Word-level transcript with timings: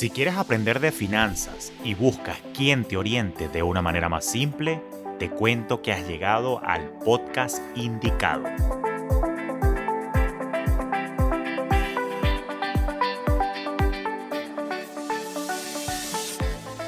Si 0.00 0.08
quieres 0.08 0.38
aprender 0.38 0.80
de 0.80 0.92
finanzas 0.92 1.74
y 1.84 1.92
buscas 1.92 2.38
quien 2.56 2.84
te 2.84 2.96
oriente 2.96 3.50
de 3.50 3.62
una 3.62 3.82
manera 3.82 4.08
más 4.08 4.24
simple, 4.24 4.82
te 5.18 5.28
cuento 5.28 5.82
que 5.82 5.92
has 5.92 6.08
llegado 6.08 6.64
al 6.64 6.88
podcast 7.04 7.58
indicado. 7.76 8.44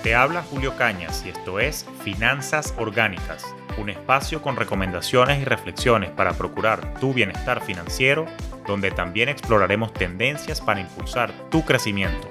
Te 0.02 0.14
habla 0.14 0.42
Julio 0.44 0.74
Cañas 0.78 1.22
y 1.26 1.28
esto 1.28 1.60
es 1.60 1.84
Finanzas 2.02 2.72
Orgánicas, 2.78 3.44
un 3.76 3.90
espacio 3.90 4.40
con 4.40 4.56
recomendaciones 4.56 5.38
y 5.42 5.44
reflexiones 5.44 6.08
para 6.08 6.32
procurar 6.32 6.94
tu 6.98 7.12
bienestar 7.12 7.60
financiero, 7.62 8.24
donde 8.66 8.90
también 8.90 9.28
exploraremos 9.28 9.92
tendencias 9.92 10.62
para 10.62 10.80
impulsar 10.80 11.30
tu 11.50 11.62
crecimiento. 11.62 12.26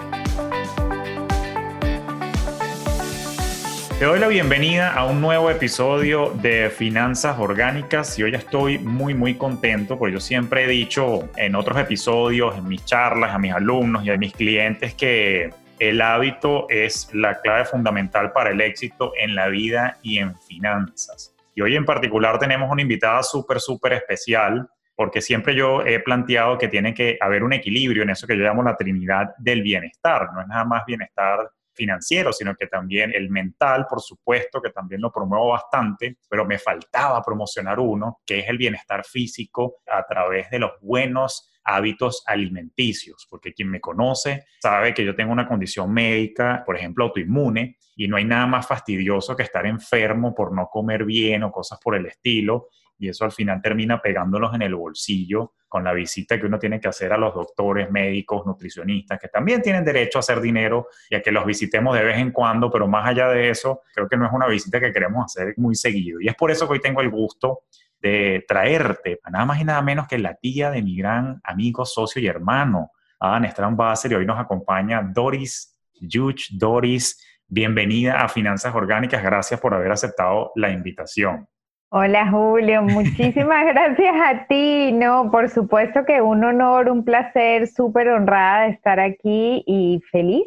Te 4.02 4.08
doy 4.08 4.18
la 4.18 4.30
bienvenida 4.30 4.96
a 4.96 5.06
un 5.06 5.22
nuevo 5.22 5.52
episodio 5.52 6.32
de 6.42 6.72
Finanzas 6.72 7.38
Orgánicas 7.38 8.18
y 8.18 8.24
hoy 8.24 8.34
estoy 8.34 8.80
muy 8.80 9.14
muy 9.14 9.36
contento 9.36 10.00
porque 10.00 10.14
yo 10.14 10.20
siempre 10.20 10.64
he 10.64 10.68
dicho 10.68 11.30
en 11.38 11.54
otros 11.54 11.78
episodios, 11.78 12.58
en 12.58 12.68
mis 12.68 12.84
charlas, 12.84 13.32
a 13.32 13.38
mis 13.38 13.54
alumnos 13.54 14.04
y 14.04 14.10
a 14.10 14.18
mis 14.18 14.34
clientes 14.34 14.96
que 14.96 15.52
el 15.78 16.02
hábito 16.02 16.66
es 16.68 17.14
la 17.14 17.42
clave 17.42 17.66
fundamental 17.66 18.32
para 18.32 18.50
el 18.50 18.62
éxito 18.62 19.14
en 19.22 19.36
la 19.36 19.50
vida 19.50 20.00
y 20.02 20.18
en 20.18 20.36
finanzas. 20.36 21.36
Y 21.54 21.62
hoy 21.62 21.76
en 21.76 21.86
particular 21.86 22.40
tenemos 22.40 22.72
una 22.72 22.82
invitada 22.82 23.22
súper, 23.22 23.60
súper 23.60 23.94
especial 23.94 24.68
porque 24.96 25.22
siempre 25.22 25.54
yo 25.54 25.86
he 25.86 26.00
planteado 26.00 26.58
que 26.58 26.70
tiene 26.70 26.96
que 26.96 27.20
haber 27.22 27.44
un 27.44 27.54
equilibrio 27.54 28.02
en 28.02 28.10
eso 28.10 28.26
que 28.26 28.36
yo 28.36 28.44
llamo 28.44 28.64
la 28.64 28.76
trinidad 28.76 29.36
del 29.38 29.62
bienestar. 29.62 30.30
No 30.34 30.42
es 30.42 30.48
nada 30.48 30.66
más 30.66 30.86
bienestar 30.88 31.52
financiero, 31.74 32.34
sino 32.34 32.56
que 32.56 32.68
también 32.68 33.12
el 33.14 33.30
mental, 33.30 33.86
por 33.90 34.02
supuesto, 34.02 34.62
que 34.62 34.72
también 34.72 35.02
lo 35.02 35.12
promuevo 35.12 35.50
bastante, 35.50 36.18
pero 36.30 36.46
me 36.46 36.60
faltaba 36.60 37.22
promocionar 37.22 37.80
uno, 37.80 38.22
que 38.26 38.40
es 38.40 38.50
el 38.50 38.58
bienestar 38.58 39.06
físico 39.06 39.78
a 39.88 40.06
través 40.06 40.50
de 40.50 40.60
los 40.60 40.72
buenos 40.82 41.52
hábitos 41.64 42.24
alimenticios, 42.26 43.28
porque 43.30 43.54
quien 43.54 43.70
me 43.70 43.80
conoce 43.80 44.46
sabe 44.62 44.94
que 44.94 45.06
yo 45.06 45.16
tengo 45.16 45.32
una 45.32 45.48
condición 45.48 45.94
médica, 45.94 46.64
por 46.66 46.76
ejemplo, 46.76 47.06
autoinmune, 47.06 47.78
y 47.96 48.08
no 48.08 48.18
hay 48.18 48.26
nada 48.26 48.48
más 48.48 48.68
fastidioso 48.68 49.36
que 49.36 49.44
estar 49.44 49.66
enfermo 49.66 50.34
por 50.34 50.56
no 50.56 50.68
comer 50.72 51.06
bien 51.06 51.44
o 51.44 51.52
cosas 51.52 51.80
por 51.80 51.96
el 51.96 52.06
estilo, 52.08 52.70
y 53.02 53.10
eso 53.10 53.26
al 53.26 53.32
final 53.32 53.60
termina 53.62 54.00
pegándolos 54.00 54.54
en 54.54 54.62
el 54.62 54.76
bolsillo 54.76 55.56
con 55.68 55.84
la 55.84 55.92
visita 55.92 56.40
que 56.40 56.46
uno 56.46 56.60
tiene 56.60 56.80
que 56.80 56.88
hacer 56.88 57.12
a 57.12 57.18
los 57.18 57.34
doctores, 57.34 57.90
médicos, 57.90 58.46
nutricionistas, 58.46 59.20
que 59.20 59.28
también 59.28 59.60
tienen 59.64 59.84
derecho 59.84 60.20
a 60.20 60.22
hacer 60.22 60.40
dinero 60.40 60.88
y 61.10 61.16
a 61.16 61.22
que 61.22 61.32
los 61.32 61.44
visitemos 61.44 61.98
de 61.98 62.04
vez 62.04 62.20
en 62.20 62.32
cuando, 62.32 62.70
pero 62.70 62.88
más 62.88 63.08
allá 63.08 63.30
de 63.30 63.50
eso, 63.50 63.82
creo 63.96 64.08
que 64.08 64.18
no 64.18 64.28
es 64.28 64.32
una 64.32 64.46
visita 64.46 64.80
que 64.80 64.94
queremos 64.94 65.26
hacer 65.26 65.56
muy 65.58 65.74
seguido. 65.74 66.22
Y 66.22 66.28
es 66.28 66.36
por 66.36 66.52
eso 66.52 66.68
que 66.68 66.74
hoy 66.74 66.80
tengo 66.80 67.02
el 67.02 67.10
gusto 67.10 67.62
de 68.00 68.46
traerte 68.48 69.20
a 69.24 69.32
nada 69.32 69.46
más 69.46 69.60
y 69.60 69.64
nada 69.64 69.82
menos 69.82 70.08
que 70.08 70.20
la 70.20 70.36
tía 70.36 70.70
de 70.70 70.84
mi 70.84 70.96
gran 70.96 71.42
amigo, 71.44 71.86
socio 71.86 72.22
y 72.22 72.28
hermano, 72.28 72.92
Adam 73.20 73.50
Strambasser, 73.50 74.12
y 74.12 74.16
hoy 74.16 74.28
nos 74.28 74.40
acompaña 74.40 75.02
Doris 75.02 75.76
Yuch. 76.00 76.52
Doris, 76.52 77.20
bienvenida 77.48 78.22
a 78.22 78.30
Finanzas 78.30 78.76
Orgánicas, 78.76 79.24
gracias 79.24 79.60
por 79.60 79.74
haber 79.74 79.92
aceptado 79.92 80.52
la 80.56 80.70
invitación. 80.70 81.48
Hola 81.94 82.32
Julio, 82.32 82.84
muchísimas 82.84 83.66
gracias 83.74 84.16
a 84.16 84.48
ti. 84.48 84.94
No, 84.94 85.30
por 85.30 85.50
supuesto 85.50 86.06
que 86.06 86.22
un 86.22 86.42
honor, 86.42 86.90
un 86.90 87.04
placer, 87.04 87.68
súper 87.68 88.08
honrada 88.08 88.64
de 88.64 88.70
estar 88.70 88.98
aquí 89.02 89.62
y 89.68 90.00
feliz 90.10 90.46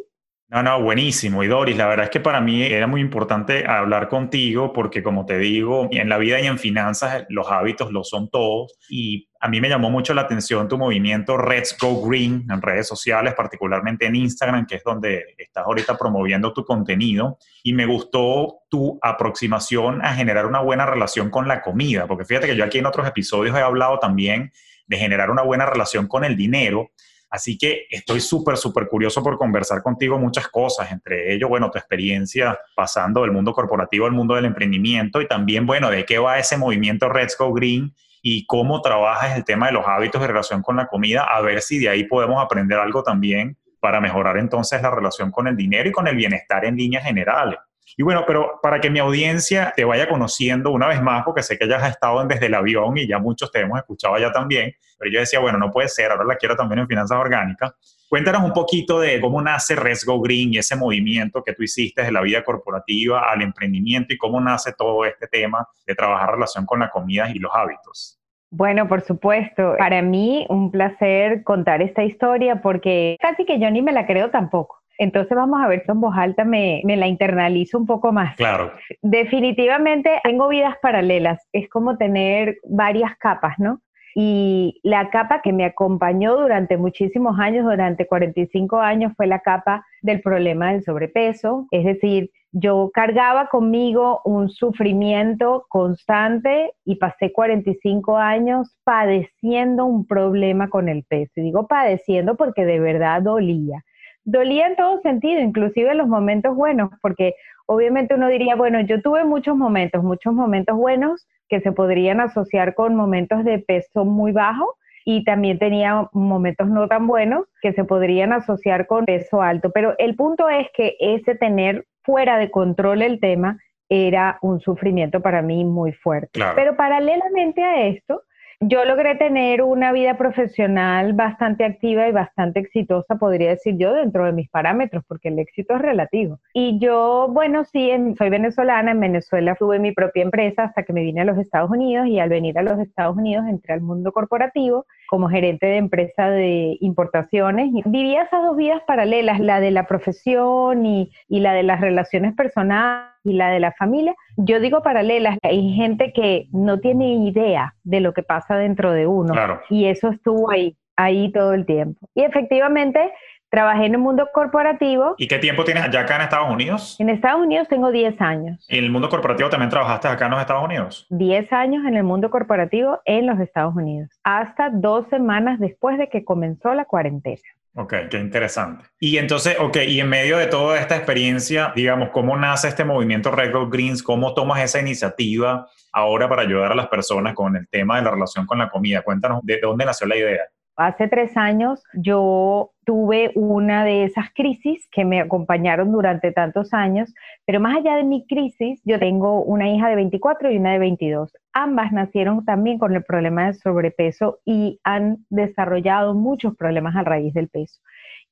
no, 0.55 0.63
no, 0.63 0.81
buenísimo. 0.81 1.43
Y 1.43 1.49
Doris, 1.49 1.77
la 1.77 1.89
verdad 1.89 2.05
es 2.05 2.11
que 2.11 2.21
para 2.21 2.41
mí 2.41 2.63
era 2.63 2.87
muy 2.87 3.01
importante 3.01 3.67
hablar 3.67 4.09
contigo 4.09 4.73
porque, 4.73 5.03
como 5.03 5.27
te 5.27 5.37
digo, 5.37 5.89
en 5.91 6.09
la 6.09 6.17
vida 6.17 6.41
y 6.41 6.47
en 6.47 6.61
finanzas 6.61 7.25
los 7.29 7.51
hábitos 7.51 7.91
lo 7.91 8.05
son 8.05 8.29
todos. 8.29 8.79
Y 8.89 9.29
a 9.45 9.49
mí 9.49 9.61
me 9.61 9.69
llamó 9.69 9.91
mucho 9.91 10.15
la 10.15 10.23
atención 10.23 10.69
tu 10.69 10.79
movimiento 10.79 11.37
Let's 11.37 11.77
Go 11.79 12.01
Green 12.09 12.47
en 12.51 12.63
redes 12.63 12.89
sociales, 12.89 13.35
particularmente 13.37 14.07
en 14.07 14.17
Instagram, 14.17 14.67
que 14.67 14.77
es 14.77 14.83
donde 14.83 15.35
estás 15.37 15.67
ahorita 15.67 15.99
promoviendo 15.99 16.55
tu 16.55 16.65
contenido. 16.65 17.37
Y 17.63 17.75
me 17.75 17.85
gustó 17.85 18.61
tu 18.71 18.99
aproximación 19.03 20.03
a 20.03 20.15
generar 20.15 20.47
una 20.47 20.61
buena 20.61 20.87
relación 20.87 21.29
con 21.29 21.47
la 21.47 21.61
comida, 21.61 22.07
porque 22.07 22.25
fíjate 22.25 22.47
que 22.47 22.57
yo 22.57 22.65
aquí 22.65 22.79
en 22.79 22.87
otros 22.87 23.07
episodios 23.07 23.55
he 23.55 23.61
hablado 23.61 23.99
también 23.99 24.51
de 24.87 24.97
generar 24.97 25.31
una 25.31 25.43
buena 25.43 25.67
relación 25.67 26.09
con 26.09 26.25
el 26.25 26.39
dinero 26.39 26.93
Así 27.35 27.59
que 27.59 27.89
estoy 27.91 28.21
súper, 28.21 28.57
súper 28.57 28.87
curioso 28.87 29.21
por 29.21 29.37
conversar 29.37 29.83
contigo 29.83 30.17
muchas 30.21 30.47
cosas, 30.47 30.93
entre 30.93 31.35
ello, 31.35 31.49
bueno, 31.49 31.69
tu 31.69 31.79
experiencia 31.79 32.57
pasando 32.77 33.23
del 33.23 33.33
mundo 33.33 33.53
corporativo 33.53 34.07
al 34.07 34.13
mundo 34.13 34.37
del 34.37 34.45
emprendimiento 34.45 35.21
y 35.21 35.27
también, 35.27 35.67
bueno, 35.67 35.91
de 35.91 36.05
qué 36.05 36.21
va 36.21 36.39
ese 36.39 36.57
movimiento 36.57 37.13
Let's 37.13 37.37
Go 37.37 37.53
Green 37.53 37.93
y 38.27 38.47
cómo 38.47 38.81
trabajas 38.81 39.37
el 39.37 39.45
tema 39.45 39.67
de 39.67 39.73
los 39.73 39.87
hábitos 39.87 40.19
de 40.19 40.27
relación 40.27 40.63
con 40.63 40.77
la 40.77 40.87
comida, 40.87 41.25
a 41.25 41.43
ver 41.43 41.61
si 41.61 41.79
de 41.79 41.91
ahí 41.91 42.05
podemos 42.05 42.43
aprender 42.43 42.79
algo 42.79 43.03
también 43.03 43.59
para 43.81 44.01
mejorar 44.01 44.39
entonces 44.39 44.81
la 44.81 44.91
relación 44.91 45.31
con 45.31 45.47
el 45.47 45.55
dinero 45.55 45.91
y 45.91 45.93
con 45.93 46.09
el 46.09 46.17
bienestar 46.17 46.65
en 46.65 46.75
líneas 46.75 47.05
generales. 47.05 47.59
Y 47.97 48.03
bueno, 48.03 48.25
pero 48.27 48.59
para 48.63 48.81
que 48.81 48.91
mi 48.91 48.99
audiencia 48.99 49.73
te 49.77 49.85
vaya 49.85 50.09
conociendo 50.09 50.71
una 50.71 50.89
vez 50.89 51.01
más, 51.03 51.25
porque 51.25 51.43
sé 51.43 51.59
que 51.59 51.69
ya 51.69 51.77
has 51.77 51.91
estado 51.91 52.25
desde 52.27 52.47
el 52.47 52.55
avión 52.55 52.97
y 52.97 53.07
ya 53.07 53.19
muchos 53.19 53.51
te 53.53 53.61
hemos 53.61 53.79
escuchado 53.79 54.19
ya 54.19 54.33
también, 54.33 54.73
pero 54.99 55.11
yo 55.11 55.21
decía, 55.21 55.41
bueno, 55.41 55.59
no 55.59 55.71
puede 55.71 55.89
ser, 55.89 56.11
ahora 56.11 56.25
la 56.25 56.37
quiero 56.37 56.57
también 56.57 56.81
en 56.81 56.89
finanzas 56.89 57.19
orgánicas. 57.19 57.73
Cuéntanos 58.09 58.43
un 58.43 58.53
poquito 58.53 59.01
de 59.01 59.21
cómo 59.21 59.43
nace 59.43 59.75
Resgo 59.75 60.21
Green 60.21 60.55
y 60.55 60.59
ese 60.59 60.77
movimiento 60.77 61.43
que 61.43 61.53
tú 61.53 61.63
hiciste 61.63 62.03
de 62.03 62.13
la 62.13 62.21
vida 62.21 62.45
corporativa 62.45 63.31
al 63.31 63.43
emprendimiento 63.43 64.15
y 64.15 64.19
cómo 64.19 64.41
nace 64.41 64.73
todo 64.73 65.05
este 65.05 65.27
tema 65.27 65.67
de 65.87 65.95
trabajar 65.95 66.33
relación 66.33 66.65
con 66.65 66.81
la 66.81 66.91
comida 66.91 67.31
y 67.31 67.39
los 67.39 67.53
hábitos. 67.55 68.21
Bueno, 68.51 68.87
por 68.87 69.01
supuesto. 69.01 69.75
Para 69.79 70.01
mí 70.01 70.47
un 70.49 70.71
placer 70.71 71.43
contar 71.43 71.83
esta 71.83 72.05
historia 72.05 72.63
porque 72.63 73.17
casi 73.21 73.45
que 73.45 73.59
yo 73.59 73.69
ni 73.69 73.83
me 73.83 73.91
la 73.91 74.07
creo 74.07 74.31
tampoco. 74.31 74.84
Entonces 74.99 75.37
vamos 75.37 75.61
a 75.63 75.69
ver 75.69 75.83
si 75.85 75.91
en 75.91 76.01
voz 76.01 76.17
alta 76.17 76.45
me, 76.45 76.83
me, 76.85 76.97
la 76.97 77.07
internalizo 77.07 77.79
un 77.79 77.87
poco 77.87 78.13
más. 78.13 78.37
Claro. 78.37 78.73
Definitivamente 79.03 80.11
tengo 80.23 80.49
vidas 80.49 80.77
paralelas. 80.81 81.47
Es 81.53 81.69
como 81.69 81.97
tener 81.97 82.59
varias 82.65 83.17
capas, 83.19 83.59
¿no? 83.59 83.81
Y 84.15 84.81
la 84.85 85.11
capa 85.11 85.43
que 85.43 85.53
me 85.53 85.65
acompañó 85.65 86.37
durante 86.37 86.77
muchísimos 86.77 87.39
años, 87.41 87.65
durante 87.65 88.07
45 88.07 88.79
años, 88.79 89.13
fue 89.17 89.27
la 89.27 89.41
capa 89.41 89.85
del 90.03 90.21
problema 90.21 90.73
del 90.73 90.85
sobrepeso. 90.85 91.67
Es 91.73 91.85
decir, 91.85 92.31
yo 92.53 92.91
cargaba 92.95 93.49
conmigo 93.49 94.21
un 94.25 94.49
sufrimiento 94.49 95.67
constante 95.69 96.73
y 96.85 96.97
pasé 96.97 97.33
45 97.33 98.17
años 98.17 98.77
padeciendo 98.85 99.85
un 99.85 100.07
problema 100.07 100.69
con 100.69 100.89
el 100.89 101.03
peso. 101.03 101.33
Y 101.37 101.43
digo 101.43 101.67
padeciendo 101.67 102.37
porque 102.37 102.65
de 102.65 102.79
verdad 102.79 103.21
dolía 103.21 103.83
dolía 104.25 104.67
en 104.67 104.77
todo 104.77 105.01
sentido, 105.01 105.41
inclusive 105.41 105.91
en 105.91 105.99
los 105.99 106.09
momentos 106.09 106.55
buenos, 106.57 106.91
porque 107.01 107.35
obviamente 107.67 108.15
uno 108.15 108.29
diría, 108.29 108.57
bueno, 108.57 108.81
yo 108.81 109.01
tuve 109.01 109.25
muchos 109.25 109.57
momentos, 109.57 110.03
muchos 110.03 110.33
momentos 110.33 110.77
buenos 110.77 111.27
que 111.49 111.61
se 111.61 111.73
podrían 111.73 112.21
asociar 112.21 112.75
con 112.75 112.95
momentos 112.95 113.45
de 113.45 113.59
peso 113.59 114.05
muy 114.05 114.33
bajo 114.33 114.77
y 115.05 115.25
también 115.25 115.59
tenía 115.59 116.09
momentos 116.13 116.69
no 116.69 116.89
tan 116.89 117.07
buenos 117.07 117.45
que 117.61 117.73
se 117.75 117.85
podrían 117.85 118.33
asociar 118.33 118.87
con 118.87 119.05
peso 119.05 119.43
alto. 119.43 119.71
Pero 119.71 119.95
el 119.99 120.17
punto 120.17 120.49
es 120.49 120.67
que 120.75 120.97
ese 120.99 121.35
tener 121.35 121.87
fuera 122.03 122.39
de 122.39 122.51
control 122.51 123.03
el 123.03 123.21
tema 123.21 123.59
era 123.91 124.39
un 124.41 124.61
sufrimiento 124.61 125.21
para 125.21 125.43
mí 125.43 125.65
muy 125.65 125.93
fuerte. 125.93 126.41
Pero 126.55 126.77
paralelamente 126.77 127.63
a 127.63 127.87
esto, 127.87 128.23
yo 128.61 128.85
logré 128.85 129.17
tener 129.17 129.63
una 129.63 129.93
vida 129.93 130.17
profesional 130.17 131.13
bastante 131.13 131.65
activa 131.65 132.09
y 132.09 132.13
bastante 132.13 132.61
exitosa, 132.61 133.17
podría 133.17 133.51
decir 133.51 133.77
yo, 133.77 133.93
dentro 133.93 134.25
de 134.25 134.33
mis 134.33 134.49
parámetros, 134.49 135.05
porque 135.07 135.29
el 135.29 135.39
éxito 135.39 135.75
es 135.75 135.83
relativo. 135.83 136.41
Y 136.53 136.79
yo, 136.79 137.29
bueno, 137.31 137.65
sí, 137.65 137.91
soy 138.17 138.31
venezolana, 138.31 138.93
en 138.93 139.01
Venezuela 139.01 139.57
tuve 139.57 139.79
mi 139.79 139.93
propia 139.93 140.23
empresa 140.23 140.65
hasta 140.65 140.83
que 140.83 140.93
me 140.93 141.03
vine 141.03 141.23
a 141.23 141.25
los 141.25 141.39
Estados 141.39 141.71
Unidos 141.71 142.07
y 142.07 142.19
al 142.19 142.29
venir 142.29 142.59
a 142.59 142.63
los 142.63 142.79
Estados 142.79 143.17
Unidos 143.17 143.45
entré 143.49 143.75
al 143.75 143.81
mundo 143.81 144.13
corporativo 144.13 144.87
como 145.15 145.29
gerente 145.29 145.67
de 145.67 145.77
empresa 145.77 146.29
de 146.29 146.77
importaciones. 146.81 147.71
Vivía 147.85 148.25
esas 148.25 148.43
dos 148.43 148.57
vidas 148.57 148.83
paralelas, 148.85 149.39
la 149.39 149.61
de 149.61 149.71
la 149.71 149.87
profesión 149.87 150.85
y, 150.85 151.13
y 151.29 151.39
la 151.39 151.53
de 151.53 151.63
las 151.63 151.81
relaciones 151.81 152.35
personales 152.35 153.13
y 153.23 153.35
la 153.35 153.53
de 153.53 153.61
la 153.61 153.71
familia, 153.71 154.13
yo 154.37 154.59
digo 154.59 154.83
paralelas, 154.83 155.39
hay 155.45 155.73
gente 155.75 156.13
que 156.13 156.49
no 156.51 156.81
tiene 156.81 157.15
idea 157.15 157.77
de 157.85 158.01
lo 158.01 158.13
que 158.13 158.25
pasa 158.25 158.57
dentro 158.57 158.91
de 158.91 159.07
uno 159.07 159.33
y 159.71 159.85
eso 159.85 160.09
estuvo 160.09 160.51
ahí, 160.51 160.77
ahí 160.97 161.31
todo 161.31 161.53
el 161.53 161.65
tiempo. 161.65 162.09
Y 162.17 162.25
efectivamente 162.25 163.13
trabajé 163.55 163.87
en 163.87 163.95
el 163.95 164.01
mundo 164.01 164.29
corporativo. 164.35 165.15
¿Y 165.17 165.29
qué 165.29 165.39
tiempo 165.39 165.63
tienes 165.63 165.85
allá 165.85 166.01
acá 166.01 166.17
en 166.17 166.23
Estados 166.23 166.51
Unidos? 166.51 166.97
En 166.99 167.09
Estados 167.09 167.41
Unidos 167.41 167.69
tengo 167.69 167.93
10 167.93 168.21
años. 168.21 168.67
¿Y 168.69 168.79
en 168.79 168.85
el 168.85 168.91
mundo 168.91 169.09
corporativo 169.09 169.49
también 169.49 169.71
trabajaste 169.71 170.09
acá 170.09 170.25
en 170.25 170.33
los 170.33 170.41
Estados 170.41 170.65
Unidos? 170.65 171.07
10 171.11 171.53
años 171.53 171.85
en 171.87 171.95
el 171.95 172.03
mundo 172.03 172.31
corporativo 172.31 173.01
en 173.05 173.29
los 173.29 173.39
Estados 173.39 173.77
Unidos, 173.77 174.11
hasta 174.25 174.71
dos 174.71 175.07
semanas 175.09 175.61
después 175.61 175.99
de 175.99 176.09
que 176.09 176.25
comenzó 176.25 176.75
la 176.75 176.85
cuarentena. 176.85 177.43
Ok, 177.77 177.95
qué 178.11 178.19
interesante. 178.19 178.87
Y 178.99 179.19
entonces, 179.19 179.57
ok, 179.61 179.77
y 179.87 180.01
en 180.01 180.09
medio 180.09 180.37
de 180.39 180.47
toda 180.47 180.81
esta 180.81 180.97
experiencia, 180.97 181.73
digamos, 181.77 182.09
¿cómo 182.11 182.37
nace 182.37 182.67
este 182.67 182.85
movimiento 182.85 183.31
Red 183.31 183.53
Gold 183.53 183.73
Greens? 183.73 184.03
¿Cómo 184.03 184.35
tomas 184.35 184.63
esa 184.63 184.81
iniciativa 184.81 185.69
ahora 185.93 186.29
para 186.29 186.43
ayudar 186.43 186.73
a 186.73 186.75
las 186.75 186.89
personas 186.89 187.35
con 187.35 187.55
el 187.55 187.69
tema 187.69 187.99
de 187.99 188.03
la 188.03 188.11
relación 188.11 188.47
con 188.47 188.59
la 188.59 188.69
comida? 188.69 189.03
Cuéntanos 189.03 189.41
de 189.45 189.61
dónde 189.61 189.85
nació 189.85 190.09
la 190.09 190.17
idea. 190.17 190.43
Hace 190.77 191.07
tres 191.07 191.37
años 191.37 191.85
yo 191.93 192.73
tuve 192.85 193.31
una 193.37 193.85
de 193.85 194.05
esas 194.05 194.27
crisis 194.35 194.89
que 194.91 195.05
me 195.05 195.21
acompañaron 195.21 195.93
durante 195.93 196.33
tantos 196.33 196.75
años, 196.75 197.15
pero 197.47 197.61
más 197.61 197.77
allá 197.77 197.95
de 197.97 198.03
mi 198.03 198.27
crisis, 198.27 198.81
yo 198.85 198.99
tengo 198.99 199.43
una 199.43 199.71
hija 199.71 199.89
de 199.89 199.95
24 199.95 200.51
y 200.51 200.59
una 200.59 200.73
de 200.73 200.81
22. 200.81 201.33
Ambas 201.53 201.93
nacieron 201.93 202.45
también 202.45 202.79
con 202.79 202.95
el 202.95 203.05
problema 203.05 203.47
de 203.47 203.55
sobrepeso 203.55 204.41
y 204.45 204.81
han 204.83 205.25
desarrollado 205.31 206.15
muchos 206.15 206.57
problemas 206.57 206.97
a 206.97 207.05
raíz 207.05 207.33
del 207.35 207.49
peso. 207.49 207.81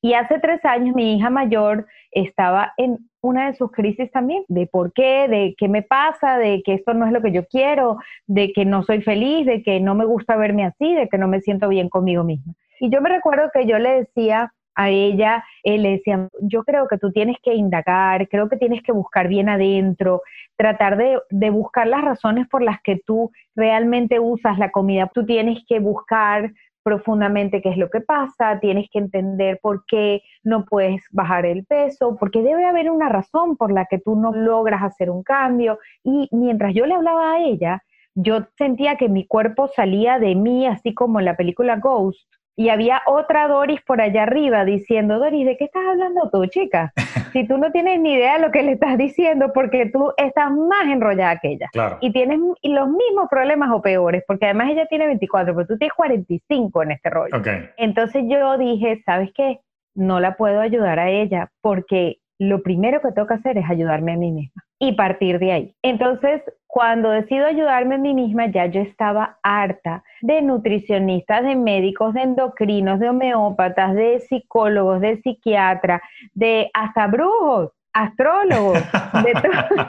Y 0.03 0.15
hace 0.15 0.41
tres 0.41 0.63
años 0.65 0.97
mi 0.97 1.17
hija 1.17 1.31
mayor 1.31 1.87
estaba 2.11 2.73
en 2.77 2.99
una 3.21 3.47
de 3.47 3.55
sus 3.55 3.71
crisis 3.71 4.11
también, 4.11 4.45
de 4.49 4.67
por 4.67 4.93
qué, 4.93 5.29
de 5.29 5.55
qué 5.57 5.69
me 5.69 5.83
pasa, 5.83 6.39
de 6.39 6.61
que 6.65 6.75
esto 6.75 6.93
no 6.93 7.07
es 7.07 7.13
lo 7.13 7.23
que 7.23 7.31
yo 7.31 7.47
quiero, 7.47 7.99
de 8.27 8.53
que 8.53 8.65
no 8.65 8.83
soy 8.83 9.01
feliz, 9.01 9.47
de 9.47 9.63
que 9.63 9.79
no 9.79 9.95
me 9.95 10.05
gusta 10.05 10.35
verme 10.35 10.65
así, 10.65 10.93
de 10.93 11.09
que 11.09 11.19
no 11.19 11.29
me 11.29 11.41
siento 11.41 11.69
bien 11.69 11.89
conmigo 11.89 12.25
misma. 12.25 12.53
Y 12.81 12.91
yo 12.91 13.01
me 13.01 13.11
recuerdo 13.11 13.49
que 13.55 13.65
yo 13.65 13.79
le 13.79 14.01
decía 14.01 14.53
a 14.75 14.91
ella, 14.91 15.45
él 15.63 15.83
le 15.83 15.91
decía, 15.91 16.29
yo 16.41 16.65
creo 16.65 16.89
que 16.89 16.99
tú 16.99 17.13
tienes 17.13 17.37
que 17.41 17.55
indagar, 17.55 18.29
creo 18.29 18.49
que 18.49 18.57
tienes 18.57 18.83
que 18.83 18.91
buscar 18.91 19.29
bien 19.29 19.49
adentro, 19.49 20.23
tratar 20.57 20.97
de, 20.97 21.21
de, 21.31 21.51
buscar 21.51 21.87
las 21.87 22.03
razones 22.03 22.49
por 22.49 22.63
las 22.63 22.83
que 22.83 23.01
tú 23.07 23.31
realmente 23.55 24.19
usas 24.19 24.59
la 24.59 24.71
comida. 24.71 25.09
Tú 25.15 25.25
tienes 25.25 25.63
que 25.69 25.79
buscar 25.79 26.51
profundamente 26.83 27.63
qué 27.63 27.71
es 27.71 27.77
lo 27.77 27.91
que 27.91 28.01
pasa, 28.01 28.59
tienes 28.61 28.89
que 28.91 28.99
entender 28.99 29.59
por 29.63 29.85
qué 29.87 30.23
no 30.43 30.65
puedes 30.65 31.03
bajar 31.11 31.47
el 31.47 31.65
peso, 31.65 32.17
porque 32.19 32.43
debe 32.43 32.65
haber 32.65 32.91
una 32.91 33.09
razón 33.09 33.57
por 33.57 33.73
la 33.73 33.87
que 33.87 33.99
tú 33.99 34.17
no 34.17 34.33
logras 34.33 34.83
hacer 34.83 35.11
un 35.11 35.23
cambio. 35.23 35.79
Y 36.05 36.29
mientras 36.33 36.75
yo 36.75 36.87
le 36.87 36.95
hablaba 36.95 37.33
a 37.33 37.41
ella, 37.45 37.83
yo 38.15 38.47
sentía 38.59 38.97
que 38.97 39.09
mi 39.09 39.27
cuerpo 39.27 39.69
salía 39.69 40.19
de 40.19 40.35
mí, 40.35 40.67
así 40.67 40.95
como 40.95 41.19
en 41.19 41.25
la 41.25 41.37
película 41.37 41.77
Ghost, 41.77 42.29
y 42.57 42.69
había 42.69 43.03
otra 43.07 43.49
Doris 43.49 43.81
por 43.83 44.01
allá 44.01 44.25
arriba 44.25 44.65
diciendo, 44.65 45.19
Doris, 45.19 45.47
¿de 45.47 45.57
qué 45.57 45.65
estás 45.65 45.83
hablando 45.87 46.29
tú, 46.31 46.47
chica? 46.47 46.93
Si 47.33 47.49
tú 47.49 47.57
no 47.57 47.73
tienes 47.73 47.99
ni 47.99 48.13
idea 48.13 48.35
de 48.35 48.41
lo 48.41 48.51
que 48.51 48.63
le 48.63 48.73
estás 48.73 48.99
diciendo, 48.99 49.53
porque 49.55 49.87
tú 49.87 50.13
estás 50.19 50.51
más 50.51 50.85
enrollada 50.87 51.39
que 51.39 51.53
ella. 51.53 51.71
Y 52.03 52.13
tienes 52.13 52.39
los 52.39 52.89
mismos 52.89 53.29
problemas 53.31 53.71
o 53.73 53.81
peores, 53.81 54.23
porque 54.27 54.45
además 54.45 54.69
ella 54.69 54.85
tiene 54.85 55.07
24, 55.07 55.55
pero 55.55 55.67
tú 55.67 55.79
tienes 55.79 55.95
45 55.95 56.83
en 56.83 56.91
este 56.91 57.09
rollo. 57.09 57.35
Entonces 57.79 58.25
yo 58.29 58.59
dije, 58.59 59.03
¿sabes 59.07 59.31
qué? 59.35 59.61
No 59.95 60.21
la 60.21 60.37
puedo 60.37 60.61
ayudar 60.61 60.99
a 60.99 61.09
ella, 61.09 61.49
porque 61.63 62.19
lo 62.43 62.63
primero 62.63 63.01
que 63.01 63.13
tengo 63.13 63.29
que 63.29 63.35
hacer 63.35 63.57
es 63.57 63.71
ayudarme 63.71 64.13
a 64.13 64.17
mí 64.17 64.33
misma 64.33 64.65
y 64.79 64.93
partir 64.93 65.39
de 65.39 65.53
ahí. 65.53 65.75
Entonces, 65.83 66.43
cuando 66.67 67.11
decido 67.11 67.47
ayudarme 67.47 67.95
a 67.95 67.99
mí 67.99 68.15
misma, 68.15 68.47
ya 68.47 68.67
yo 68.67 68.81
estaba 68.81 69.39
harta 69.43 70.03
de 70.23 70.43
nutricionistas, 70.43 71.45
de 71.45 71.55
médicos, 71.55 72.15
de 72.15 72.23
endocrinos, 72.23 72.99
de 72.99 73.11
homeópatas, 73.11 73.95
de 73.95 74.21
psicólogos, 74.21 75.01
de 75.01 75.21
psiquiatras, 75.21 76.01
de 76.35 76.71
hasta 76.75 77.07
brujos 77.07 77.71
de 77.95 79.33
todo. 79.43 79.85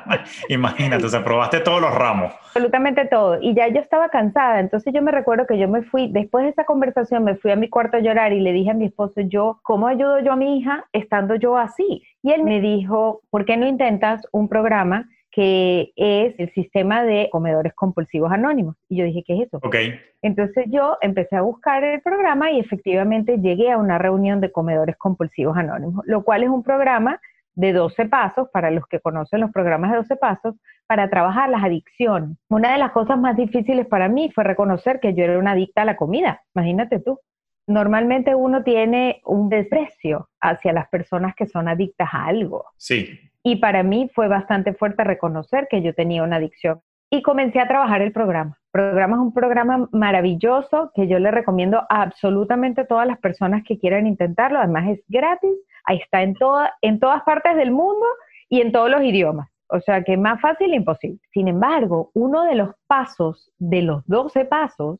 Imagínate, 0.49 1.05
o 1.05 1.09
sea, 1.09 1.23
probaste 1.23 1.59
todos 1.61 1.81
los 1.81 1.93
ramos. 1.93 2.33
Absolutamente 2.47 3.05
todo. 3.05 3.37
Y 3.41 3.55
ya 3.55 3.67
yo 3.69 3.79
estaba 3.79 4.09
cansada. 4.09 4.59
Entonces 4.59 4.93
yo 4.93 5.01
me 5.01 5.11
recuerdo 5.11 5.47
que 5.47 5.57
yo 5.57 5.67
me 5.67 5.83
fui, 5.83 6.11
después 6.11 6.43
de 6.43 6.51
esa 6.51 6.65
conversación, 6.65 7.23
me 7.23 7.35
fui 7.35 7.51
a 7.51 7.55
mi 7.55 7.69
cuarto 7.69 7.97
a 7.97 8.01
llorar 8.01 8.33
y 8.33 8.41
le 8.41 8.51
dije 8.51 8.71
a 8.71 8.75
mi 8.75 8.85
esposo, 8.85 9.21
yo, 9.21 9.59
¿cómo 9.63 9.87
ayudo 9.87 10.19
yo 10.19 10.33
a 10.33 10.35
mi 10.35 10.57
hija 10.57 10.85
estando 10.91 11.35
yo 11.35 11.57
así? 11.57 12.03
Y 12.21 12.31
él 12.31 12.43
me 12.43 12.59
dijo, 12.61 13.21
¿por 13.29 13.45
qué 13.45 13.57
no 13.57 13.67
intentas 13.67 14.21
un 14.31 14.47
programa 14.47 15.07
que 15.33 15.91
es 15.95 16.35
el 16.37 16.53
sistema 16.53 17.03
de 17.03 17.27
comedores 17.31 17.73
compulsivos 17.73 18.31
anónimos. 18.31 18.75
Y 18.87 18.97
yo 18.97 19.05
dije, 19.05 19.23
¿qué 19.25 19.33
es 19.33 19.47
eso? 19.47 19.57
Ok. 19.63 19.75
Entonces 20.21 20.65
yo 20.69 20.97
empecé 21.01 21.35
a 21.35 21.41
buscar 21.41 21.83
el 21.83 22.01
programa 22.01 22.51
y 22.51 22.59
efectivamente 22.59 23.39
llegué 23.39 23.71
a 23.71 23.79
una 23.79 23.97
reunión 23.97 24.41
de 24.41 24.51
comedores 24.51 24.95
compulsivos 24.95 25.57
anónimos, 25.57 26.05
lo 26.05 26.23
cual 26.23 26.43
es 26.43 26.49
un 26.49 26.61
programa 26.61 27.19
de 27.55 27.73
12 27.73 28.05
pasos, 28.05 28.49
para 28.51 28.71
los 28.71 28.87
que 28.87 28.99
conocen 28.99 29.41
los 29.41 29.51
programas 29.51 29.91
de 29.91 29.97
12 29.97 30.15
pasos, 30.15 30.55
para 30.87 31.09
trabajar 31.09 31.49
las 31.49 31.63
adicciones. 31.63 32.37
Una 32.49 32.73
de 32.73 32.77
las 32.77 32.91
cosas 32.91 33.17
más 33.19 33.35
difíciles 33.35 33.87
para 33.87 34.09
mí 34.09 34.31
fue 34.33 34.43
reconocer 34.43 34.99
que 34.99 35.13
yo 35.13 35.23
era 35.23 35.39
una 35.39 35.51
adicta 35.51 35.83
a 35.83 35.85
la 35.85 35.95
comida. 35.95 36.41
Imagínate 36.55 36.99
tú. 36.99 37.19
Normalmente 37.65 38.35
uno 38.35 38.63
tiene 38.63 39.21
un 39.25 39.49
desprecio 39.49 40.29
hacia 40.41 40.73
las 40.73 40.89
personas 40.89 41.33
que 41.35 41.45
son 41.45 41.69
adictas 41.69 42.09
a 42.11 42.25
algo. 42.25 42.65
Sí. 42.77 43.19
Y 43.41 43.57
para 43.57 43.83
mí 43.83 44.09
fue 44.13 44.27
bastante 44.27 44.73
fuerte 44.73 45.03
reconocer 45.03 45.67
que 45.69 45.81
yo 45.81 45.93
tenía 45.93 46.23
una 46.23 46.37
adicción. 46.37 46.81
Y 47.09 47.21
comencé 47.21 47.59
a 47.59 47.67
trabajar 47.67 48.01
el 48.01 48.11
programa. 48.11 48.57
El 48.73 48.81
programa 48.81 49.15
es 49.17 49.21
un 49.21 49.33
programa 49.33 49.87
maravilloso 49.91 50.91
que 50.95 51.07
yo 51.07 51.19
le 51.19 51.29
recomiendo 51.29 51.85
a 51.89 52.01
absolutamente 52.01 52.85
todas 52.85 53.05
las 53.05 53.19
personas 53.19 53.63
que 53.63 53.77
quieran 53.77 54.07
intentarlo. 54.07 54.59
Además 54.59 54.89
es 54.89 55.03
gratis 55.07 55.53
ahí 55.85 55.97
está 55.97 56.23
en, 56.23 56.33
toda, 56.35 56.73
en 56.81 56.99
todas 56.99 57.23
partes 57.23 57.55
del 57.55 57.71
mundo 57.71 58.05
y 58.49 58.61
en 58.61 58.71
todos 58.71 58.89
los 58.89 59.01
idiomas. 59.01 59.49
O 59.73 59.79
sea 59.79 60.03
que 60.03 60.17
más 60.17 60.39
fácil 60.39 60.71
imposible. 60.71 61.19
Sin 61.31 61.47
embargo, 61.47 62.11
uno 62.13 62.43
de 62.43 62.53
los 62.53 62.75
pasos 62.85 63.51
de 63.57 63.81
los 63.81 64.05
12 64.05 64.45
pasos 64.45 64.99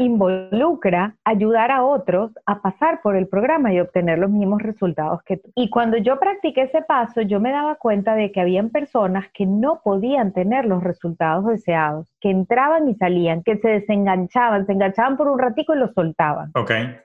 involucra 0.00 1.14
ayudar 1.24 1.70
a 1.70 1.84
otros 1.84 2.32
a 2.44 2.60
pasar 2.60 3.00
por 3.00 3.14
el 3.14 3.28
programa 3.28 3.72
y 3.72 3.78
obtener 3.78 4.18
los 4.18 4.30
mismos 4.30 4.60
resultados 4.60 5.22
que 5.22 5.36
tú. 5.36 5.52
Y 5.54 5.70
cuando 5.70 5.98
yo 5.98 6.18
practiqué 6.18 6.62
ese 6.62 6.82
paso, 6.82 7.22
yo 7.22 7.38
me 7.38 7.52
daba 7.52 7.76
cuenta 7.76 8.16
de 8.16 8.32
que 8.32 8.40
habían 8.40 8.70
personas 8.70 9.26
que 9.32 9.46
no 9.46 9.82
podían 9.84 10.32
tener 10.32 10.64
los 10.64 10.82
resultados 10.82 11.46
deseados, 11.46 12.08
que 12.20 12.30
entraban 12.30 12.88
y 12.88 12.96
salían, 12.96 13.44
que 13.44 13.58
se 13.58 13.68
desenganchaban, 13.68 14.66
se 14.66 14.72
enganchaban 14.72 15.16
por 15.16 15.28
un 15.28 15.38
ratico 15.38 15.76
y 15.76 15.78
lo 15.78 15.92
soltaban. 15.92 16.50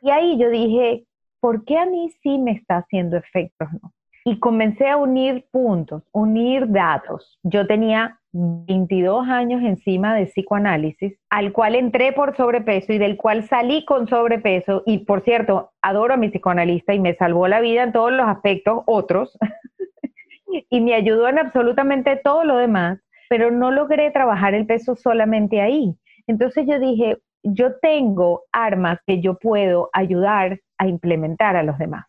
Y 0.01 0.09
ahí 0.09 0.39
yo 0.39 0.49
dije, 0.49 1.05
¿por 1.43 1.65
qué 1.65 1.77
a 1.77 1.85
mí 1.85 2.09
sí 2.21 2.37
me 2.37 2.51
está 2.51 2.77
haciendo 2.77 3.17
efectos? 3.17 3.67
No? 3.73 3.91
Y 4.23 4.39
comencé 4.39 4.87
a 4.87 4.95
unir 4.95 5.45
puntos, 5.51 6.01
unir 6.13 6.69
datos. 6.69 7.37
Yo 7.43 7.67
tenía 7.67 8.17
22 8.31 9.27
años 9.27 9.61
encima 9.61 10.15
de 10.15 10.27
psicoanálisis, 10.27 11.19
al 11.29 11.51
cual 11.51 11.75
entré 11.75 12.13
por 12.13 12.37
sobrepeso 12.37 12.93
y 12.93 12.97
del 12.97 13.17
cual 13.17 13.43
salí 13.43 13.83
con 13.83 14.07
sobrepeso. 14.07 14.83
Y 14.85 14.99
por 14.99 15.21
cierto, 15.25 15.71
adoro 15.81 16.13
a 16.13 16.17
mi 16.17 16.29
psicoanalista 16.29 16.93
y 16.93 17.01
me 17.01 17.13
salvó 17.15 17.49
la 17.49 17.59
vida 17.59 17.83
en 17.83 17.91
todos 17.91 18.13
los 18.13 18.25
aspectos 18.25 18.81
otros. 18.85 19.37
y 20.69 20.79
me 20.79 20.93
ayudó 20.93 21.27
en 21.27 21.39
absolutamente 21.39 22.15
todo 22.23 22.45
lo 22.45 22.55
demás, 22.55 23.01
pero 23.27 23.51
no 23.51 23.69
logré 23.69 24.11
trabajar 24.11 24.53
el 24.53 24.65
peso 24.65 24.95
solamente 24.95 25.59
ahí. 25.59 25.93
Entonces 26.25 26.65
yo 26.65 26.79
dije, 26.79 27.17
yo 27.43 27.75
tengo 27.81 28.43
armas 28.51 28.99
que 29.05 29.21
yo 29.21 29.37
puedo 29.37 29.89
ayudar 29.93 30.59
a 30.77 30.87
implementar 30.87 31.55
a 31.55 31.63
los 31.63 31.77
demás. 31.77 32.05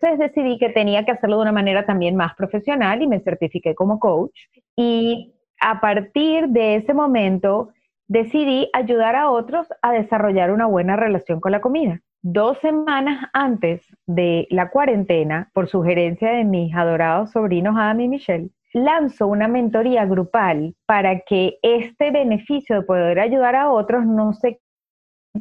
Entonces 0.00 0.18
decidí 0.18 0.58
que 0.58 0.70
tenía 0.70 1.04
que 1.04 1.12
hacerlo 1.12 1.36
de 1.36 1.42
una 1.42 1.52
manera 1.52 1.84
también 1.84 2.16
más 2.16 2.34
profesional 2.34 3.02
y 3.02 3.06
me 3.06 3.20
certifiqué 3.20 3.74
como 3.74 3.98
coach. 3.98 4.36
Y 4.76 5.34
a 5.60 5.80
partir 5.80 6.48
de 6.48 6.76
ese 6.76 6.94
momento 6.94 7.70
decidí 8.06 8.70
ayudar 8.72 9.16
a 9.16 9.30
otros 9.30 9.66
a 9.82 9.92
desarrollar 9.92 10.50
una 10.50 10.66
buena 10.66 10.96
relación 10.96 11.40
con 11.40 11.52
la 11.52 11.60
comida. 11.60 12.00
Dos 12.22 12.58
semanas 12.58 13.26
antes 13.32 13.82
de 14.06 14.46
la 14.50 14.70
cuarentena, 14.70 15.50
por 15.54 15.68
sugerencia 15.68 16.30
de 16.30 16.44
mis 16.44 16.74
adorados 16.74 17.30
sobrinos 17.30 17.76
Adam 17.76 18.00
y 18.00 18.08
Michelle, 18.08 18.50
lanzo 18.72 19.26
una 19.26 19.48
mentoría 19.48 20.04
grupal 20.04 20.74
para 20.86 21.20
que 21.20 21.58
este 21.62 22.10
beneficio 22.10 22.76
de 22.76 22.86
poder 22.86 23.20
ayudar 23.20 23.54
a 23.54 23.70
otros 23.70 24.04
no 24.04 24.32
se 24.32 24.60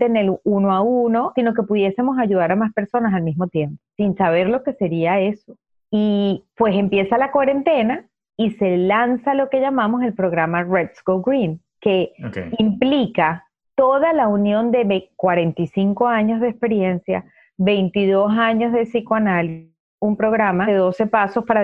en 0.05 0.17
el 0.17 0.37
uno 0.43 0.73
a 0.73 0.81
uno, 0.81 1.31
sino 1.35 1.53
que 1.53 1.63
pudiésemos 1.63 2.17
ayudar 2.19 2.51
a 2.51 2.55
más 2.55 2.73
personas 2.73 3.13
al 3.13 3.23
mismo 3.23 3.47
tiempo, 3.47 3.81
sin 3.95 4.15
saber 4.15 4.49
lo 4.49 4.63
que 4.63 4.73
sería 4.73 5.19
eso. 5.19 5.55
Y 5.91 6.43
pues 6.55 6.75
empieza 6.75 7.17
la 7.17 7.31
cuarentena 7.31 8.05
y 8.37 8.51
se 8.51 8.77
lanza 8.77 9.33
lo 9.33 9.49
que 9.49 9.59
llamamos 9.59 10.03
el 10.03 10.13
programa 10.13 10.63
Let's 10.63 11.01
Go 11.03 11.21
Green, 11.21 11.59
que 11.81 12.13
implica 12.59 13.45
toda 13.75 14.13
la 14.13 14.27
unión 14.27 14.71
de 14.71 15.09
45 15.15 16.07
años 16.07 16.41
de 16.41 16.49
experiencia, 16.49 17.25
22 17.57 18.31
años 18.37 18.73
de 18.73 18.83
psicoanálisis, 18.83 19.71
un 19.99 20.17
programa 20.17 20.67
de 20.67 20.73
12 20.73 21.07
pasos 21.07 21.45
para 21.45 21.63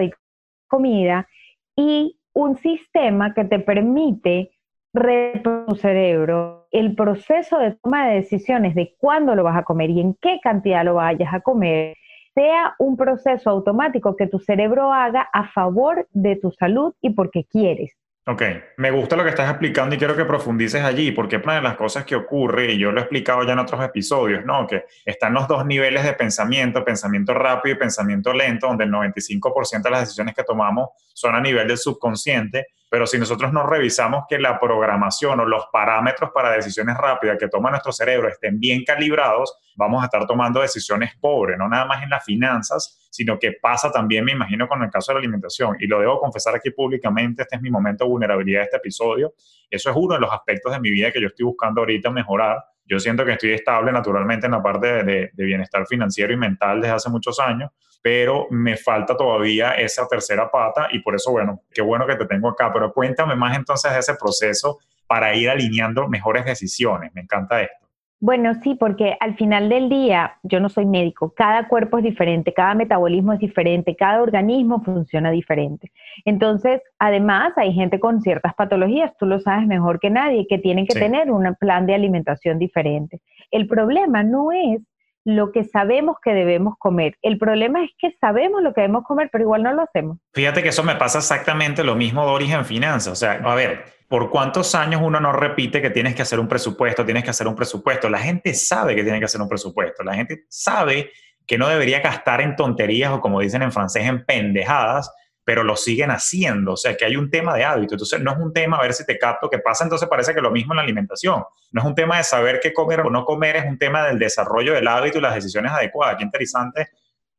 comida 0.68 1.28
y 1.76 2.18
un 2.34 2.58
sistema 2.58 3.34
que 3.34 3.46
te 3.46 3.60
permite 3.60 4.53
tu 4.94 5.76
cerebro 5.76 6.68
el 6.72 6.96
proceso 6.96 7.58
de 7.58 7.72
toma 7.72 8.08
de 8.08 8.16
decisiones 8.16 8.76
de 8.76 8.96
cuándo 9.00 9.34
lo 9.34 9.44
vas 9.44 9.58
a 9.58 9.64
comer 9.64 9.90
y 9.90 10.00
en 10.00 10.14
qué 10.22 10.40
cantidad 10.42 10.86
lo 10.86 10.96
vayas 10.96 11.34
a 11.34 11.42
comer 11.42 11.96
sea 12.36 12.76
un 12.80 12.96
proceso 12.96 13.50
automático 13.50 14.16
que 14.16 14.28
tu 14.28 14.40
cerebro 14.40 14.94
haga 14.94 15.28
a 15.34 15.48
favor 15.50 16.08
de 16.12 16.36
tu 16.36 16.52
salud 16.52 16.94
y 17.02 17.12
porque 17.12 17.44
quieres. 17.44 17.92
Ok, 18.26 18.42
me 18.78 18.90
gusta 18.90 19.18
lo 19.18 19.24
que 19.24 19.32
estás 19.32 19.50
explicando 19.50 19.96
y 19.96 19.98
quiero 19.98 20.16
que 20.16 20.24
profundices 20.24 20.82
allí, 20.82 21.12
porque 21.12 21.42
una 21.44 21.56
de 21.56 21.62
las 21.62 21.76
cosas 21.76 22.06
que 22.06 22.16
ocurre, 22.16 22.72
y 22.72 22.78
yo 22.78 22.90
lo 22.94 23.00
he 23.00 23.02
explicado 23.02 23.44
ya 23.44 23.52
en 23.52 23.60
otros 23.60 23.84
episodios, 23.84 24.46
¿no? 24.46 24.66
Que 24.66 24.86
están 25.04 25.34
los 25.34 25.46
dos 25.46 25.66
niveles 25.66 26.06
de 26.06 26.14
pensamiento, 26.14 26.86
pensamiento 26.86 27.34
rápido 27.34 27.76
y 27.76 27.80
pensamiento 27.80 28.32
lento, 28.32 28.68
donde 28.68 28.86
el 28.86 28.92
95% 28.92 29.82
de 29.84 29.90
las 29.90 30.00
decisiones 30.00 30.34
que 30.36 30.44
tomamos 30.46 30.92
son 31.14 31.36
a 31.36 31.42
nivel 31.42 31.68
del 31.68 31.78
subconsciente, 31.78 32.68
pero 32.88 33.06
si 33.08 33.18
nosotros 33.18 33.52
no 33.52 33.68
revisamos 33.68 34.24
que 34.30 34.40
la 34.40 34.58
programación 34.58 35.42
o 35.42 35.46
los 35.46 35.66
parámetros 35.74 36.30
para 36.34 36.52
decisiones 36.52 36.96
rápidas 36.96 37.38
que 37.38 37.50
toma 37.50 37.72
nuestro 37.72 37.92
cerebro 37.92 38.30
estén 38.30 38.58
bien 38.58 38.86
calibrados, 38.86 39.54
vamos 39.76 40.02
a 40.02 40.06
estar 40.06 40.26
tomando 40.26 40.62
decisiones 40.62 41.12
pobres, 41.20 41.58
no 41.58 41.68
nada 41.68 41.84
más 41.84 42.02
en 42.04 42.10
las 42.10 42.24
finanzas, 42.24 43.03
sino 43.14 43.38
que 43.38 43.52
pasa 43.62 43.92
también, 43.92 44.26
me 44.26 44.32
imagino, 44.32 44.68
con 44.68 44.82
el 44.82 44.90
caso 44.90 45.12
de 45.12 45.14
la 45.14 45.20
alimentación. 45.20 45.78
Y 45.80 45.86
lo 45.86 46.00
debo 46.00 46.20
confesar 46.20 46.56
aquí 46.56 46.72
públicamente, 46.72 47.44
este 47.44 47.58
es 47.58 47.62
mi 47.62 47.70
momento 47.70 48.06
de 48.06 48.10
vulnerabilidad 48.10 48.62
de 48.62 48.64
este 48.64 48.78
episodio. 48.78 49.36
Eso 49.70 49.92
es 49.92 49.96
uno 49.96 50.16
de 50.16 50.20
los 50.20 50.32
aspectos 50.34 50.74
de 50.74 50.80
mi 50.80 50.90
vida 50.90 51.12
que 51.12 51.22
yo 51.22 51.28
estoy 51.28 51.46
buscando 51.46 51.82
ahorita 51.82 52.10
mejorar. 52.10 52.58
Yo 52.86 53.00
siento 53.00 53.24
que 53.24 53.34
estoy 53.34 53.52
estable 53.52 53.92
naturalmente 53.92 54.48
en 54.48 54.54
la 54.54 54.64
parte 54.64 55.04
de, 55.04 55.30
bienestar 55.36 55.86
financiero 55.86 56.34
y 56.34 56.38
mental 56.38 56.82
desde 56.82 56.96
hace 56.96 57.10
muchos 57.12 57.40
años, 57.40 57.70
pero 58.02 58.48
me 58.50 58.78
falta 58.78 59.16
todavía 59.16 59.74
esa 59.74 60.08
tercera 60.08 60.50
pata 60.50 60.88
y 60.92 60.98
por 60.98 61.14
eso, 61.14 61.30
bueno, 61.30 61.62
qué 61.72 61.84
bueno 61.84 62.08
que 62.08 62.16
te 62.16 62.26
tengo 62.26 62.50
acá, 62.50 62.74
pero 62.74 62.92
cuéntame 62.92 63.36
más 63.36 63.56
entonces 63.56 63.94
de 63.94 64.00
ese 64.00 64.16
proceso 64.16 64.80
para 65.06 65.36
ir 65.36 65.52
alineando 65.52 66.08
mejores 66.08 66.46
decisiones. 66.46 67.14
Me 67.14 67.22
encanta 67.22 67.62
esto. 67.62 67.83
Bueno, 68.26 68.54
sí, 68.64 68.76
porque 68.76 69.18
al 69.20 69.36
final 69.36 69.68
del 69.68 69.90
día, 69.90 70.38
yo 70.44 70.62
no 70.62 70.70
soy 70.70 70.86
médico, 70.86 71.34
cada 71.36 71.68
cuerpo 71.68 71.98
es 71.98 72.06
diferente, 72.06 72.54
cada 72.54 72.74
metabolismo 72.74 73.34
es 73.34 73.40
diferente, 73.40 73.98
cada 73.98 74.22
organismo 74.22 74.82
funciona 74.82 75.30
diferente. 75.30 75.92
Entonces, 76.24 76.82
además, 77.00 77.52
hay 77.58 77.74
gente 77.74 78.00
con 78.00 78.22
ciertas 78.22 78.54
patologías, 78.54 79.12
tú 79.18 79.26
lo 79.26 79.42
sabes 79.42 79.68
mejor 79.68 80.00
que 80.00 80.10
nadie, 80.10 80.48
que 80.48 80.58
tienen 80.58 80.88
que 80.88 80.98
tener 80.98 81.30
un 81.32 81.54
plan 81.56 81.86
de 81.86 81.96
alimentación 81.96 82.60
diferente. 82.60 83.20
El 83.52 83.68
problema 83.68 84.24
no 84.24 84.54
es 84.54 84.80
lo 85.26 85.52
que 85.52 85.64
sabemos 85.64 86.18
que 86.22 86.34
debemos 86.34 86.76
comer. 86.78 87.18
El 87.22 87.38
problema 87.38 87.84
es 87.84 87.92
que 87.98 88.12
sabemos 88.20 88.62
lo 88.62 88.74
que 88.74 88.82
debemos 88.82 89.04
comer, 89.06 89.30
pero 89.32 89.44
igual 89.44 89.64
no 89.64 89.74
lo 89.74 89.84
hacemos. 89.84 90.18
Fíjate 90.34 90.62
que 90.62 90.70
eso 90.70 90.84
me 90.84 90.96
pasa 90.96 91.20
exactamente 91.20 91.84
lo 91.84 91.96
mismo 91.96 92.26
de 92.26 92.32
origen 92.32 92.66
finanzas. 92.66 93.14
O 93.14 93.16
sea, 93.16 93.34
a 93.44 93.56
ver, 93.56 93.86
¿por 94.10 94.30
cuántos 94.30 94.76
años 94.76 95.02
uno 95.04 95.20
no 95.20 95.32
repite 95.32 95.82
que 95.82 95.90
tienes 95.90 96.16
que 96.16 96.24
hacer 96.24 96.40
un 96.40 96.48
presupuesto, 96.48 97.06
tienes 97.06 97.24
que 97.24 97.30
hacer 97.30 97.48
un 97.48 97.56
presupuesto? 97.56 98.10
La 98.10 98.20
gente 98.20 98.54
sabe 98.54 98.96
que 98.96 99.04
tiene 99.04 99.20
que 99.20 99.26
hacer 99.26 99.42
un 99.42 99.48
presupuesto. 99.48 100.04
La 100.04 100.14
gente 100.14 100.44
sabe 100.50 101.12
que 101.48 101.58
no 101.58 101.68
debería 101.68 102.02
gastar 102.02 102.42
en 102.42 102.56
tonterías 102.56 103.12
o 103.12 103.22
como 103.22 103.40
dicen 103.40 103.62
en 103.62 103.72
francés, 103.72 104.06
en 104.06 104.26
pendejadas, 104.26 105.12
pero 105.44 105.64
lo 105.64 105.76
siguen 105.76 106.12
haciendo. 106.12 106.74
O 106.74 106.78
sea, 106.78 106.96
que 106.96 107.06
hay 107.06 107.16
un 107.16 107.30
tema 107.30 107.56
de 107.56 107.64
hábito. 107.64 107.96
Entonces, 107.96 108.22
no 108.22 108.32
es 108.32 108.38
un 108.38 108.54
tema, 108.54 108.78
a 108.78 108.82
ver 108.82 108.94
si 108.94 109.06
te 109.06 109.18
capto, 109.18 109.50
qué 109.50 109.60
pasa. 109.60 109.84
Entonces, 109.84 110.08
parece 110.08 110.34
que 110.34 110.42
lo 110.42 110.52
mismo 110.52 110.74
en 110.74 110.78
la 110.78 110.84
alimentación. 110.84 111.44
No 111.72 111.82
es 111.82 111.88
un 111.88 111.96
tema 111.96 112.18
de 112.18 112.24
saber 112.24 112.60
qué 112.62 112.74
comer 112.74 113.02
o 113.02 113.10
no 113.10 113.26
comer, 113.26 113.58
es 113.58 113.66
un 113.66 113.78
tema 113.78 114.06
del 114.06 114.20
desarrollo 114.20 114.74
del 114.74 114.88
hábito 114.88 115.18
y 115.18 115.22
las 115.22 115.36
decisiones 115.36 115.72
adecuadas. 115.72 116.18
Qué 116.18 116.24
interesante. 116.24 116.90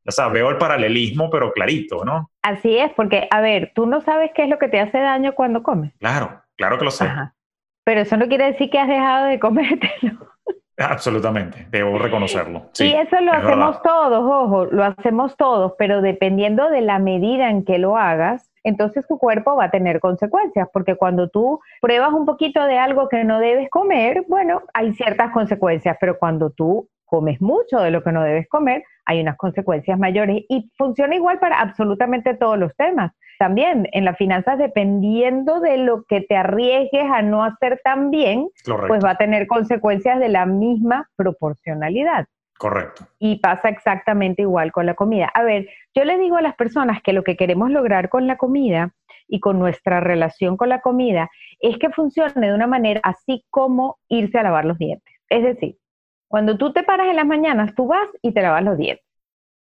O 0.07 0.11
sea, 0.11 0.29
veo 0.29 0.51
el 0.51 0.59
paralelismo, 0.59 1.31
pero 1.31 1.53
clarito, 1.53 2.05
¿no? 2.05 2.31
Así 2.43 2.77
es, 2.77 2.93
porque, 2.95 3.27
a 3.31 3.41
ver, 3.41 3.73
tú 3.75 3.87
no 3.87 4.03
sabes 4.03 4.31
qué 4.35 4.45
es 4.45 4.51
lo 4.51 4.59
que 4.59 4.69
te 4.69 4.81
hace 4.81 4.99
daño 4.99 5.35
cuando 5.35 5.63
comes. 5.63 5.93
Claro, 5.99 6.43
claro 6.57 6.79
que 6.79 6.85
lo 6.85 6.91
sé. 6.91 7.09
Pero 7.85 8.01
eso 8.03 8.17
no 8.17 8.29
quiere 8.29 8.53
decir 8.53 8.69
que 8.71 8.79
has 8.79 8.89
dejado 8.89 9.27
de 9.27 9.39
comértelo. 9.39 10.34
Absolutamente, 10.77 11.67
debo 11.71 11.99
reconocerlo. 11.99 12.71
Sí, 12.73 12.87
y 12.87 12.95
eso 12.95 13.21
lo 13.21 13.33
hacemos 13.33 13.81
todos, 13.83 14.25
ojo, 14.25 14.65
lo 14.67 14.85
hacemos 14.85 15.37
todos, 15.37 15.75
pero 15.79 16.03
dependiendo 16.03 16.69
de 16.69 16.81
la 16.81 16.99
medida 16.99 17.49
en 17.49 17.65
que 17.65 17.79
lo 17.79 17.97
hagas, 17.97 18.51
entonces 18.65 19.07
tu 19.07 19.19
cuerpo 19.19 19.55
va 19.55 19.67
a 19.67 19.71
tener 19.71 20.01
consecuencias, 20.01 20.69
porque 20.73 20.97
cuando 20.97 21.29
tú 21.29 21.61
pruebas 21.81 22.13
un 22.13 22.27
poquito 22.27 22.65
de 22.65 22.79
algo 22.79 23.09
que 23.09 23.23
no 23.23 23.39
debes 23.39 23.71
comer, 23.71 24.25
bueno, 24.29 24.63
hay 24.73 24.95
ciertas 24.95 25.31
consecuencias, 25.31 25.97
pero 26.01 26.19
cuando 26.19 26.51
tú 26.51 26.89
comes 27.05 27.41
mucho 27.41 27.79
de 27.79 27.93
lo 27.93 28.03
que 28.03 28.11
no 28.11 28.23
debes 28.23 28.49
comer, 28.49 28.83
hay 29.05 29.21
unas 29.21 29.37
consecuencias 29.37 29.99
mayores 29.99 30.45
y 30.49 30.71
funciona 30.77 31.15
igual 31.15 31.39
para 31.39 31.61
absolutamente 31.61 32.35
todos 32.35 32.59
los 32.59 32.75
temas. 32.75 33.13
También 33.39 33.89
en 33.93 34.05
las 34.05 34.17
finanzas, 34.17 34.59
dependiendo 34.59 35.61
de 35.61 35.79
lo 35.79 36.05
que 36.05 36.21
te 36.21 36.37
arriesgues 36.37 37.05
a 37.11 37.23
no 37.23 37.45
hacer 37.45 37.81
tan 37.83 38.11
bien, 38.11 38.49
pues 38.87 39.05
va 39.05 39.11
a 39.11 39.17
tener 39.17 39.47
consecuencias 39.47 40.21
de 40.21 40.29
la 40.29 40.47
misma 40.47 41.09
proporcionalidad. 41.17 42.27
Correcto. 42.59 43.07
Y 43.19 43.41
pasa 43.41 43.69
exactamente 43.69 44.43
igual 44.43 44.73
con 44.73 44.87
la 44.87 44.95
comida. 44.95 45.31
A 45.35 45.43
ver, 45.43 45.69
yo 45.95 46.05
le 46.05 46.19
digo 46.19 46.37
a 46.37 46.43
las 46.43 46.55
personas 46.55 47.03
que 47.03 47.13
lo 47.13 47.25
que 47.25 47.37
queremos 47.37 47.71
lograr 47.71 48.09
con 48.09 48.27
la 48.27 48.37
comida 48.37 48.95
y 49.27 49.41
con 49.41 49.59
nuestra 49.59 50.01
relación 50.01 50.57
con 50.57 50.69
la 50.69 50.81
comida 50.81 51.31
es 51.61 51.79
que 51.79 51.91
funcione 51.91 52.47
de 52.47 52.55
una 52.55 52.67
manera 52.67 53.01
así 53.03 53.45
como 53.51 53.99
irse 54.09 54.39
a 54.39 54.43
lavar 54.45 54.65
los 54.65 54.79
dientes. 54.79 55.13
Es 55.29 55.43
decir, 55.43 55.79
cuando 56.29 56.57
tú 56.57 56.73
te 56.73 56.83
paras 56.83 57.09
en 57.09 57.17
las 57.17 57.27
mañanas, 57.27 57.75
tú 57.75 57.87
vas 57.87 58.09
y 58.23 58.33
te 58.33 58.43
lavas 58.43 58.65
los 58.65 58.79
dientes. 58.79 59.05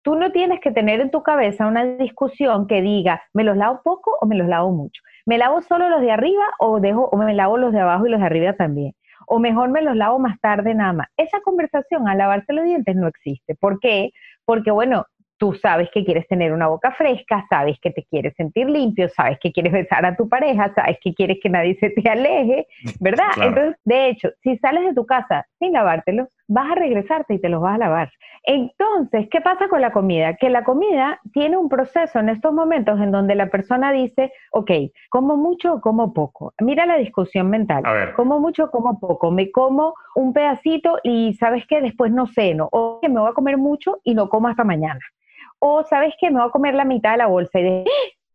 Tú 0.01 0.15
no 0.15 0.31
tienes 0.31 0.59
que 0.61 0.71
tener 0.71 1.01
en 1.01 1.11
tu 1.11 1.23
cabeza 1.23 1.67
una 1.67 1.85
discusión 1.85 2.67
que 2.67 2.81
diga, 2.81 3.21
¿me 3.33 3.43
los 3.43 3.57
lavo 3.57 3.81
poco 3.83 4.17
o 4.21 4.25
me 4.25 4.35
los 4.35 4.47
lavo 4.47 4.71
mucho? 4.71 5.01
¿Me 5.25 5.37
lavo 5.37 5.61
solo 5.61 5.89
los 5.89 6.01
de 6.01 6.11
arriba 6.11 6.43
o, 6.59 6.79
dejo, 6.79 7.09
o 7.11 7.17
me 7.17 7.33
lavo 7.33 7.57
los 7.57 7.73
de 7.73 7.81
abajo 7.81 8.07
y 8.07 8.09
los 8.09 8.19
de 8.19 8.25
arriba 8.25 8.53
también? 8.53 8.93
O 9.27 9.39
mejor 9.39 9.69
me 9.69 9.81
los 9.81 9.95
lavo 9.95 10.17
más 10.17 10.39
tarde 10.39 10.73
nada 10.73 10.93
más. 10.93 11.07
Esa 11.17 11.41
conversación 11.41 12.07
al 12.07 12.17
lavarse 12.17 12.53
los 12.53 12.65
dientes 12.65 12.95
no 12.95 13.07
existe. 13.07 13.55
¿Por 13.55 13.79
qué? 13.79 14.11
Porque, 14.45 14.71
bueno, 14.71 15.05
tú 15.39 15.53
sabes 15.53 15.89
que 15.91 16.03
quieres 16.03 16.27
tener 16.27 16.51
una 16.53 16.67
boca 16.67 16.91
fresca, 16.91 17.45
sabes 17.49 17.77
que 17.81 17.91
te 17.91 18.03
quieres 18.03 18.33
sentir 18.35 18.69
limpio, 18.69 19.09
sabes 19.09 19.39
que 19.39 19.51
quieres 19.51 19.71
besar 19.73 20.05
a 20.05 20.15
tu 20.15 20.27
pareja, 20.27 20.71
sabes 20.75 20.97
que 21.01 21.13
quieres 21.13 21.37
que 21.41 21.49
nadie 21.49 21.75
se 21.79 21.89
te 21.89 22.07
aleje, 22.07 22.67
¿verdad? 22.99 23.29
Entonces, 23.41 23.75
de 23.85 24.09
hecho, 24.09 24.29
si 24.43 24.57
sales 24.57 24.85
de 24.85 24.93
tu 24.93 25.05
casa 25.05 25.45
sin 25.57 25.73
lavártelos, 25.73 26.27
vas 26.49 26.71
a 26.71 26.75
regresarte 26.75 27.35
y 27.35 27.39
te 27.39 27.47
los 27.47 27.61
vas 27.61 27.75
a 27.75 27.77
lavar. 27.77 28.11
Entonces, 28.43 29.27
¿qué 29.29 29.39
pasa 29.39 29.69
con 29.69 29.81
la 29.81 29.91
comida? 29.91 30.35
Que 30.35 30.49
la 30.49 30.63
comida 30.63 31.21
tiene 31.31 31.55
un 31.55 31.69
proceso 31.69 32.19
en 32.19 32.29
estos 32.29 32.51
momentos 32.51 32.99
en 32.99 33.11
donde 33.11 33.35
la 33.35 33.47
persona 33.47 33.91
dice, 33.91 34.33
ok, 34.51 34.71
como 35.09 35.37
mucho 35.37 35.75
o 35.75 35.81
como 35.81 36.13
poco. 36.13 36.53
Mira 36.59 36.85
la 36.85 36.97
discusión 36.97 37.49
mental. 37.49 37.83
Como 38.15 38.39
mucho 38.39 38.65
o 38.65 38.71
como 38.71 38.99
poco. 38.99 39.31
Me 39.31 39.51
como 39.51 39.93
un 40.15 40.33
pedacito 40.33 40.97
y 41.03 41.33
sabes 41.35 41.65
que 41.67 41.81
después 41.81 42.11
no 42.11 42.27
ceno. 42.27 42.67
O 42.71 42.99
que 43.01 43.09
me 43.09 43.19
voy 43.19 43.29
a 43.29 43.33
comer 43.33 43.57
mucho 43.57 43.99
y 44.03 44.15
no 44.15 44.27
como 44.27 44.47
hasta 44.47 44.63
mañana 44.63 44.99
o 45.59 45.83
sabes 45.83 46.13
que 46.19 46.31
me 46.31 46.39
voy 46.39 46.47
a 46.47 46.51
comer 46.51 46.73
la 46.73 46.85
mitad 46.85 47.11
de 47.11 47.17
la 47.17 47.27
bolsa 47.27 47.59
y 47.59 47.63
de 47.63 47.85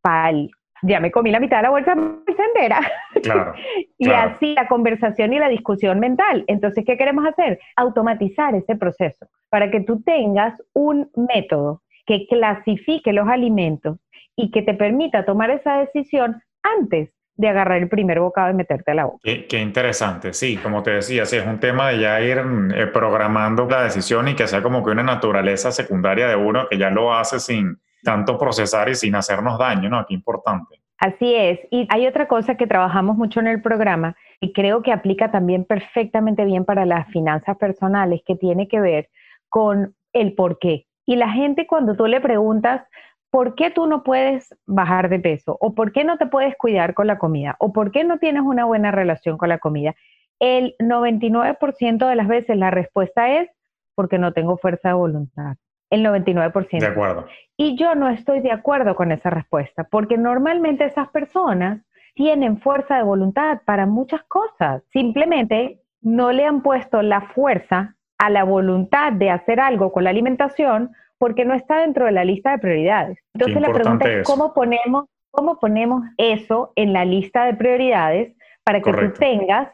pal, 0.02 0.50
ya 0.83 1.00
me 1.00 1.11
comí 1.11 1.31
la 1.31 1.40
mitad 1.40 1.59
de 1.59 1.62
la 1.64 1.71
bolsa 1.71 1.93
entera. 1.93 2.81
Claro, 3.23 3.54
y 3.99 4.11
así 4.11 4.54
la 4.54 4.69
conversación 4.69 5.33
y 5.33 5.38
la 5.38 5.49
discusión 5.49 6.00
mental. 6.00 6.45
Entonces, 6.47 6.85
¿qué 6.87 6.97
queremos 6.97 7.26
hacer? 7.26 7.59
Automatizar 7.76 8.54
ese 8.54 8.76
proceso 8.76 9.26
para 9.49 9.71
que 9.71 9.81
tú 9.81 10.02
tengas 10.02 10.61
un 10.73 11.11
método 11.16 11.83
que 12.07 12.26
clasifique 12.26 13.12
los 13.12 13.28
alimentos 13.28 13.99
y 14.37 14.50
que 14.50 14.62
te 14.62 14.75
permita 14.75 15.25
tomar 15.25 15.50
esa 15.50 15.78
decisión 15.78 16.43
antes 16.62 17.11
de 17.37 17.49
agarrar 17.49 17.78
el 17.78 17.88
primer 17.88 18.21
bocado 18.21 18.50
y 18.50 18.54
meterte 18.54 18.93
a 18.93 18.95
la 18.95 19.04
boca. 19.07 19.19
Qué, 19.23 19.61
interesante, 19.61 20.33
sí, 20.33 20.57
como 20.57 20.83
te 20.83 20.93
decía, 20.93 21.25
sí, 21.25 21.37
es 21.37 21.47
un 21.47 21.59
tema 21.59 21.88
de 21.88 21.99
ya 21.99 22.21
ir 22.21 22.38
eh, 22.75 22.87
programando 22.87 23.66
la 23.69 23.83
decisión 23.83 24.28
y 24.28 24.35
que 24.35 24.47
sea 24.47 24.62
como 24.62 24.85
que 24.85 24.90
una 24.93 25.02
naturaleza 25.02 25.73
secundaria 25.73 26.28
de 26.28 26.37
uno 26.37 26.69
que 26.71 26.78
ya 26.78 26.90
lo 26.90 27.12
hace 27.12 27.40
sin 27.40 27.78
tanto 28.04 28.38
procesar 28.38 28.88
y 28.88 28.94
sin 28.94 29.16
hacernos 29.16 29.58
daño, 29.58 29.88
¿no? 29.88 30.04
Qué 30.06 30.14
importante. 30.14 30.80
Así 30.99 31.34
es, 31.34 31.58
y 31.70 31.88
hay 31.90 32.06
otra 32.06 32.28
cosa 32.28 32.56
que 32.56 32.68
trabajamos 32.68 33.16
mucho 33.16 33.40
en 33.40 33.49
el 33.49 33.61
programa 33.61 34.16
y 34.40 34.52
creo 34.52 34.82
que 34.82 34.92
aplica 34.92 35.30
también 35.30 35.64
perfectamente 35.64 36.44
bien 36.44 36.64
para 36.64 36.87
las 36.87 37.08
finanzas 37.08 37.56
personales, 37.58 38.23
que 38.25 38.37
tiene 38.37 38.68
que 38.68 38.80
ver 38.80 39.11
con 39.49 39.94
el 40.12 40.34
por 40.34 40.58
qué. 40.58 40.87
Y 41.04 41.16
la 41.16 41.30
gente 41.30 41.66
cuando 41.66 41.96
tú 41.96 42.06
le 42.06 42.20
preguntas, 42.20 42.87
¿por 43.30 43.54
qué 43.54 43.70
tú 43.70 43.87
no 43.87 44.04
puedes 44.04 44.54
bajar 44.66 45.08
de 45.08 45.18
peso? 45.18 45.58
¿O 45.61 45.75
por 45.75 45.92
qué 45.92 46.04
no 46.04 46.16
te 46.16 46.26
puedes 46.26 46.56
cuidar 46.56 46.94
con 46.94 47.08
la 47.08 47.18
comida? 47.18 47.56
¿O 47.58 47.73
por 47.73 47.90
qué 47.90 48.04
no 48.04 48.18
tienes 48.18 48.42
una 48.42 48.64
buena 48.64 48.90
relación 48.90 49.37
con 49.37 49.49
la 49.49 49.58
comida? 49.58 49.94
El 50.38 50.76
99% 50.78 52.08
de 52.08 52.16
las 52.16 52.28
veces 52.28 52.56
la 52.56 52.70
respuesta 52.70 53.40
es 53.40 53.50
porque 53.94 54.18
no 54.18 54.32
tengo 54.32 54.56
fuerza 54.56 54.88
de 54.88 54.94
voluntad. 54.94 55.56
El 55.90 56.04
99%. 56.04 56.80
De 56.80 56.86
acuerdo. 56.86 57.26
Y 57.56 57.76
yo 57.76 57.94
no 57.94 58.08
estoy 58.08 58.40
de 58.40 58.50
acuerdo 58.50 58.96
con 58.96 59.12
esa 59.12 59.30
respuesta, 59.30 59.84
porque 59.84 60.18
normalmente 60.18 60.84
esas 60.84 61.08
personas 61.08 61.80
tienen 62.14 62.60
fuerza 62.60 62.96
de 62.96 63.02
voluntad 63.02 63.60
para 63.64 63.86
muchas 63.86 64.22
cosas. 64.24 64.82
Simplemente 64.92 65.80
no 66.00 66.32
le 66.32 66.44
han 66.44 66.62
puesto 66.62 67.02
la 67.02 67.20
fuerza 67.20 67.96
a 68.18 68.30
la 68.30 68.44
voluntad 68.44 69.12
de 69.12 69.30
hacer 69.30 69.60
algo 69.60 69.92
con 69.92 70.04
la 70.04 70.10
alimentación 70.10 70.92
porque 71.18 71.44
no 71.44 71.54
está 71.54 71.80
dentro 71.80 72.06
de 72.06 72.12
la 72.12 72.24
lista 72.24 72.52
de 72.52 72.58
prioridades. 72.58 73.18
Entonces 73.34 73.60
la 73.60 73.72
pregunta 73.72 74.08
es, 74.10 74.26
¿cómo 74.26 74.52
ponemos, 74.52 75.06
¿cómo 75.30 75.58
ponemos 75.58 76.02
eso 76.18 76.72
en 76.76 76.92
la 76.92 77.04
lista 77.04 77.44
de 77.44 77.54
prioridades 77.54 78.36
para 78.62 78.80
que 78.80 78.92
tú 78.92 79.12
tengas 79.18 79.68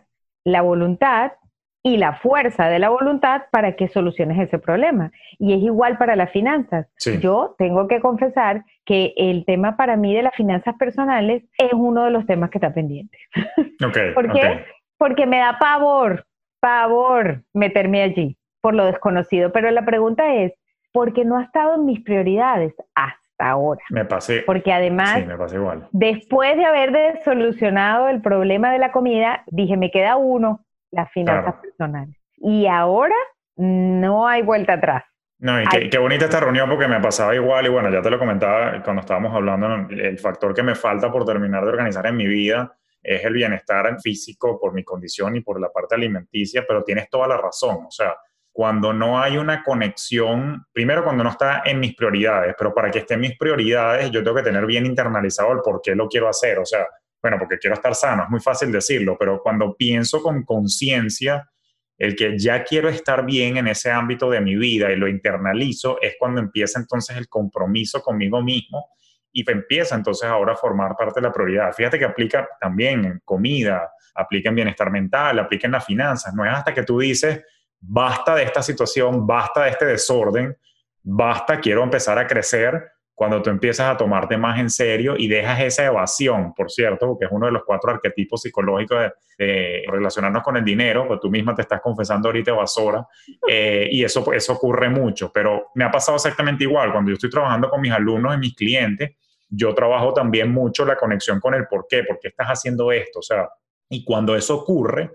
la 0.45 0.63
voluntad 0.63 1.33
y 1.83 1.97
la 1.97 2.15
fuerza 2.15 2.69
de 2.69 2.79
la 2.79 2.91
voluntad 2.91 3.43
para 3.51 3.75
que 3.75 3.89
soluciones 3.89 4.39
ese 4.39 4.59
problema. 4.59 5.13
Y 5.39 5.55
es 5.55 5.63
igual 5.63 5.97
para 5.97 6.15
las 6.15 6.31
finanzas. 6.31 6.87
Yo 7.21 7.55
tengo 7.59 7.89
que 7.89 8.01
confesar 8.01 8.65
que 8.85 9.15
el 9.17 9.45
tema 9.47 9.77
para 9.77 9.97
mí 9.97 10.15
de 10.15 10.23
las 10.23 10.35
finanzas 10.35 10.75
personales 10.79 11.43
es 11.57 11.73
uno 11.73 12.05
de 12.05 12.11
los 12.11 12.27
temas 12.27 12.51
que 12.51 12.59
está 12.59 12.75
pendiente. 12.75 13.17
¿Por 14.15 14.33
qué? 14.33 14.65
Porque 14.99 15.27
me 15.27 15.39
da 15.39 15.59
pavor, 15.59 16.27
pavor 16.61 17.43
meterme 17.55 18.03
allí 18.03 18.37
por 18.61 18.75
lo 18.75 18.85
desconocido. 18.85 19.53
Pero 19.53 19.71
la 19.71 19.85
pregunta 19.85 20.35
es, 20.35 20.53
¿por 20.93 21.13
qué 21.13 21.25
no 21.25 21.39
ha 21.39 21.45
estado 21.45 21.77
en 21.77 21.87
mis 21.87 22.01
prioridades 22.01 22.75
hasta 22.95 23.51
ahora? 23.51 23.81
Me 23.91 24.05
pasé. 24.05 24.43
Porque 24.45 24.73
además, 24.73 25.21
sí, 25.21 25.27
me 25.27 25.37
pasé 25.37 25.57
igual. 25.57 25.89
después 25.93 26.57
de 26.57 26.65
haber 26.65 27.23
solucionado 27.25 28.09
el 28.09 28.21
problema 28.21 28.73
de 28.73 28.79
la 28.79 28.93
comida, 28.93 29.45
dije, 29.47 29.77
me 29.77 29.91
queda 29.91 30.17
uno, 30.17 30.65
las 30.91 31.11
finanzas 31.13 31.55
personales. 31.61 32.17
Y 32.37 32.67
ahora 32.67 33.15
no 33.57 34.27
hay 34.27 34.43
vuelta 34.43 34.75
atrás. 34.75 35.05
No, 35.39 35.61
y 35.61 35.67
qué, 35.89 35.99
bonita 35.99 36.27
esta 36.27 36.41
reunión 36.41 36.69
porque 36.69 36.87
me 36.87 37.01
pasaba 37.01 37.35
igual 37.35 37.65
y 37.65 37.71
bueno, 37.71 37.91
ya 37.91 38.03
te 38.03 38.11
lo 38.11 38.19
comentaba 38.19 38.83
cuando 38.83 39.01
estábamos 39.01 39.35
hablando, 39.35 39.89
el 39.89 40.19
factor 40.19 40.55
que 40.55 40.63
me 40.63 40.75
falta 40.75 41.11
por 41.11 41.25
terminar 41.25 41.63
de 41.65 41.71
organizar 41.71 42.07
en 42.07 42.17
mi 42.17 42.27
vida 42.27 42.77
es 43.03 43.25
el 43.25 43.33
bienestar 43.33 43.87
en 43.87 43.99
físico 43.99 44.61
por 44.61 44.75
mi 44.75 44.85
condición 44.85 45.37
y 45.37 45.41
por 45.41 45.59
la 45.59 45.71
parte 45.71 45.95
alimenticia, 45.95 46.67
pero 46.69 46.85
tienes 46.85 47.09
toda 47.09 47.27
la 47.27 47.39
razón, 47.39 47.87
o 47.87 47.91
sea, 47.91 48.15
cuando 48.53 48.93
no 48.93 49.19
hay 49.19 49.39
una 49.39 49.63
conexión, 49.63 50.67
primero 50.73 51.05
cuando 51.05 51.25
no 51.25 51.31
está 51.31 51.63
en 51.65 51.81
mis 51.81 51.95
prioridades, 51.95 52.55
pero 52.59 52.75
para 52.75 52.91
que 52.91 52.99
esté 52.99 53.15
en 53.15 53.21
mis 53.21 53.39
prioridades 53.39 54.11
yo 54.11 54.23
tengo 54.23 54.37
que 54.37 54.43
tener 54.43 54.67
bien 54.67 54.85
internalizado 54.85 55.53
el 55.53 55.61
por 55.61 55.81
qué 55.81 55.95
lo 55.95 56.07
quiero 56.09 56.29
hacer, 56.29 56.59
o 56.59 56.67
sea, 56.67 56.87
bueno, 57.23 57.39
porque 57.39 57.59
quiero 57.59 57.75
estar 57.75 57.95
sano, 57.95 58.25
es 58.25 58.31
muy 58.31 58.41
fácil 58.41 58.73
decirlo, 58.73 59.17
pero 59.19 59.41
cuando 59.43 59.77
pienso 59.77 60.23
con 60.23 60.43
conciencia, 60.45 61.51
el 61.99 62.17
que 62.17 62.39
ya 62.39 62.65
quiero 62.65 62.89
estar 62.89 63.27
bien 63.27 63.59
en 63.59 63.69
ese 63.69 63.91
ámbito 63.91 64.31
de 64.31 64.41
mi 64.41 64.57
vida 64.57 64.91
y 64.91 64.97
lo 64.97 65.07
internalizo, 65.07 66.01
es 66.01 66.17
cuando 66.19 66.41
empieza 66.41 66.81
entonces 66.81 67.17
el 67.17 67.29
compromiso 67.29 68.01
conmigo 68.01 68.43
mismo 68.43 68.89
y 69.33 69.49
empieza 69.51 69.95
entonces 69.95 70.29
ahora 70.29 70.55
a 70.55 70.57
formar 70.57 70.97
parte 70.97 71.21
de 71.21 71.27
la 71.27 71.33
prioridad. 71.33 71.73
Fíjate 71.75 71.99
que 71.99 72.07
aplica 72.07 72.49
también 72.59 73.05
en 73.05 73.21
comida, 73.25 73.93
aplica 74.15 74.49
en 74.49 74.55
bienestar 74.55 74.91
mental, 74.91 75.39
aplica 75.39 75.67
en 75.67 75.73
las 75.73 75.85
finanzas. 75.85 76.35
No 76.35 76.45
es 76.45 76.53
hasta 76.53 76.73
que 76.73 76.83
tú 76.85 76.99
dices, 76.99 77.43
basta 77.79 78.35
de 78.35 78.45
esta 78.45 78.63
situación, 78.63 79.27
basta 79.27 79.65
de 79.65 79.71
este 79.71 79.85
desorden, 79.85 80.57
basta, 81.03 81.61
quiero 81.61 81.83
empezar 81.83 82.19
a 82.19 82.27
crecer, 82.27 82.93
cuando 83.21 83.43
tú 83.43 83.51
empiezas 83.51 83.87
a 83.87 83.99
tomarte 83.99 84.39
más 84.39 84.59
en 84.59 84.71
serio 84.71 85.15
y 85.15 85.29
dejas 85.29 85.61
esa 85.61 85.85
evasión, 85.85 86.55
por 86.55 86.71
cierto, 86.71 87.07
porque 87.07 87.27
es 87.27 87.31
uno 87.31 87.45
de 87.45 87.53
los 87.53 87.65
cuatro 87.67 87.91
arquetipos 87.91 88.41
psicológicos 88.41 89.13
de, 89.37 89.85
relacionarnos 89.87 90.43
con 90.43 90.57
el 90.57 90.65
dinero, 90.65 91.07
pues 91.07 91.21
tú 91.21 91.29
misma 91.29 91.55
te 91.55 91.61
estás 91.61 91.83
confesando 91.83 92.31
ahorita 92.31 92.53
evasora, 92.53 93.07
eh, 93.47 93.91
y 93.93 94.03
eso, 94.03 94.33
eso 94.33 94.55
ocurre 94.55 94.89
mucho, 94.89 95.31
pero 95.31 95.67
me 95.75 95.85
ha 95.85 95.91
pasado 95.91 96.17
exactamente 96.17 96.65
igual, 96.65 96.93
cuando 96.93 97.11
yo 97.11 97.17
estoy 97.17 97.29
trabajando 97.29 97.69
con 97.69 97.83
mis 97.83 97.93
alumnos 97.93 98.35
y 98.37 98.39
mis 98.39 98.55
clientes, 98.55 99.11
yo 99.51 99.75
trabajo 99.75 100.15
también 100.15 100.51
mucho 100.51 100.87
la 100.87 100.97
conexión 100.97 101.41
con 101.41 101.53
el 101.53 101.67
por 101.67 101.85
qué, 101.91 102.05
por 102.05 102.19
qué 102.21 102.29
estás 102.29 102.47
haciendo 102.47 102.91
esto, 102.91 103.19
o 103.19 103.23
sea, 103.23 103.51
y 103.91 104.03
cuando 104.03 104.35
eso 104.35 104.61
ocurre, 104.61 105.11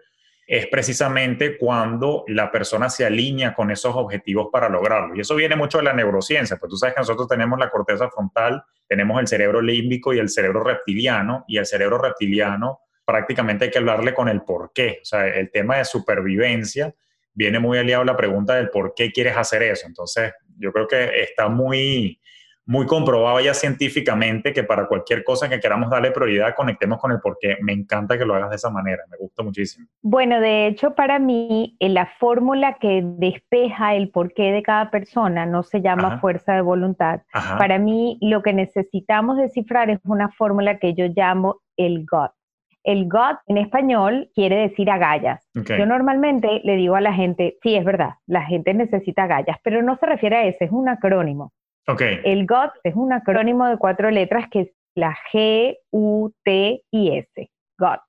es 0.48 0.68
precisamente 0.68 1.58
cuando 1.58 2.24
la 2.28 2.52
persona 2.52 2.90
se 2.90 3.06
alinea 3.06 3.54
con 3.54 3.72
esos 3.72 3.96
objetivos 3.96 4.50
para 4.52 4.70
lograrlo. 4.70 5.16
Y 5.16 5.22
eso 5.22 5.36
viene 5.36 5.56
mucho 5.56 5.80
de 5.80 5.86
la 5.86 5.94
neurociencia, 5.94 6.58
pues 6.58 6.70
tú 6.70 6.78
sabes 6.78 6.94
que 6.96 7.02
nosotros 7.02 7.28
tenemos 7.28 7.58
la 7.58 7.70
corteza 7.70 8.10
frontal, 8.10 8.64
tenemos 8.88 9.20
el 9.20 9.28
cerebro 9.28 9.62
límbico 9.62 10.14
y 10.14 10.20
el 10.20 10.30
cerebro 10.30 10.64
reptiliano, 10.64 11.46
y 11.48 11.58
el 11.58 11.66
cerebro 11.66 11.98
reptiliano 11.98 12.82
prácticamente 13.06 13.66
hay 13.66 13.72
que 13.72 13.78
hablarle 13.80 14.14
con 14.14 14.30
el 14.30 14.42
por 14.42 14.72
qué. 14.74 15.00
O 15.02 15.06
sea, 15.06 15.28
el 15.28 15.52
tema 15.52 15.78
de 15.78 15.86
supervivencia 15.86 16.94
viene 17.34 17.60
muy 17.60 17.78
aliado 17.78 18.04
a 18.04 18.06
la 18.06 18.18
pregunta 18.18 18.56
del 18.56 18.70
por 18.70 18.94
qué 18.96 19.12
quieres 19.12 19.38
hacer 19.38 19.64
eso. 19.64 19.88
Entonces, 19.88 20.34
yo 20.58 20.72
creo 20.72 20.88
que 20.88 21.22
está 21.22 21.50
muy, 21.50 22.20
muy 22.66 22.86
comprobado 22.88 23.40
ya 23.40 23.54
científicamente 23.54 24.52
que 24.52 24.64
para 24.64 24.88
cualquier 24.88 25.24
cosa 25.24 25.48
que 25.48 25.60
queramos 25.60 25.90
darle 25.90 26.12
prioridad, 26.12 26.56
conectemos 26.56 27.00
con 27.00 27.12
el 27.12 27.20
porqué. 27.20 27.58
Me 27.62 27.74
encanta 27.74 28.18
que 28.18 28.26
lo 28.26 28.34
hagas 28.34 28.50
de 28.50 28.56
esa 28.56 28.70
manera, 28.70 29.04
me 29.10 29.18
gusta 29.18 29.44
muchísimo. 29.44 29.88
Bueno, 30.02 30.40
de 30.40 30.68
hecho, 30.68 30.96
para 30.96 31.20
mí, 31.20 31.76
eh, 31.80 31.90
la 31.90 32.08
fórmula 32.20 32.78
que 32.80 33.02
despeja 33.04 33.96
el 33.96 34.10
porqué 34.10 34.52
de 34.52 34.64
cada 34.64 34.90
persona 34.90 35.46
no 35.46 35.64
se 35.64 35.82
llama 35.82 36.20
fuerza 36.20 36.54
de 36.54 36.62
voluntad. 36.62 37.22
Para 37.32 37.78
mí, 37.78 38.18
lo 38.22 38.42
que 38.42 38.54
necesitamos 38.54 39.38
descifrar 39.38 39.90
es 39.90 40.00
una 40.06 40.30
fórmula 40.32 40.80
que 40.80 40.94
yo 40.94 41.06
llamo 41.16 41.62
el 41.78 42.06
God. 42.06 42.30
El 42.84 43.10
God 43.10 43.38
en 43.48 43.58
español 43.58 44.30
quiere 44.36 44.58
decir 44.58 44.90
agallas. 44.92 45.48
Yo 45.54 45.86
normalmente 45.86 46.62
le 46.64 46.76
digo 46.76 46.96
a 46.96 47.02
la 47.02 47.14
gente, 47.14 47.58
sí, 47.64 47.76
es 47.76 47.84
verdad, 47.84 48.16
la 48.28 48.44
gente 48.44 48.74
necesita 48.74 49.24
agallas, 49.24 49.58
pero 49.64 49.82
no 49.82 49.98
se 49.98 50.06
refiere 50.06 50.36
a 50.36 50.46
ese, 50.46 50.66
es 50.66 50.72
un 50.72 50.88
acrónimo. 50.88 51.52
El 51.88 52.46
GOT 52.46 52.72
es 52.84 52.96
un 52.96 53.14
acrónimo 53.14 53.68
de 53.68 53.78
cuatro 53.78 54.10
letras 54.10 54.48
que 54.50 54.62
es 54.62 54.70
la 54.96 55.16
G, 55.32 55.78
U, 55.92 56.32
T 56.44 56.82
y 56.92 57.18
S. 57.18 57.50
GOT. 57.78 58.00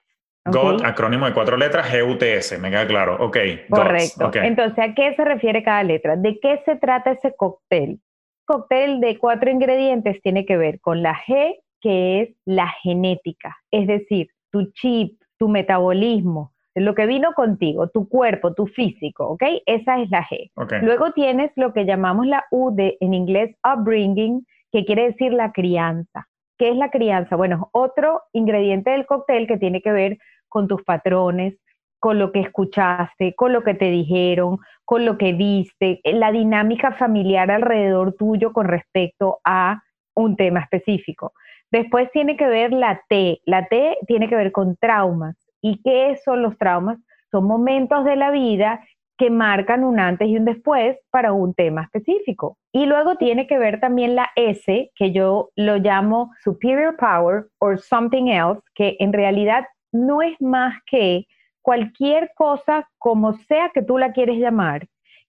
GOT, 0.47 0.85
acrónimo 0.85 1.27
de 1.27 1.35
cuatro 1.35 1.57
letras, 1.57 1.93
G, 1.93 2.09
U, 2.09 2.17
T, 2.17 2.37
S, 2.37 2.57
me 2.59 2.71
queda 2.71 2.87
claro. 2.87 3.17
Ok. 3.25 3.37
Correcto. 3.69 4.31
Entonces, 4.35 4.79
¿a 4.79 4.95
qué 4.95 5.15
se 5.17 5.25
refiere 5.25 5.63
cada 5.63 5.83
letra? 5.83 6.17
¿De 6.17 6.39
qué 6.39 6.63
se 6.65 6.77
trata 6.77 7.13
ese 7.13 7.35
cóctel? 7.35 8.01
Cóctel 8.45 9.01
de 9.01 9.19
cuatro 9.19 9.51
ingredientes 9.51 10.23
tiene 10.23 10.47
que 10.47 10.57
ver 10.57 10.81
con 10.81 11.03
la 11.03 11.17
G, 11.27 11.57
que 11.81 12.23
es 12.23 12.29
la 12.45 12.69
genética, 12.83 13.57
es 13.71 13.87
decir, 13.87 14.29
tu 14.51 14.71
chip, 14.73 15.21
tu 15.37 15.49
metabolismo, 15.49 16.53
lo 16.85 16.95
que 16.95 17.07
vino 17.07 17.33
contigo, 17.33 17.89
tu 17.89 18.09
cuerpo, 18.09 18.55
tu 18.55 18.67
físico, 18.67 19.27
¿ok? 19.29 19.43
Esa 19.65 20.01
es 20.01 20.11
la 20.11 20.25
G. 20.25 20.51
Luego 20.83 21.13
tienes 21.13 21.51
lo 21.57 21.73
que 21.73 21.85
llamamos 21.85 22.27
la 22.27 22.45
U 22.51 22.75
de, 22.75 22.97
en 23.01 23.15
inglés, 23.15 23.57
upbringing, 23.65 24.47
que 24.71 24.85
quiere 24.85 25.05
decir 25.05 25.33
la 25.33 25.53
crianza. 25.53 26.27
¿Qué 26.59 26.71
es 26.71 26.77
la 26.77 26.91
crianza? 26.91 27.37
Bueno, 27.37 27.71
otro 27.73 28.23
ingrediente 28.33 28.91
del 28.91 29.07
cóctel 29.07 29.47
que 29.47 29.59
tiene 29.59 29.81
que 29.81 29.93
ver 29.93 30.19
con 30.49 30.69
tus 30.69 30.83
patrones, 30.83 31.55
con 31.99 32.19
lo 32.19 32.33
que 32.33 32.41
escuchaste, 32.41 33.35
con 33.35 33.53
lo 33.53 33.63
que 33.63 33.75
te 33.75 33.91
dijeron, 33.91 34.59
con 34.85 35.05
lo 35.05 35.19
que 35.19 35.33
viste, 35.33 36.01
la 36.05 36.31
dinámica 36.31 36.93
familiar 36.93 37.51
alrededor 37.51 38.15
tuyo 38.15 38.53
con 38.53 38.67
respecto 38.67 39.39
a 39.45 39.83
un 40.15 40.37
tema 40.37 40.61
específico. 40.61 41.33
Después 41.71 42.11
tiene 42.13 42.37
que 42.37 42.47
ver 42.47 42.73
la 42.73 43.03
T. 43.09 43.41
La 43.45 43.67
T 43.67 43.99
tiene 44.07 44.29
que 44.29 44.37
ver 44.37 44.53
con 44.53 44.77
traumas. 44.77 45.37
¿Y 45.61 45.83
qué 45.83 46.17
son 46.25 46.43
los 46.43 46.57
traumas? 46.59 46.99
Son 47.31 47.47
momentos 47.47 48.05
de 48.05 48.17
la 48.17 48.31
vida 48.31 48.81
que 49.19 49.31
marcan 49.31 49.83
un 49.85 49.99
antes 49.99 50.29
y 50.29 50.37
un 50.37 50.45
después 50.45 50.99
para 51.11 51.33
un 51.33 51.55
tema 51.55 51.85
específico. 51.85 52.59
Y 52.73 52.87
luego 52.87 53.17
tiene 53.17 53.47
que 53.47 53.59
ver 53.59 53.81
también 53.81 54.15
la 54.15 54.31
S, 54.37 54.91
que 54.95 55.13
yo 55.13 55.51
lo 55.57 55.79
llamo 55.79 56.31
Superior 56.43 56.97
Power 56.97 57.47
or 57.59 57.79
Something 57.79 58.27
Else, 58.27 58.61
que 58.75 58.97
en 58.99 59.13
realidad 59.13 59.65
no 59.93 60.21
es 60.21 60.41
más 60.41 60.75
que 60.87 61.27
cualquier 61.63 62.31
cosa, 62.37 62.89
como 62.99 63.33
sea 63.33 63.71
que 63.75 63.83
tú 63.83 63.99
la 63.99 64.13
quieres 64.13 64.39
llamar, 64.39 64.87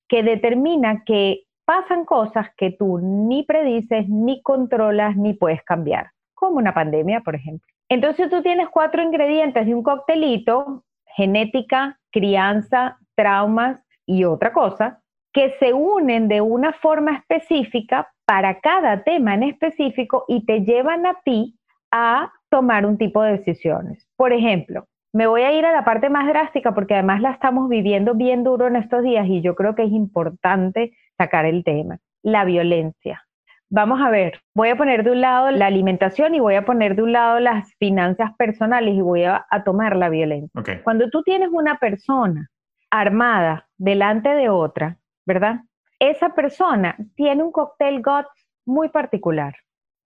que 0.07 0.21
determina 0.21 1.03
que 1.05 1.43
pasan 1.65 2.05
cosas 2.05 2.47
que 2.57 2.71
tú 2.71 2.99
ni 2.99 3.43
predices, 3.43 4.07
ni 4.07 4.41
controlas, 4.41 5.15
ni 5.17 5.33
puedes 5.33 5.63
cambiar, 5.63 6.11
como 6.33 6.57
una 6.57 6.73
pandemia, 6.73 7.21
por 7.21 7.35
ejemplo. 7.35 7.67
Entonces 7.89 8.29
tú 8.29 8.41
tienes 8.41 8.69
cuatro 8.69 9.01
ingredientes 9.01 9.65
de 9.65 9.73
un 9.73 9.83
coctelito, 9.83 10.83
genética, 11.15 11.99
crianza, 12.11 12.97
traumas 13.15 13.81
y 14.05 14.23
otra 14.23 14.51
cosa, 14.53 15.01
que 15.33 15.55
se 15.59 15.73
unen 15.73 16.27
de 16.27 16.41
una 16.41 16.73
forma 16.73 17.17
específica 17.17 18.09
para 18.25 18.59
cada 18.59 19.03
tema 19.03 19.33
en 19.33 19.43
específico 19.43 20.25
y 20.27 20.45
te 20.45 20.61
llevan 20.61 21.05
a 21.05 21.15
ti 21.23 21.57
a 21.91 22.31
tomar 22.49 22.85
un 22.85 22.97
tipo 22.97 23.21
de 23.21 23.37
decisiones. 23.37 24.07
Por 24.15 24.33
ejemplo, 24.33 24.85
me 25.13 25.27
voy 25.27 25.41
a 25.41 25.53
ir 25.53 25.65
a 25.65 25.71
la 25.71 25.85
parte 25.85 26.09
más 26.09 26.27
drástica 26.27 26.73
porque 26.73 26.93
además 26.93 27.21
la 27.21 27.31
estamos 27.31 27.69
viviendo 27.69 28.13
bien 28.13 28.43
duro 28.43 28.67
en 28.67 28.75
estos 28.75 29.03
días 29.03 29.27
y 29.27 29.41
yo 29.41 29.55
creo 29.55 29.75
que 29.75 29.83
es 29.83 29.91
importante 29.91 30.91
sacar 31.17 31.45
el 31.45 31.63
tema, 31.63 31.99
la 32.21 32.45
violencia. 32.45 33.26
Vamos 33.69 33.99
a 34.01 34.09
ver, 34.09 34.39
voy 34.55 34.69
a 34.69 34.77
poner 34.77 35.03
de 35.03 35.11
un 35.11 35.19
lado 35.19 35.51
la 35.51 35.65
alimentación 35.65 36.33
y 36.33 36.39
voy 36.39 36.55
a 36.55 36.65
poner 36.65 36.95
de 36.95 37.03
un 37.03 37.11
lado 37.11 37.39
las 37.39 37.73
finanzas 37.75 38.31
personales 38.37 38.95
y 38.95 39.01
voy 39.01 39.25
a, 39.25 39.45
tomar 39.65 39.97
la 39.97 40.07
violencia. 40.07 40.49
Cuando 40.83 41.09
tú 41.09 41.21
tienes 41.23 41.49
una 41.51 41.77
persona 41.77 42.49
armada 42.89 43.67
delante 43.77 44.29
de 44.29 44.49
otra, 44.49 44.97
¿verdad? 45.25 45.61
Esa 45.99 46.29
persona 46.29 46.95
tiene 47.15 47.43
un 47.43 47.51
cóctel 47.51 48.01
GOTS 48.01 48.47
muy 48.65 48.87
particular 48.87 49.55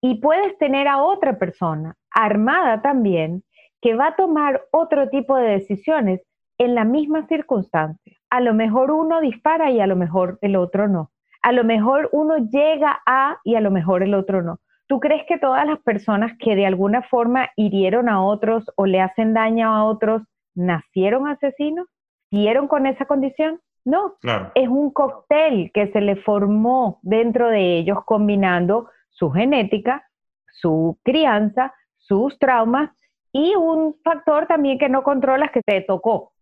y 0.00 0.20
puedes 0.20 0.56
tener 0.56 0.88
a 0.88 1.02
otra 1.02 1.38
persona 1.38 1.96
armada 2.10 2.80
también 2.80 3.44
que 3.82 3.94
va 3.94 4.08
a 4.08 4.16
tomar 4.16 4.62
otro 4.72 5.10
tipo 5.10 5.36
de 5.36 5.50
decisiones 5.50 6.22
en 6.56 6.74
la 6.74 6.84
misma 6.84 7.26
circunstancia. 7.26 8.16
A 8.30 8.40
lo 8.40 8.54
mejor 8.54 8.90
uno 8.90 9.20
dispara 9.20 9.70
y 9.70 9.80
a 9.80 9.86
lo 9.86 9.96
mejor 9.96 10.38
el 10.40 10.56
otro 10.56 10.88
no. 10.88 11.10
A 11.42 11.52
lo 11.52 11.64
mejor 11.64 12.08
uno 12.12 12.36
llega 12.38 13.00
a 13.06 13.38
y 13.44 13.54
a 13.54 13.60
lo 13.60 13.70
mejor 13.70 14.02
el 14.02 14.14
otro 14.14 14.42
no. 14.42 14.58
¿Tú 14.86 15.00
crees 15.00 15.24
que 15.26 15.38
todas 15.38 15.66
las 15.66 15.78
personas 15.80 16.32
que 16.38 16.56
de 16.56 16.66
alguna 16.66 17.02
forma 17.02 17.48
hirieron 17.56 18.08
a 18.08 18.22
otros 18.22 18.70
o 18.76 18.86
le 18.86 19.00
hacen 19.00 19.34
daño 19.34 19.68
a 19.72 19.84
otros 19.84 20.22
nacieron 20.54 21.28
asesinos? 21.28 21.86
nacieron 22.30 22.68
con 22.68 22.86
esa 22.86 23.06
condición. 23.06 23.60
No, 23.84 24.16
es 24.54 24.68
un 24.68 24.90
cóctel 24.90 25.70
que 25.72 25.90
se 25.90 26.00
le 26.00 26.16
formó 26.16 27.00
dentro 27.02 27.48
de 27.48 27.78
ellos 27.78 27.98
combinando 28.04 28.90
su 29.08 29.30
genética, 29.30 30.06
su 30.52 30.98
crianza, 31.02 31.74
sus 31.96 32.38
traumas 32.38 32.90
y 33.32 33.54
un 33.54 33.96
factor 34.04 34.46
también 34.46 34.78
que 34.78 34.88
no 34.88 35.02
controlas 35.02 35.50
que 35.50 35.62
te 35.62 35.80
tocó. 35.80 36.32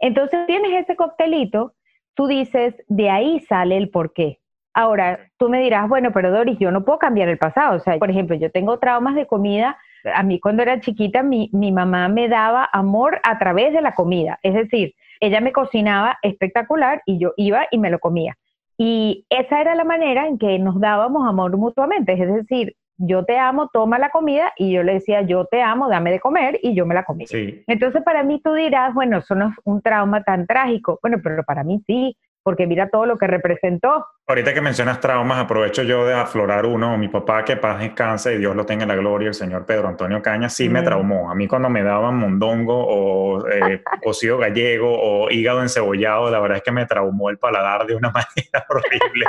Entonces 0.00 0.46
tienes 0.46 0.82
ese 0.82 0.96
coctelito, 0.96 1.74
tú 2.14 2.26
dices, 2.26 2.74
de 2.88 3.10
ahí 3.10 3.40
sale 3.40 3.76
el 3.76 3.90
porqué. 3.90 4.38
Ahora, 4.74 5.18
tú 5.36 5.48
me 5.48 5.60
dirás, 5.60 5.88
bueno, 5.88 6.12
pero 6.12 6.30
Doris, 6.30 6.58
yo 6.58 6.70
no 6.70 6.84
puedo 6.84 6.98
cambiar 6.98 7.28
el 7.28 7.38
pasado. 7.38 7.76
O 7.76 7.80
sea, 7.80 7.98
por 7.98 8.10
ejemplo, 8.10 8.36
yo 8.36 8.50
tengo 8.50 8.78
traumas 8.78 9.14
de 9.14 9.26
comida. 9.26 9.76
A 10.14 10.22
mí 10.22 10.40
cuando 10.40 10.62
era 10.62 10.80
chiquita, 10.80 11.22
mi, 11.22 11.50
mi 11.52 11.72
mamá 11.72 12.08
me 12.08 12.28
daba 12.28 12.68
amor 12.72 13.20
a 13.22 13.38
través 13.38 13.72
de 13.72 13.82
la 13.82 13.94
comida. 13.94 14.38
Es 14.42 14.54
decir, 14.54 14.94
ella 15.20 15.40
me 15.40 15.52
cocinaba 15.52 16.18
espectacular 16.22 17.02
y 17.04 17.18
yo 17.18 17.32
iba 17.36 17.66
y 17.70 17.78
me 17.78 17.90
lo 17.90 17.98
comía. 17.98 18.36
Y 18.78 19.26
esa 19.28 19.60
era 19.60 19.74
la 19.74 19.84
manera 19.84 20.26
en 20.26 20.38
que 20.38 20.58
nos 20.58 20.80
dábamos 20.80 21.28
amor 21.28 21.56
mutuamente. 21.56 22.14
Es 22.14 22.34
decir, 22.34 22.74
yo 22.98 23.24
te 23.24 23.38
amo, 23.38 23.70
toma 23.72 23.98
la 23.98 24.10
comida, 24.10 24.52
y 24.56 24.72
yo 24.72 24.82
le 24.82 24.94
decía, 24.94 25.22
yo 25.22 25.46
te 25.46 25.62
amo, 25.62 25.88
dame 25.88 26.10
de 26.10 26.20
comer, 26.20 26.58
y 26.62 26.74
yo 26.74 26.86
me 26.86 26.94
la 26.94 27.04
comí. 27.04 27.24
Entonces, 27.66 28.02
para 28.02 28.22
mí 28.22 28.40
tú 28.42 28.52
dirás, 28.54 28.94
bueno, 28.94 29.18
eso 29.18 29.34
no 29.34 29.48
es 29.48 29.54
un 29.64 29.82
trauma 29.82 30.22
tan 30.22 30.46
trágico. 30.46 30.98
Bueno, 31.02 31.18
pero 31.22 31.42
para 31.44 31.64
mí 31.64 31.82
sí, 31.86 32.16
porque 32.42 32.66
mira 32.66 32.88
todo 32.90 33.06
lo 33.06 33.18
que 33.18 33.26
representó. 33.26 34.06
Ahorita 34.24 34.54
que 34.54 34.60
mencionas 34.60 35.00
traumas, 35.00 35.38
aprovecho 35.38 35.82
yo 35.82 36.06
de 36.06 36.14
aflorar 36.14 36.64
uno. 36.64 36.96
Mi 36.96 37.08
papá, 37.08 37.44
que 37.44 37.56
paz 37.56 37.80
descanse 37.80 38.32
y 38.32 38.38
Dios 38.38 38.54
lo 38.54 38.64
tenga 38.64 38.84
en 38.84 38.88
la 38.88 38.94
gloria, 38.94 39.26
el 39.26 39.34
señor 39.34 39.66
Pedro 39.66 39.88
Antonio 39.88 40.22
Caña, 40.22 40.48
sí 40.48 40.68
me 40.68 40.80
traumó. 40.82 41.28
A 41.28 41.34
mí 41.34 41.48
cuando 41.48 41.68
me 41.68 41.82
daban 41.82 42.18
mondongo 42.18 42.86
o 42.86 43.48
eh, 43.48 43.82
cocido 44.02 44.38
gallego 44.38 44.96
o 44.96 45.28
hígado 45.28 45.60
encebollado, 45.60 46.30
la 46.30 46.38
verdad 46.38 46.58
es 46.58 46.62
que 46.62 46.70
me 46.70 46.86
traumó 46.86 47.30
el 47.30 47.38
paladar 47.38 47.84
de 47.84 47.96
una 47.96 48.10
manera 48.12 48.64
horrible. 48.68 49.26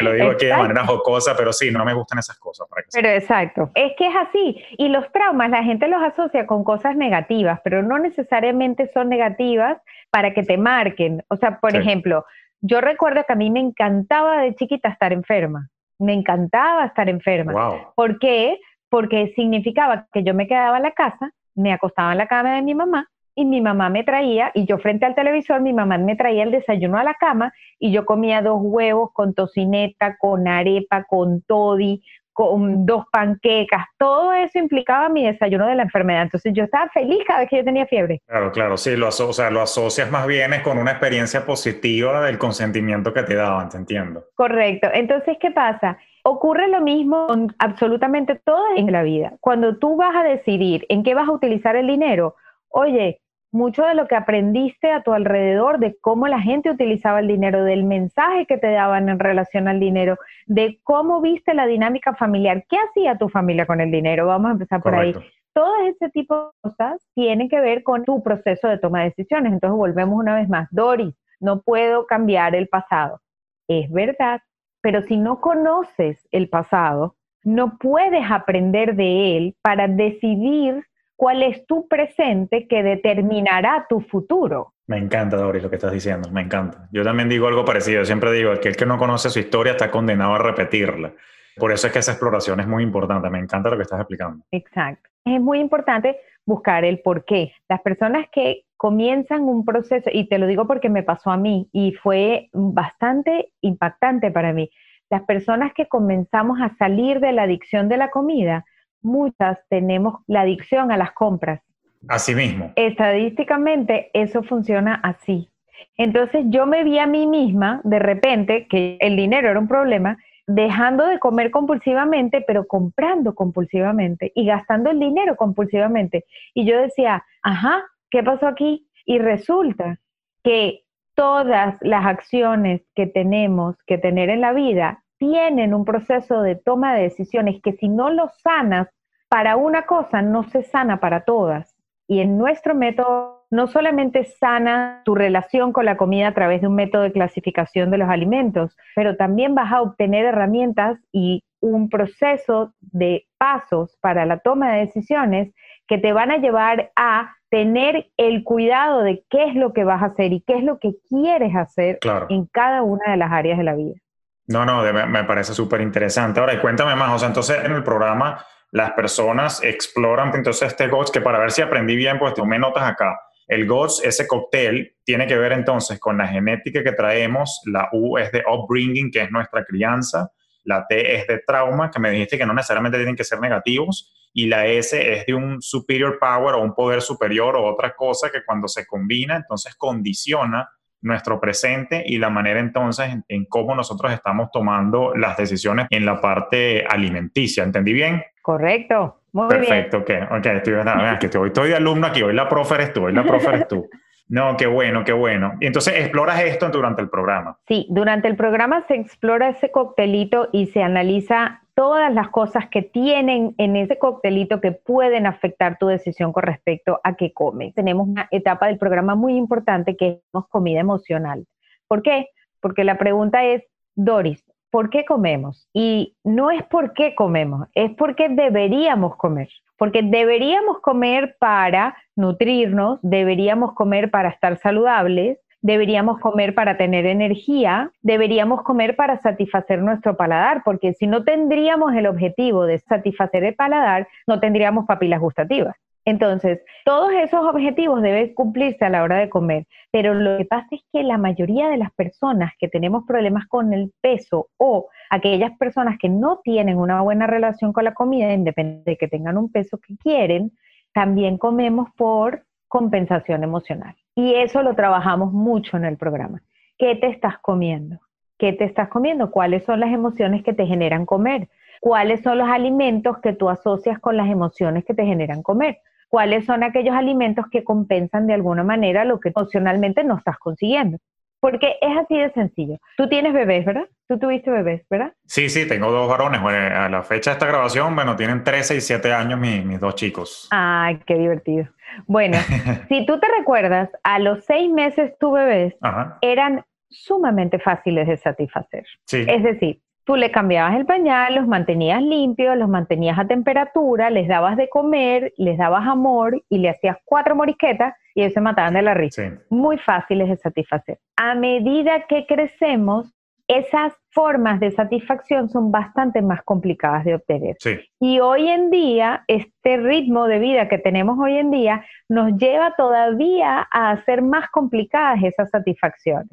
lo 0.00 0.12
digo 0.12 0.30
aquí 0.30 0.46
de 0.46 0.56
manera 0.56 0.86
jocosa, 0.86 1.36
pero 1.36 1.52
sí, 1.52 1.70
no 1.70 1.84
me 1.84 1.92
gustan 1.92 2.18
esas 2.18 2.38
cosas. 2.38 2.66
pero 2.94 3.10
exacto, 3.10 3.70
es 3.74 3.92
que 3.98 4.06
es 4.06 4.14
así. 4.16 4.64
Y 4.78 4.88
los 4.88 5.10
traumas, 5.12 5.50
la 5.50 5.62
gente 5.62 5.86
los 5.86 6.02
asocia 6.02 6.46
con 6.46 6.64
cosas 6.64 6.96
negativas, 6.96 7.60
pero 7.62 7.82
no 7.82 7.98
necesariamente 7.98 8.90
son 8.94 9.10
negativas 9.10 9.76
para 10.10 10.32
que 10.32 10.44
te 10.44 10.56
marquen. 10.56 11.22
O 11.28 11.36
sea, 11.36 11.60
por 11.60 11.76
ejemplo, 11.76 12.24
yo 12.66 12.80
recuerdo 12.80 13.24
que 13.26 13.32
a 13.34 13.36
mí 13.36 13.50
me 13.50 13.60
encantaba 13.60 14.40
de 14.40 14.54
chiquita 14.54 14.88
estar 14.88 15.12
enferma. 15.12 15.68
Me 15.98 16.14
encantaba 16.14 16.86
estar 16.86 17.10
enferma. 17.10 17.92
¿Por 17.94 18.18
qué? 18.18 18.58
Porque 18.88 19.34
significaba 19.36 20.06
que 20.10 20.24
yo 20.24 20.32
me 20.32 20.46
quedaba 20.46 20.78
en 20.78 20.84
la 20.84 20.92
casa, 20.92 21.30
me 21.54 21.74
acostaba 21.74 22.12
en 22.12 22.18
la 22.18 22.26
cama 22.26 22.54
de 22.54 22.62
mi 22.62 22.74
mamá 22.74 23.06
y 23.34 23.44
mi 23.44 23.60
mamá 23.60 23.90
me 23.90 24.02
traía, 24.02 24.50
y 24.54 24.64
yo 24.64 24.78
frente 24.78 25.04
al 25.04 25.14
televisor, 25.14 25.60
mi 25.60 25.72
mamá 25.72 25.98
me 25.98 26.16
traía 26.16 26.44
el 26.44 26.52
desayuno 26.52 26.98
a 26.98 27.04
la 27.04 27.14
cama 27.14 27.52
y 27.78 27.90
yo 27.92 28.06
comía 28.06 28.40
dos 28.40 28.58
huevos 28.62 29.10
con 29.12 29.34
tocineta, 29.34 30.16
con 30.16 30.48
arepa, 30.48 31.04
con 31.04 31.42
toddy, 31.42 32.00
con 32.34 32.84
dos 32.84 33.04
panquecas, 33.10 33.86
todo 33.96 34.32
eso 34.32 34.58
implicaba 34.58 35.08
mi 35.08 35.24
desayuno 35.24 35.66
de 35.66 35.76
la 35.76 35.84
enfermedad. 35.84 36.22
Entonces 36.22 36.52
yo 36.52 36.64
estaba 36.64 36.90
feliz 36.90 37.20
cada 37.26 37.40
vez 37.40 37.48
que 37.48 37.56
yo 37.58 37.64
tenía 37.64 37.86
fiebre. 37.86 38.20
Claro, 38.26 38.52
claro, 38.52 38.76
sí, 38.76 38.96
lo, 38.96 39.08
o 39.08 39.12
sea, 39.32 39.50
lo 39.50 39.62
asocias 39.62 40.10
más 40.10 40.26
bien 40.26 40.52
con 40.62 40.76
una 40.76 40.90
experiencia 40.90 41.46
positiva 41.46 42.26
del 42.26 42.36
consentimiento 42.36 43.14
que 43.14 43.22
te 43.22 43.34
daban, 43.34 43.68
te 43.68 43.78
entiendo. 43.78 44.24
Correcto. 44.34 44.88
Entonces, 44.92 45.38
¿qué 45.40 45.52
pasa? 45.52 45.96
Ocurre 46.24 46.68
lo 46.68 46.80
mismo 46.80 47.28
con 47.28 47.54
absolutamente 47.58 48.34
todo 48.44 48.64
en 48.76 48.90
la 48.90 49.02
vida. 49.02 49.34
Cuando 49.40 49.78
tú 49.78 49.96
vas 49.96 50.14
a 50.16 50.24
decidir 50.24 50.84
en 50.88 51.04
qué 51.04 51.14
vas 51.14 51.28
a 51.28 51.32
utilizar 51.32 51.76
el 51.76 51.86
dinero, 51.86 52.34
oye, 52.68 53.20
mucho 53.54 53.84
de 53.84 53.94
lo 53.94 54.08
que 54.08 54.16
aprendiste 54.16 54.90
a 54.90 55.02
tu 55.02 55.12
alrededor, 55.12 55.78
de 55.78 55.96
cómo 56.00 56.26
la 56.26 56.40
gente 56.40 56.70
utilizaba 56.70 57.20
el 57.20 57.28
dinero, 57.28 57.62
del 57.62 57.84
mensaje 57.84 58.46
que 58.46 58.58
te 58.58 58.72
daban 58.72 59.08
en 59.08 59.20
relación 59.20 59.68
al 59.68 59.78
dinero, 59.78 60.18
de 60.46 60.80
cómo 60.82 61.20
viste 61.20 61.54
la 61.54 61.66
dinámica 61.66 62.14
familiar, 62.14 62.64
qué 62.68 62.76
hacía 62.76 63.16
tu 63.16 63.28
familia 63.28 63.64
con 63.64 63.80
el 63.80 63.92
dinero, 63.92 64.26
vamos 64.26 64.48
a 64.48 64.52
empezar 64.52 64.82
por 64.82 64.96
ahí. 64.96 65.14
Todo 65.52 65.72
ese 65.86 66.10
tipo 66.10 66.34
de 66.34 66.50
cosas 66.62 67.00
tienen 67.14 67.48
que 67.48 67.60
ver 67.60 67.84
con 67.84 68.04
tu 68.04 68.24
proceso 68.24 68.66
de 68.66 68.78
toma 68.78 69.00
de 69.00 69.10
decisiones. 69.10 69.52
Entonces 69.52 69.76
volvemos 69.76 70.18
una 70.18 70.34
vez 70.34 70.48
más, 70.48 70.66
Doris, 70.72 71.14
no 71.38 71.62
puedo 71.62 72.06
cambiar 72.06 72.56
el 72.56 72.66
pasado. 72.66 73.20
Es 73.68 73.88
verdad, 73.92 74.40
pero 74.80 75.00
si 75.02 75.16
no 75.16 75.40
conoces 75.40 76.26
el 76.32 76.48
pasado, 76.48 77.14
no 77.44 77.78
puedes 77.78 78.28
aprender 78.28 78.96
de 78.96 79.36
él 79.36 79.56
para 79.62 79.86
decidir 79.86 80.84
cuál 81.16 81.42
es 81.42 81.66
tu 81.66 81.88
presente 81.88 82.66
que 82.68 82.82
determinará 82.82 83.86
tu 83.88 84.00
futuro. 84.00 84.74
Me 84.86 84.98
encanta, 84.98 85.36
Doris, 85.36 85.62
lo 85.62 85.70
que 85.70 85.76
estás 85.76 85.92
diciendo, 85.92 86.28
me 86.30 86.42
encanta. 86.42 86.88
Yo 86.92 87.02
también 87.02 87.28
digo 87.28 87.46
algo 87.46 87.64
parecido, 87.64 88.04
siempre 88.04 88.32
digo 88.32 88.52
que 88.60 88.68
el 88.68 88.76
que 88.76 88.86
no 88.86 88.98
conoce 88.98 89.30
su 89.30 89.38
historia 89.38 89.72
está 89.72 89.90
condenado 89.90 90.34
a 90.34 90.38
repetirla. 90.38 91.12
Por 91.56 91.72
eso 91.72 91.86
es 91.86 91.92
que 91.92 92.00
esa 92.00 92.12
exploración 92.12 92.60
es 92.60 92.66
muy 92.66 92.82
importante, 92.82 93.30
me 93.30 93.38
encanta 93.38 93.70
lo 93.70 93.76
que 93.76 93.84
estás 93.84 94.00
explicando. 94.00 94.44
Exacto. 94.50 95.08
Es 95.24 95.40
muy 95.40 95.60
importante 95.60 96.18
buscar 96.44 96.84
el 96.84 97.00
por 97.00 97.24
qué. 97.24 97.52
Las 97.68 97.80
personas 97.80 98.26
que 98.30 98.64
comienzan 98.76 99.42
un 99.42 99.64
proceso, 99.64 100.10
y 100.12 100.28
te 100.28 100.38
lo 100.38 100.46
digo 100.46 100.66
porque 100.66 100.90
me 100.90 101.02
pasó 101.02 101.30
a 101.30 101.36
mí 101.36 101.68
y 101.72 101.92
fue 101.92 102.50
bastante 102.52 103.52
impactante 103.62 104.30
para 104.30 104.52
mí, 104.52 104.68
las 105.08 105.22
personas 105.22 105.72
que 105.74 105.86
comenzamos 105.86 106.60
a 106.60 106.74
salir 106.76 107.20
de 107.20 107.32
la 107.32 107.44
adicción 107.44 107.88
de 107.88 107.96
la 107.96 108.10
comida, 108.10 108.64
muchas 109.04 109.58
tenemos 109.68 110.22
la 110.26 110.42
adicción 110.42 110.90
a 110.90 110.96
las 110.96 111.12
compras. 111.12 111.60
Así 112.08 112.34
mismo. 112.34 112.72
Estadísticamente 112.76 114.10
eso 114.12 114.42
funciona 114.42 114.94
así. 115.02 115.50
Entonces 115.96 116.44
yo 116.48 116.66
me 116.66 116.84
vi 116.84 116.98
a 116.98 117.06
mí 117.06 117.26
misma 117.26 117.80
de 117.84 117.98
repente 117.98 118.66
que 118.68 118.96
el 119.00 119.16
dinero 119.16 119.48
era 119.48 119.58
un 119.58 119.68
problema, 119.68 120.18
dejando 120.46 121.06
de 121.06 121.18
comer 121.18 121.50
compulsivamente, 121.50 122.42
pero 122.46 122.66
comprando 122.66 123.34
compulsivamente 123.34 124.32
y 124.34 124.44
gastando 124.46 124.90
el 124.90 124.98
dinero 124.98 125.36
compulsivamente. 125.36 126.24
Y 126.52 126.66
yo 126.66 126.80
decía, 126.80 127.24
ajá, 127.42 127.84
¿qué 128.10 128.22
pasó 128.22 128.46
aquí? 128.46 128.88
Y 129.06 129.18
resulta 129.18 129.98
que 130.42 130.82
todas 131.14 131.76
las 131.80 132.06
acciones 132.06 132.82
que 132.94 133.06
tenemos 133.06 133.76
que 133.86 133.98
tener 133.98 134.28
en 134.30 134.40
la 134.40 134.52
vida 134.52 135.03
tienen 135.30 135.72
un 135.72 135.86
proceso 135.86 136.42
de 136.42 136.54
toma 136.54 136.94
de 136.94 137.04
decisiones 137.04 137.62
que 137.62 137.72
si 137.72 137.88
no 137.88 138.10
lo 138.10 138.28
sanas 138.42 138.88
para 139.30 139.56
una 139.56 139.86
cosa, 139.86 140.20
no 140.20 140.42
se 140.44 140.62
sana 140.62 141.00
para 141.00 141.24
todas. 141.24 141.74
Y 142.06 142.20
en 142.20 142.36
nuestro 142.36 142.74
método 142.74 143.46
no 143.50 143.66
solamente 143.66 144.24
sana 144.24 145.00
tu 145.06 145.14
relación 145.14 145.72
con 145.72 145.86
la 145.86 145.96
comida 145.96 146.28
a 146.28 146.34
través 146.34 146.60
de 146.60 146.66
un 146.66 146.74
método 146.74 147.02
de 147.02 147.12
clasificación 147.12 147.90
de 147.90 147.98
los 147.98 148.10
alimentos, 148.10 148.76
pero 148.94 149.16
también 149.16 149.54
vas 149.54 149.72
a 149.72 149.80
obtener 149.80 150.26
herramientas 150.26 150.98
y 151.10 151.42
un 151.60 151.88
proceso 151.88 152.74
de 152.80 153.26
pasos 153.38 153.96
para 154.02 154.26
la 154.26 154.40
toma 154.40 154.74
de 154.74 154.80
decisiones 154.80 155.54
que 155.88 155.96
te 155.96 156.12
van 156.12 156.30
a 156.30 156.36
llevar 156.36 156.92
a 156.96 157.34
tener 157.48 158.10
el 158.18 158.44
cuidado 158.44 159.02
de 159.02 159.24
qué 159.30 159.44
es 159.44 159.54
lo 159.54 159.72
que 159.72 159.84
vas 159.84 160.02
a 160.02 160.06
hacer 160.06 160.34
y 160.34 160.42
qué 160.42 160.58
es 160.58 160.64
lo 160.64 160.78
que 160.78 160.96
quieres 161.08 161.56
hacer 161.56 161.98
en 162.28 162.44
cada 162.46 162.82
una 162.82 163.10
de 163.10 163.16
las 163.16 163.32
áreas 163.32 163.56
de 163.56 163.64
la 163.64 163.74
vida. 163.74 164.03
No, 164.46 164.64
no, 164.64 164.82
me 164.82 165.24
parece 165.24 165.54
súper 165.54 165.80
interesante. 165.80 166.40
Ahora, 166.40 166.54
y 166.54 166.58
cuéntame 166.58 166.94
más, 166.94 167.12
o 167.12 167.18
sea, 167.18 167.28
entonces 167.28 167.64
en 167.64 167.72
el 167.72 167.82
programa 167.82 168.44
las 168.74 168.90
personas 168.92 169.62
exploran 169.62 170.34
entonces 170.34 170.68
este 170.68 170.88
GOTS, 170.88 171.12
que 171.12 171.20
para 171.20 171.38
ver 171.38 171.52
si 171.52 171.62
aprendí 171.62 171.94
bien, 171.94 172.18
pues 172.18 172.34
tomé 172.34 172.58
notas 172.58 172.82
acá. 172.82 173.16
El 173.46 173.66
GOTS, 173.66 174.02
ese 174.04 174.26
cóctel, 174.26 174.96
tiene 175.04 175.26
que 175.26 175.36
ver 175.36 175.52
entonces 175.52 176.00
con 176.00 176.18
la 176.18 176.26
genética 176.26 176.82
que 176.82 176.90
traemos, 176.92 177.60
la 177.66 177.88
U 177.92 178.18
es 178.18 178.32
de 178.32 178.42
upbringing, 178.44 179.12
que 179.12 179.22
es 179.22 179.30
nuestra 179.30 179.64
crianza, 179.64 180.28
la 180.64 180.86
T 180.88 181.16
es 181.16 181.26
de 181.28 181.40
trauma, 181.46 181.90
que 181.90 182.00
me 182.00 182.10
dijiste 182.10 182.36
que 182.36 182.46
no 182.46 182.52
necesariamente 182.52 182.98
tienen 182.98 183.14
que 183.14 183.22
ser 183.22 183.38
negativos, 183.38 184.12
y 184.32 184.46
la 184.46 184.66
S 184.66 185.12
es 185.12 185.24
de 185.24 185.34
un 185.34 185.62
superior 185.62 186.18
power 186.18 186.56
o 186.56 186.62
un 186.62 186.74
poder 186.74 187.00
superior 187.00 187.54
o 187.56 187.64
otra 187.64 187.94
cosa 187.94 188.30
que 188.30 188.44
cuando 188.44 188.66
se 188.66 188.84
combina, 188.86 189.36
entonces 189.36 189.76
condiciona 189.76 190.68
nuestro 191.04 191.38
presente 191.40 192.02
y 192.04 192.18
la 192.18 192.30
manera 192.30 192.58
entonces 192.58 193.14
en, 193.28 193.44
cómo 193.44 193.74
nosotros 193.74 194.12
estamos 194.12 194.50
tomando 194.50 195.14
las 195.14 195.36
decisiones 195.36 195.86
en 195.90 196.04
la 196.04 196.20
parte 196.20 196.84
alimenticia. 196.84 197.62
¿Entendí 197.62 197.92
bien? 197.92 198.24
Correcto. 198.42 199.20
Muy 199.32 199.48
Perfecto, 199.48 200.04
bien. 200.06 200.24
ok, 200.24 200.32
ok, 200.38 200.46
estoy, 200.46 200.72
nada, 200.74 201.18
que 201.18 201.26
estoy, 201.26 201.48
estoy 201.48 201.68
de 201.68 201.76
alumno 201.76 202.06
aquí, 202.06 202.22
hoy 202.22 202.34
la 202.34 202.48
profe 202.48 202.74
eres 202.76 202.92
tú, 202.92 203.04
hoy 203.04 203.12
la 203.12 203.24
profe 203.24 203.48
eres 203.48 203.68
tú. 203.68 203.88
No, 204.26 204.56
qué 204.56 204.66
bueno, 204.66 205.04
qué 205.04 205.12
bueno. 205.12 205.52
Y 205.60 205.66
entonces 205.66 205.94
exploras 205.98 206.40
esto 206.40 206.70
durante 206.70 207.02
el 207.02 207.10
programa. 207.10 207.58
Sí, 207.68 207.86
durante 207.90 208.26
el 208.26 208.36
programa 208.36 208.82
se 208.88 208.94
explora 208.94 209.50
ese 209.50 209.70
coctelito 209.70 210.48
y 210.50 210.68
se 210.68 210.82
analiza 210.82 211.60
todas 211.74 212.12
las 212.12 212.28
cosas 212.28 212.68
que 212.68 212.82
tienen 212.82 213.54
en 213.58 213.76
ese 213.76 213.98
coctelito 213.98 214.60
que 214.60 214.72
pueden 214.72 215.26
afectar 215.26 215.78
tu 215.78 215.86
decisión 215.86 216.32
con 216.32 216.44
respecto 216.44 217.00
a 217.02 217.16
qué 217.16 217.32
comes. 217.32 217.74
Tenemos 217.74 218.08
una 218.08 218.28
etapa 218.30 218.68
del 218.68 218.78
programa 218.78 219.14
muy 219.14 219.36
importante 219.36 219.96
que 219.96 220.20
es 220.32 220.44
comida 220.48 220.80
emocional. 220.80 221.46
¿Por 221.88 222.02
qué? 222.02 222.28
Porque 222.60 222.84
la 222.84 222.96
pregunta 222.96 223.44
es, 223.44 223.64
Doris, 223.94 224.44
¿por 224.70 224.90
qué 224.90 225.04
comemos? 225.04 225.68
Y 225.72 226.16
no 226.24 226.50
es 226.50 226.62
por 226.64 226.94
qué 226.94 227.14
comemos, 227.14 227.68
es 227.74 227.92
porque 227.96 228.28
deberíamos 228.28 229.16
comer. 229.16 229.48
Porque 229.76 230.02
deberíamos 230.02 230.80
comer 230.80 231.36
para 231.40 231.96
nutrirnos, 232.14 233.00
deberíamos 233.02 233.74
comer 233.74 234.10
para 234.10 234.28
estar 234.28 234.56
saludables, 234.58 235.38
deberíamos 235.64 236.20
comer 236.20 236.54
para 236.54 236.76
tener 236.76 237.06
energía, 237.06 237.90
deberíamos 238.02 238.62
comer 238.62 238.96
para 238.96 239.16
satisfacer 239.16 239.80
nuestro 239.80 240.14
paladar, 240.14 240.60
porque 240.62 240.92
si 240.92 241.06
no 241.06 241.24
tendríamos 241.24 241.94
el 241.94 242.06
objetivo 242.06 242.66
de 242.66 242.78
satisfacer 242.80 243.44
el 243.44 243.54
paladar, 243.54 244.06
no 244.26 244.40
tendríamos 244.40 244.84
papilas 244.84 245.20
gustativas. 245.20 245.74
Entonces, 246.04 246.60
todos 246.84 247.14
esos 247.14 247.46
objetivos 247.46 248.02
deben 248.02 248.34
cumplirse 248.34 248.84
a 248.84 248.90
la 248.90 249.02
hora 249.02 249.16
de 249.16 249.30
comer, 249.30 249.64
pero 249.90 250.12
lo 250.12 250.36
que 250.36 250.44
pasa 250.44 250.68
es 250.72 250.82
que 250.92 251.02
la 251.02 251.16
mayoría 251.16 251.70
de 251.70 251.78
las 251.78 251.90
personas 251.94 252.52
que 252.58 252.68
tenemos 252.68 253.04
problemas 253.06 253.46
con 253.46 253.72
el 253.72 253.90
peso 254.02 254.48
o 254.58 254.88
aquellas 255.08 255.56
personas 255.56 255.96
que 255.98 256.10
no 256.10 256.40
tienen 256.44 256.76
una 256.76 257.00
buena 257.00 257.26
relación 257.26 257.72
con 257.72 257.84
la 257.84 257.94
comida, 257.94 258.34
independientemente 258.34 258.90
de 258.90 258.96
que 258.98 259.08
tengan 259.08 259.38
un 259.38 259.50
peso 259.50 259.78
que 259.78 259.96
quieren, 259.96 260.52
también 260.92 261.38
comemos 261.38 261.88
por 261.96 262.44
compensación 262.68 263.42
emocional. 263.42 263.96
Y 264.14 264.34
eso 264.34 264.62
lo 264.62 264.74
trabajamos 264.74 265.32
mucho 265.32 265.76
en 265.76 265.84
el 265.84 265.96
programa. 265.96 266.42
¿Qué 266.78 266.96
te 266.96 267.08
estás 267.08 267.38
comiendo? 267.38 268.00
¿Qué 268.38 268.52
te 268.52 268.64
estás 268.64 268.88
comiendo? 268.88 269.30
¿Cuáles 269.30 269.64
son 269.64 269.80
las 269.80 269.92
emociones 269.92 270.42
que 270.42 270.52
te 270.52 270.66
generan 270.66 271.06
comer? 271.06 271.48
¿Cuáles 271.80 272.22
son 272.22 272.38
los 272.38 272.48
alimentos 272.48 273.18
que 273.18 273.32
tú 273.32 273.48
asocias 273.48 273.98
con 273.98 274.16
las 274.16 274.28
emociones 274.28 274.84
que 274.84 274.94
te 274.94 275.04
generan 275.04 275.42
comer? 275.42 275.78
¿Cuáles 276.08 276.44
son 276.44 276.62
aquellos 276.62 276.94
alimentos 276.94 277.46
que 277.50 277.64
compensan 277.64 278.26
de 278.26 278.34
alguna 278.34 278.62
manera 278.62 279.04
lo 279.04 279.20
que 279.20 279.30
emocionalmente 279.30 280.04
no 280.04 280.16
estás 280.16 280.38
consiguiendo? 280.38 280.98
Porque 281.40 281.76
es 281.80 281.96
así 281.98 282.16
de 282.16 282.30
sencillo. 282.30 282.78
Tú 282.96 283.08
tienes 283.08 283.34
bebés, 283.34 283.66
¿verdad? 283.66 283.86
Tú 284.08 284.18
tuviste 284.18 284.50
bebés, 284.50 284.86
¿verdad? 284.88 285.12
Sí, 285.26 285.50
sí, 285.50 285.68
tengo 285.68 285.90
dos 285.90 286.08
varones. 286.08 286.40
a 286.40 286.88
la 286.88 287.02
fecha 287.02 287.32
de 287.32 287.34
esta 287.34 287.46
grabación, 287.46 287.94
bueno, 287.94 288.16
tienen 288.16 288.44
13 288.44 288.76
y 288.76 288.80
7 288.80 289.12
años 289.12 289.38
mis, 289.38 289.78
dos 289.78 289.94
chicos. 289.94 290.48
Ay, 290.50 291.00
qué 291.04 291.16
divertido. 291.16 291.68
Bueno, 292.06 292.36
si 292.88 293.06
tú 293.06 293.18
te 293.18 293.26
recuerdas, 293.38 293.90
a 294.02 294.18
los 294.18 294.44
seis 294.44 294.70
meses 294.70 295.16
tu 295.18 295.32
bebés 295.32 295.74
eran 296.20 296.64
sumamente 296.88 297.58
fáciles 297.58 298.06
de 298.06 298.16
satisfacer. 298.16 298.84
Sí. 299.06 299.24
Es 299.28 299.42
decir, 299.42 299.80
tú 300.04 300.16
le 300.16 300.30
cambiabas 300.30 300.76
el 300.76 300.86
pañal, 300.86 301.34
los 301.34 301.46
mantenías 301.46 302.02
limpios, 302.02 302.56
los 302.56 302.68
mantenías 302.68 303.18
a 303.18 303.26
temperatura, 303.26 304.10
les 304.10 304.28
dabas 304.28 304.56
de 304.56 304.68
comer, 304.68 305.32
les 305.36 305.58
dabas 305.58 305.86
amor 305.86 306.42
y 306.48 306.58
le 306.58 306.68
hacías 306.70 306.98
cuatro 307.04 307.34
morisquetas 307.34 307.94
y 308.14 308.22
ellos 308.22 308.34
se 308.34 308.40
mataban 308.40 308.74
de 308.74 308.82
la 308.82 308.94
risa. 308.94 309.38
Muy 309.50 309.78
fáciles 309.78 310.28
de 310.28 310.36
satisfacer. 310.36 310.98
A 311.16 311.34
medida 311.34 312.06
que 312.06 312.26
crecemos, 312.26 313.12
esas 313.48 313.92
formas 314.14 314.60
de 314.60 314.70
satisfacción 314.70 315.48
son 315.48 315.72
bastante 315.72 316.22
más 316.22 316.42
complicadas 316.44 317.04
de 317.04 317.16
obtener. 317.16 317.56
Y 318.00 318.20
hoy 318.20 318.48
en 318.48 318.70
día, 318.70 319.24
este 319.26 319.76
ritmo 319.76 320.26
de 320.26 320.38
vida 320.38 320.68
que 320.68 320.78
tenemos 320.78 321.18
hoy 321.18 321.36
en 321.36 321.50
día 321.50 321.84
nos 322.08 322.32
lleva 322.38 322.74
todavía 322.76 323.66
a 323.70 323.90
hacer 323.90 324.22
más 324.22 324.48
complicadas 324.50 325.22
esas 325.22 325.50
satisfacciones. 325.50 326.30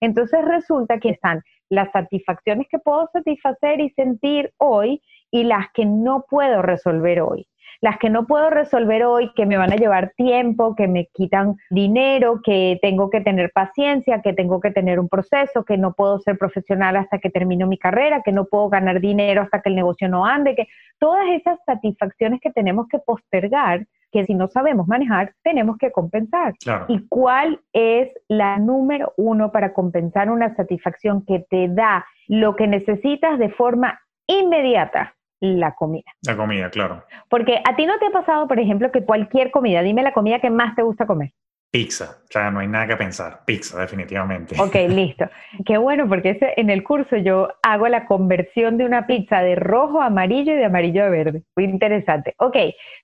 Entonces 0.00 0.44
resulta 0.44 1.00
que 1.00 1.10
están 1.10 1.42
las 1.68 1.90
satisfacciones 1.90 2.68
que 2.70 2.78
puedo 2.78 3.08
satisfacer 3.12 3.80
y 3.80 3.90
sentir 3.90 4.52
hoy 4.58 5.02
y 5.30 5.42
las 5.42 5.66
que 5.72 5.84
no 5.84 6.24
puedo 6.28 6.62
resolver 6.62 7.20
hoy 7.20 7.48
las 7.80 7.98
que 7.98 8.10
no 8.10 8.26
puedo 8.26 8.50
resolver 8.50 9.04
hoy, 9.04 9.32
que 9.34 9.46
me 9.46 9.56
van 9.56 9.72
a 9.72 9.76
llevar 9.76 10.12
tiempo, 10.16 10.74
que 10.74 10.88
me 10.88 11.06
quitan 11.12 11.56
dinero, 11.70 12.40
que 12.42 12.78
tengo 12.82 13.10
que 13.10 13.20
tener 13.20 13.50
paciencia, 13.52 14.22
que 14.22 14.32
tengo 14.32 14.60
que 14.60 14.70
tener 14.70 15.00
un 15.00 15.08
proceso, 15.08 15.64
que 15.64 15.78
no 15.78 15.92
puedo 15.92 16.18
ser 16.20 16.38
profesional 16.38 16.96
hasta 16.96 17.18
que 17.18 17.30
termino 17.30 17.66
mi 17.66 17.78
carrera, 17.78 18.22
que 18.24 18.32
no 18.32 18.46
puedo 18.46 18.68
ganar 18.68 19.00
dinero 19.00 19.42
hasta 19.42 19.60
que 19.60 19.70
el 19.70 19.76
negocio 19.76 20.08
no 20.08 20.26
ande, 20.26 20.54
que 20.54 20.68
todas 20.98 21.26
esas 21.30 21.58
satisfacciones 21.64 22.40
que 22.40 22.50
tenemos 22.50 22.86
que 22.88 22.98
postergar, 22.98 23.86
que 24.10 24.24
si 24.24 24.34
no 24.34 24.46
sabemos 24.46 24.86
manejar, 24.86 25.34
tenemos 25.42 25.76
que 25.76 25.90
compensar. 25.90 26.54
¿Y 26.88 27.06
cuál 27.08 27.60
es 27.72 28.10
la 28.28 28.58
número 28.58 29.12
uno 29.16 29.50
para 29.50 29.74
compensar 29.74 30.30
una 30.30 30.54
satisfacción 30.54 31.24
que 31.26 31.44
te 31.50 31.68
da 31.68 32.06
lo 32.28 32.54
que 32.54 32.68
necesitas 32.68 33.38
de 33.40 33.48
forma 33.48 34.00
inmediata? 34.28 35.14
La 35.44 35.74
comida. 35.74 36.10
La 36.22 36.36
comida, 36.36 36.70
claro. 36.70 37.04
Porque 37.28 37.60
a 37.64 37.76
ti 37.76 37.86
no 37.86 37.98
te 37.98 38.06
ha 38.06 38.10
pasado, 38.10 38.48
por 38.48 38.58
ejemplo, 38.58 38.90
que 38.90 39.04
cualquier 39.04 39.50
comida, 39.50 39.82
dime 39.82 40.02
la 40.02 40.12
comida 40.12 40.40
que 40.40 40.50
más 40.50 40.74
te 40.74 40.82
gusta 40.82 41.06
comer. 41.06 41.30
Pizza, 41.70 42.18
o 42.22 42.30
sea, 42.30 42.52
no 42.52 42.60
hay 42.60 42.68
nada 42.68 42.86
que 42.86 42.96
pensar. 42.96 43.40
Pizza, 43.44 43.80
definitivamente. 43.80 44.54
Ok, 44.60 44.74
listo. 44.88 45.28
Qué 45.66 45.76
bueno, 45.76 46.08
porque 46.08 46.38
en 46.56 46.70
el 46.70 46.84
curso 46.84 47.16
yo 47.16 47.48
hago 47.64 47.88
la 47.88 48.06
conversión 48.06 48.78
de 48.78 48.84
una 48.84 49.08
pizza 49.08 49.42
de 49.42 49.56
rojo 49.56 50.00
a 50.00 50.06
amarillo 50.06 50.52
y 50.52 50.56
de 50.56 50.66
amarillo 50.66 51.04
a 51.04 51.08
verde. 51.08 51.42
Muy 51.56 51.64
interesante. 51.64 52.34
Ok, 52.38 52.56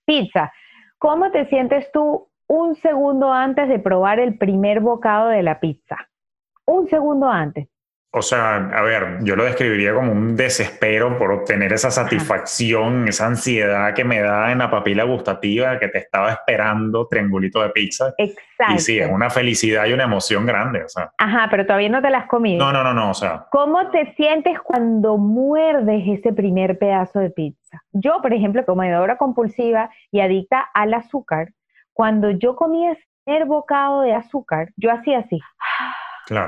pizza. 0.04 0.52
¿Cómo 0.98 1.32
te 1.32 1.46
sientes 1.46 1.90
tú 1.92 2.28
un 2.46 2.76
segundo 2.76 3.32
antes 3.32 3.68
de 3.68 3.80
probar 3.80 4.20
el 4.20 4.38
primer 4.38 4.78
bocado 4.78 5.30
de 5.30 5.42
la 5.42 5.58
pizza? 5.58 5.96
Un 6.64 6.88
segundo 6.88 7.28
antes. 7.28 7.66
O 8.12 8.22
sea, 8.22 8.56
a 8.56 8.82
ver, 8.82 9.18
yo 9.22 9.36
lo 9.36 9.44
describiría 9.44 9.94
como 9.94 10.10
un 10.10 10.34
desespero 10.34 11.16
por 11.16 11.30
obtener 11.30 11.72
esa 11.72 11.92
satisfacción, 11.92 13.06
esa 13.06 13.26
ansiedad 13.26 13.94
que 13.94 14.02
me 14.02 14.20
da 14.20 14.50
en 14.50 14.58
la 14.58 14.68
papila 14.68 15.04
gustativa 15.04 15.78
que 15.78 15.86
te 15.86 15.98
estaba 15.98 16.32
esperando 16.32 17.06
triangulito 17.06 17.62
de 17.62 17.70
pizza. 17.70 18.12
Exacto. 18.18 18.74
Y 18.74 18.78
sí, 18.80 18.98
es 18.98 19.08
una 19.08 19.30
felicidad 19.30 19.86
y 19.86 19.92
una 19.92 20.04
emoción 20.04 20.44
grande, 20.44 20.82
o 20.82 20.88
sea. 20.88 21.12
Ajá, 21.18 21.46
pero 21.52 21.64
todavía 21.64 21.88
no 21.88 22.02
te 22.02 22.10
las 22.10 22.24
has 22.24 22.28
comido. 22.28 22.58
No, 22.58 22.72
no, 22.72 22.82
no, 22.82 22.92
no, 22.92 23.10
o 23.10 23.14
sea. 23.14 23.46
¿Cómo 23.52 23.90
te 23.90 24.12
sientes 24.16 24.58
cuando 24.58 25.16
muerdes 25.16 26.02
ese 26.08 26.32
primer 26.32 26.78
pedazo 26.78 27.20
de 27.20 27.30
pizza? 27.30 27.80
Yo, 27.92 28.20
por 28.22 28.34
ejemplo, 28.34 28.64
comedora 28.64 29.18
compulsiva 29.18 29.88
y 30.10 30.18
adicta 30.20 30.68
al 30.74 30.94
azúcar, 30.94 31.52
cuando 31.92 32.32
yo 32.32 32.56
comía 32.56 32.92
ese 32.92 33.04
primer 33.24 33.46
bocado 33.46 34.00
de 34.00 34.14
azúcar, 34.14 34.70
yo 34.76 34.90
hacía 34.90 35.20
así. 35.20 35.38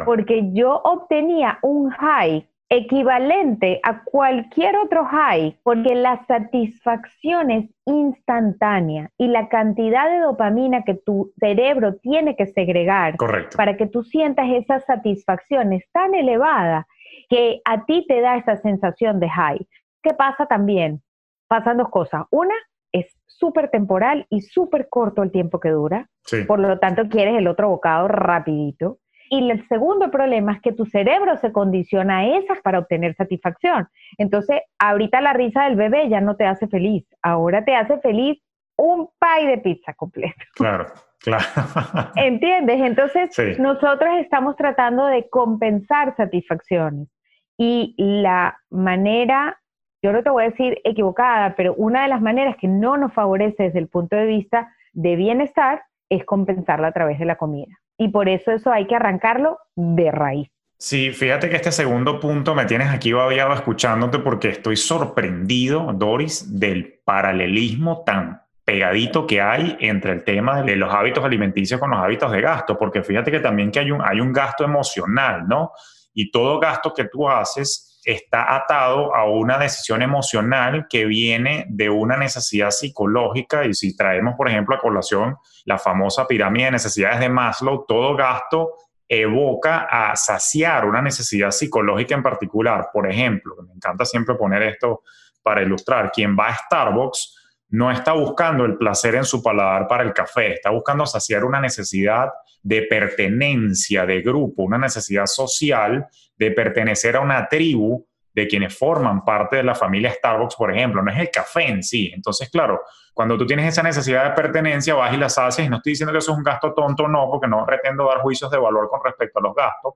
Porque 0.04 0.50
yo 0.52 0.80
obtenía 0.84 1.58
un 1.62 1.90
high 1.90 2.46
equivalente 2.68 3.80
a 3.82 4.02
cualquier 4.02 4.76
otro 4.76 5.04
high, 5.04 5.58
porque 5.62 5.94
la 5.94 6.24
satisfacción 6.24 7.50
es 7.50 7.68
instantánea 7.84 9.10
y 9.18 9.28
la 9.28 9.48
cantidad 9.50 10.10
de 10.10 10.20
dopamina 10.20 10.82
que 10.82 10.94
tu 10.94 11.32
cerebro 11.38 11.96
tiene 11.96 12.34
que 12.34 12.46
segregar 12.46 13.16
para 13.56 13.76
que 13.76 13.86
tú 13.86 14.02
sientas 14.04 14.46
esa 14.48 14.80
satisfacción 14.80 15.74
es 15.74 15.84
tan 15.92 16.14
elevada 16.14 16.86
que 17.28 17.60
a 17.66 17.84
ti 17.84 18.06
te 18.08 18.22
da 18.22 18.38
esa 18.38 18.56
sensación 18.56 19.20
de 19.20 19.28
high. 19.28 19.66
¿Qué 20.02 20.14
pasa 20.14 20.46
también? 20.46 21.02
Pasan 21.48 21.76
dos 21.76 21.90
cosas. 21.90 22.24
Una, 22.30 22.54
es 22.90 23.18
súper 23.26 23.68
temporal 23.68 24.26
y 24.30 24.40
súper 24.40 24.88
corto 24.88 25.22
el 25.22 25.30
tiempo 25.30 25.60
que 25.60 25.68
dura. 25.68 26.08
Por 26.46 26.58
lo 26.58 26.78
tanto, 26.78 27.08
quieres 27.10 27.36
el 27.36 27.48
otro 27.48 27.68
bocado 27.68 28.08
rapidito. 28.08 28.98
Y 29.32 29.50
el 29.50 29.66
segundo 29.66 30.10
problema 30.10 30.52
es 30.52 30.60
que 30.60 30.72
tu 30.72 30.84
cerebro 30.84 31.38
se 31.38 31.52
condiciona 31.52 32.18
a 32.18 32.26
esas 32.36 32.60
para 32.60 32.80
obtener 32.80 33.14
satisfacción. 33.14 33.88
Entonces, 34.18 34.60
ahorita 34.78 35.22
la 35.22 35.32
risa 35.32 35.64
del 35.64 35.74
bebé 35.74 36.10
ya 36.10 36.20
no 36.20 36.36
te 36.36 36.44
hace 36.44 36.68
feliz, 36.68 37.06
ahora 37.22 37.64
te 37.64 37.74
hace 37.74 37.98
feliz 38.00 38.42
un 38.76 39.08
pie 39.18 39.48
de 39.48 39.58
pizza 39.58 39.94
completo. 39.94 40.36
Claro, 40.54 40.84
claro. 41.20 41.44
¿Entiendes? 42.16 42.82
Entonces, 42.82 43.58
nosotros 43.58 44.10
estamos 44.18 44.54
tratando 44.56 45.06
de 45.06 45.26
compensar 45.30 46.14
satisfacciones. 46.14 47.08
Y 47.56 47.94
la 47.96 48.58
manera, 48.68 49.58
yo 50.02 50.12
no 50.12 50.22
te 50.22 50.28
voy 50.28 50.44
a 50.44 50.50
decir 50.50 50.78
equivocada, 50.84 51.54
pero 51.56 51.72
una 51.76 52.02
de 52.02 52.08
las 52.08 52.20
maneras 52.20 52.56
que 52.60 52.68
no 52.68 52.98
nos 52.98 53.14
favorece 53.14 53.62
desde 53.62 53.78
el 53.78 53.88
punto 53.88 54.14
de 54.14 54.26
vista 54.26 54.76
de 54.92 55.16
bienestar 55.16 55.84
es 56.10 56.22
compensarla 56.26 56.88
a 56.88 56.92
través 56.92 57.18
de 57.18 57.24
la 57.24 57.36
comida 57.36 57.81
y 58.02 58.08
por 58.08 58.28
eso 58.28 58.50
eso 58.50 58.72
hay 58.72 58.86
que 58.86 58.96
arrancarlo 58.96 59.58
de 59.76 60.10
raíz. 60.10 60.48
Sí, 60.76 61.12
fíjate 61.12 61.48
que 61.48 61.54
este 61.54 61.70
segundo 61.70 62.18
punto 62.18 62.56
me 62.56 62.64
tienes 62.64 62.88
aquí 62.88 63.12
babiado 63.12 63.54
escuchándote 63.54 64.18
porque 64.18 64.48
estoy 64.48 64.76
sorprendido, 64.76 65.92
Doris, 65.94 66.58
del 66.58 67.00
paralelismo 67.04 68.02
tan 68.04 68.42
pegadito 68.64 69.24
que 69.24 69.40
hay 69.40 69.76
entre 69.78 70.12
el 70.12 70.24
tema 70.24 70.62
de 70.62 70.74
los 70.74 70.92
hábitos 70.92 71.24
alimenticios 71.24 71.78
con 71.78 71.90
los 71.90 72.00
hábitos 72.00 72.32
de 72.32 72.40
gasto, 72.40 72.76
porque 72.76 73.04
fíjate 73.04 73.30
que 73.30 73.38
también 73.38 73.70
que 73.70 73.78
hay 73.78 73.92
un, 73.92 74.02
hay 74.04 74.20
un 74.20 74.32
gasto 74.32 74.64
emocional, 74.64 75.46
¿no? 75.46 75.70
Y 76.12 76.32
todo 76.32 76.58
gasto 76.58 76.92
que 76.92 77.04
tú 77.04 77.28
haces 77.28 78.00
está 78.04 78.56
atado 78.56 79.14
a 79.14 79.30
una 79.30 79.58
decisión 79.58 80.02
emocional 80.02 80.86
que 80.90 81.04
viene 81.04 81.66
de 81.68 81.90
una 81.90 82.16
necesidad 82.16 82.70
psicológica 82.70 83.64
y 83.64 83.74
si 83.74 83.96
traemos, 83.96 84.34
por 84.34 84.48
ejemplo, 84.48 84.74
a 84.74 84.80
colación 84.80 85.36
la 85.64 85.78
famosa 85.78 86.26
pirámide 86.26 86.66
de 86.66 86.70
necesidades 86.72 87.20
de 87.20 87.28
Maslow, 87.28 87.84
todo 87.86 88.16
gasto 88.16 88.74
evoca 89.08 89.86
a 89.90 90.16
saciar 90.16 90.86
una 90.86 91.02
necesidad 91.02 91.50
psicológica 91.50 92.14
en 92.14 92.22
particular. 92.22 92.88
Por 92.92 93.10
ejemplo, 93.10 93.56
me 93.66 93.74
encanta 93.74 94.04
siempre 94.04 94.34
poner 94.36 94.62
esto 94.62 95.02
para 95.42 95.62
ilustrar, 95.62 96.10
quien 96.12 96.36
va 96.36 96.48
a 96.48 96.56
Starbucks 96.56 97.36
no 97.70 97.90
está 97.90 98.12
buscando 98.12 98.64
el 98.64 98.76
placer 98.76 99.14
en 99.14 99.24
su 99.24 99.42
paladar 99.42 99.88
para 99.88 100.02
el 100.02 100.12
café, 100.12 100.54
está 100.54 100.70
buscando 100.70 101.06
saciar 101.06 101.44
una 101.44 101.58
necesidad 101.58 102.28
de 102.62 102.82
pertenencia, 102.82 104.04
de 104.04 104.20
grupo, 104.20 104.62
una 104.62 104.78
necesidad 104.78 105.26
social 105.26 106.06
de 106.36 106.50
pertenecer 106.50 107.16
a 107.16 107.20
una 107.20 107.48
tribu 107.48 108.06
de 108.34 108.46
quienes 108.46 108.76
forman 108.76 109.24
parte 109.24 109.56
de 109.56 109.62
la 109.62 109.74
familia 109.74 110.10
Starbucks, 110.12 110.56
por 110.56 110.74
ejemplo, 110.74 111.02
no 111.02 111.10
es 111.10 111.18
el 111.18 111.30
café 111.30 111.68
en 111.68 111.82
sí. 111.82 112.10
Entonces, 112.14 112.50
claro, 112.50 112.80
cuando 113.12 113.36
tú 113.36 113.46
tienes 113.46 113.66
esa 113.66 113.82
necesidad 113.82 114.24
de 114.24 114.30
pertenencia, 114.30 114.94
vas 114.94 115.12
y 115.12 115.16
la 115.16 115.26
haces, 115.26 115.66
y 115.66 115.68
no 115.68 115.76
estoy 115.76 115.92
diciendo 115.92 116.12
que 116.12 116.18
eso 116.18 116.32
es 116.32 116.38
un 116.38 116.44
gasto 116.44 116.72
tonto 116.72 117.06
no, 117.08 117.28
porque 117.30 117.46
no 117.46 117.64
pretendo 117.66 118.06
dar 118.06 118.18
juicios 118.18 118.50
de 118.50 118.58
valor 118.58 118.88
con 118.88 119.00
respecto 119.04 119.38
a 119.38 119.42
los 119.42 119.54
gastos, 119.54 119.94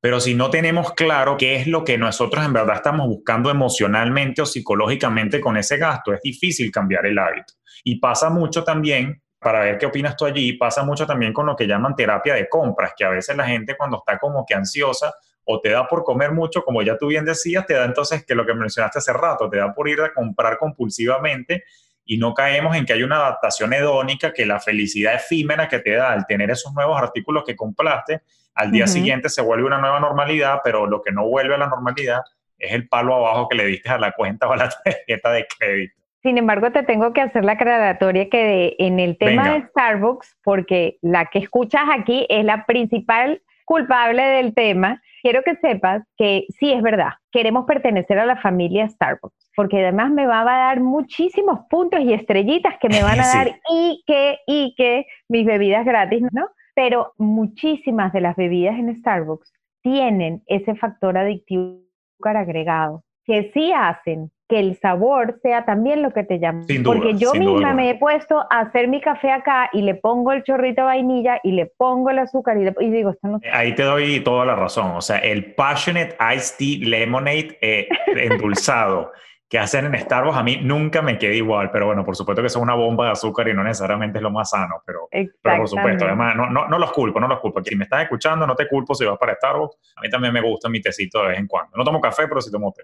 pero 0.00 0.20
si 0.20 0.34
no 0.34 0.50
tenemos 0.50 0.92
claro 0.92 1.36
qué 1.38 1.56
es 1.56 1.66
lo 1.66 1.82
que 1.82 1.96
nosotros 1.96 2.44
en 2.44 2.52
verdad 2.52 2.76
estamos 2.76 3.06
buscando 3.06 3.50
emocionalmente 3.50 4.42
o 4.42 4.46
psicológicamente 4.46 5.40
con 5.40 5.56
ese 5.56 5.78
gasto, 5.78 6.12
es 6.12 6.20
difícil 6.20 6.70
cambiar 6.70 7.06
el 7.06 7.18
hábito. 7.18 7.54
Y 7.84 7.98
pasa 8.00 8.28
mucho 8.28 8.64
también, 8.64 9.22
para 9.38 9.60
ver 9.60 9.78
qué 9.78 9.86
opinas 9.86 10.14
tú 10.14 10.26
allí, 10.26 10.54
pasa 10.54 10.84
mucho 10.84 11.06
también 11.06 11.32
con 11.32 11.46
lo 11.46 11.56
que 11.56 11.66
llaman 11.66 11.94
terapia 11.94 12.34
de 12.34 12.48
compras, 12.50 12.92
que 12.94 13.04
a 13.04 13.08
veces 13.08 13.34
la 13.34 13.46
gente 13.46 13.76
cuando 13.78 13.98
está 13.98 14.18
como 14.18 14.44
que 14.46 14.54
ansiosa 14.54 15.14
o 15.44 15.60
te 15.60 15.70
da 15.70 15.86
por 15.86 16.04
comer 16.04 16.32
mucho, 16.32 16.62
como 16.62 16.82
ya 16.82 16.96
tú 16.96 17.08
bien 17.08 17.24
decías, 17.24 17.66
te 17.66 17.74
da 17.74 17.84
entonces 17.84 18.24
que 18.24 18.34
lo 18.34 18.46
que 18.46 18.54
mencionaste 18.54 18.98
hace 18.98 19.12
rato, 19.12 19.48
te 19.48 19.58
da 19.58 19.74
por 19.74 19.88
ir 19.88 20.00
a 20.00 20.12
comprar 20.12 20.58
compulsivamente 20.58 21.64
y 22.04 22.18
no 22.18 22.34
caemos 22.34 22.76
en 22.76 22.84
que 22.84 22.92
hay 22.92 23.02
una 23.02 23.16
adaptación 23.16 23.72
hedónica, 23.72 24.32
que 24.32 24.46
la 24.46 24.60
felicidad 24.60 25.14
efímera 25.14 25.68
que 25.68 25.78
te 25.78 25.92
da 25.92 26.12
al 26.12 26.26
tener 26.26 26.50
esos 26.50 26.72
nuevos 26.74 27.00
artículos 27.00 27.44
que 27.44 27.56
compraste 27.56 28.22
al 28.54 28.70
día 28.70 28.86
siguiente 28.86 29.28
se 29.28 29.42
vuelve 29.42 29.66
una 29.66 29.78
nueva 29.78 30.00
normalidad, 30.00 30.60
pero 30.62 30.86
lo 30.86 31.02
que 31.02 31.12
no 31.12 31.26
vuelve 31.26 31.54
a 31.54 31.58
la 31.58 31.66
normalidad 31.66 32.20
es 32.58 32.72
el 32.72 32.88
palo 32.88 33.14
abajo 33.14 33.48
que 33.48 33.56
le 33.56 33.66
diste 33.66 33.88
a 33.88 33.98
la 33.98 34.12
cuenta 34.12 34.48
o 34.48 34.52
a 34.52 34.56
la 34.56 34.68
tarjeta 34.84 35.32
de 35.32 35.46
crédito. 35.58 35.94
Sin 36.22 36.38
embargo, 36.38 36.70
te 36.72 36.82
tengo 36.84 37.12
que 37.12 37.20
hacer 37.20 37.44
la 37.44 37.52
aclaratoria 37.52 38.30
que 38.30 38.76
en 38.78 38.98
el 38.98 39.18
tema 39.18 39.50
de 39.50 39.66
Starbucks, 39.66 40.38
porque 40.42 40.96
la 41.02 41.26
que 41.26 41.40
escuchas 41.40 41.82
aquí 41.92 42.26
es 42.30 42.44
la 42.44 42.64
principal 42.64 43.42
culpable 43.66 44.22
del 44.22 44.54
tema, 44.54 45.02
quiero 45.24 45.42
que 45.42 45.56
sepas 45.56 46.02
que 46.18 46.44
sí 46.50 46.70
es 46.70 46.82
verdad, 46.82 47.12
queremos 47.32 47.64
pertenecer 47.64 48.18
a 48.18 48.26
la 48.26 48.36
familia 48.36 48.86
Starbucks, 48.86 49.50
porque 49.56 49.80
además 49.80 50.10
me 50.10 50.26
va 50.26 50.42
a 50.42 50.44
dar 50.44 50.80
muchísimos 50.80 51.60
puntos 51.70 52.00
y 52.00 52.12
estrellitas 52.12 52.74
que 52.78 52.90
me 52.90 53.02
van 53.02 53.20
a 53.20 53.26
dar 53.34 53.58
y 53.70 54.04
que, 54.06 54.36
y 54.46 54.74
que 54.76 55.06
mis 55.30 55.46
bebidas 55.46 55.86
gratis, 55.86 56.22
¿no? 56.30 56.46
pero 56.74 57.14
muchísimas 57.16 58.12
de 58.12 58.20
las 58.20 58.36
bebidas 58.36 58.78
en 58.78 58.94
Starbucks 58.98 59.50
tienen 59.82 60.42
ese 60.46 60.74
factor 60.74 61.16
adictivo 61.16 61.80
agregado, 62.22 63.02
que 63.24 63.50
sí 63.54 63.72
hacen 63.72 64.30
que 64.48 64.58
el 64.58 64.78
sabor 64.78 65.38
sea 65.42 65.64
también 65.64 66.02
lo 66.02 66.12
que 66.12 66.22
te 66.22 66.38
llama. 66.38 66.64
Porque 66.84 67.14
yo 67.14 67.32
misma 67.34 67.72
me 67.72 67.90
he 67.90 67.94
puesto 67.94 68.40
a 68.50 68.60
hacer 68.60 68.88
mi 68.88 69.00
café 69.00 69.30
acá 69.30 69.70
y 69.72 69.82
le 69.82 69.94
pongo 69.94 70.32
el 70.32 70.42
chorrito 70.42 70.82
de 70.82 70.86
vainilla 70.86 71.40
y 71.42 71.52
le 71.52 71.66
pongo 71.66 72.10
el 72.10 72.18
azúcar 72.18 72.58
y, 72.58 72.90
digo, 72.90 73.10
esto 73.10 73.28
no... 73.28 73.40
Ahí 73.52 73.74
te 73.74 73.82
doy 73.82 74.20
toda 74.20 74.44
la 74.44 74.54
razón. 74.54 74.92
O 74.92 75.00
sea, 75.00 75.18
el 75.18 75.54
Passionate 75.54 76.16
Iced 76.34 76.56
Tea 76.58 76.88
Lemonade 76.88 77.58
eh, 77.60 77.88
endulzado 78.06 79.12
que 79.48 79.58
hacen 79.58 79.86
en 79.86 79.98
Starbucks 79.98 80.36
a 80.36 80.42
mí 80.42 80.58
nunca 80.62 81.02
me 81.02 81.18
queda 81.18 81.34
igual, 81.34 81.70
pero 81.70 81.86
bueno, 81.86 82.04
por 82.04 82.16
supuesto 82.16 82.42
que 82.42 82.48
son 82.48 82.62
una 82.62 82.74
bomba 82.74 83.06
de 83.06 83.12
azúcar 83.12 83.48
y 83.48 83.54
no 83.54 83.62
necesariamente 83.62 84.18
es 84.18 84.22
lo 84.22 84.30
más 84.30 84.50
sano, 84.50 84.82
pero, 84.86 85.08
pero 85.10 85.58
por 85.58 85.68
supuesto, 85.68 86.06
además 86.06 86.34
no, 86.34 86.50
no, 86.50 86.66
no, 86.66 86.78
los 86.78 86.92
culpo, 86.92 87.20
no 87.20 87.28
los 87.28 87.40
culpo. 87.40 87.62
Si 87.62 87.76
me 87.76 87.84
estás 87.84 88.02
escuchando, 88.02 88.46
no 88.46 88.54
te 88.54 88.66
culpo 88.66 88.94
si 88.94 89.04
vas 89.04 89.18
para 89.18 89.34
Starbucks. 89.34 89.76
A 89.96 90.00
mí 90.00 90.08
también 90.08 90.32
me 90.32 90.40
gusta 90.40 90.68
mi 90.68 90.80
tecito 90.80 91.22
de 91.22 91.28
vez 91.28 91.38
en 91.38 91.46
cuando. 91.46 91.76
No 91.76 91.84
tomo 91.84 92.00
café, 92.00 92.26
pero 92.26 92.40
sí 92.40 92.50
tomo 92.50 92.72
té. 92.72 92.82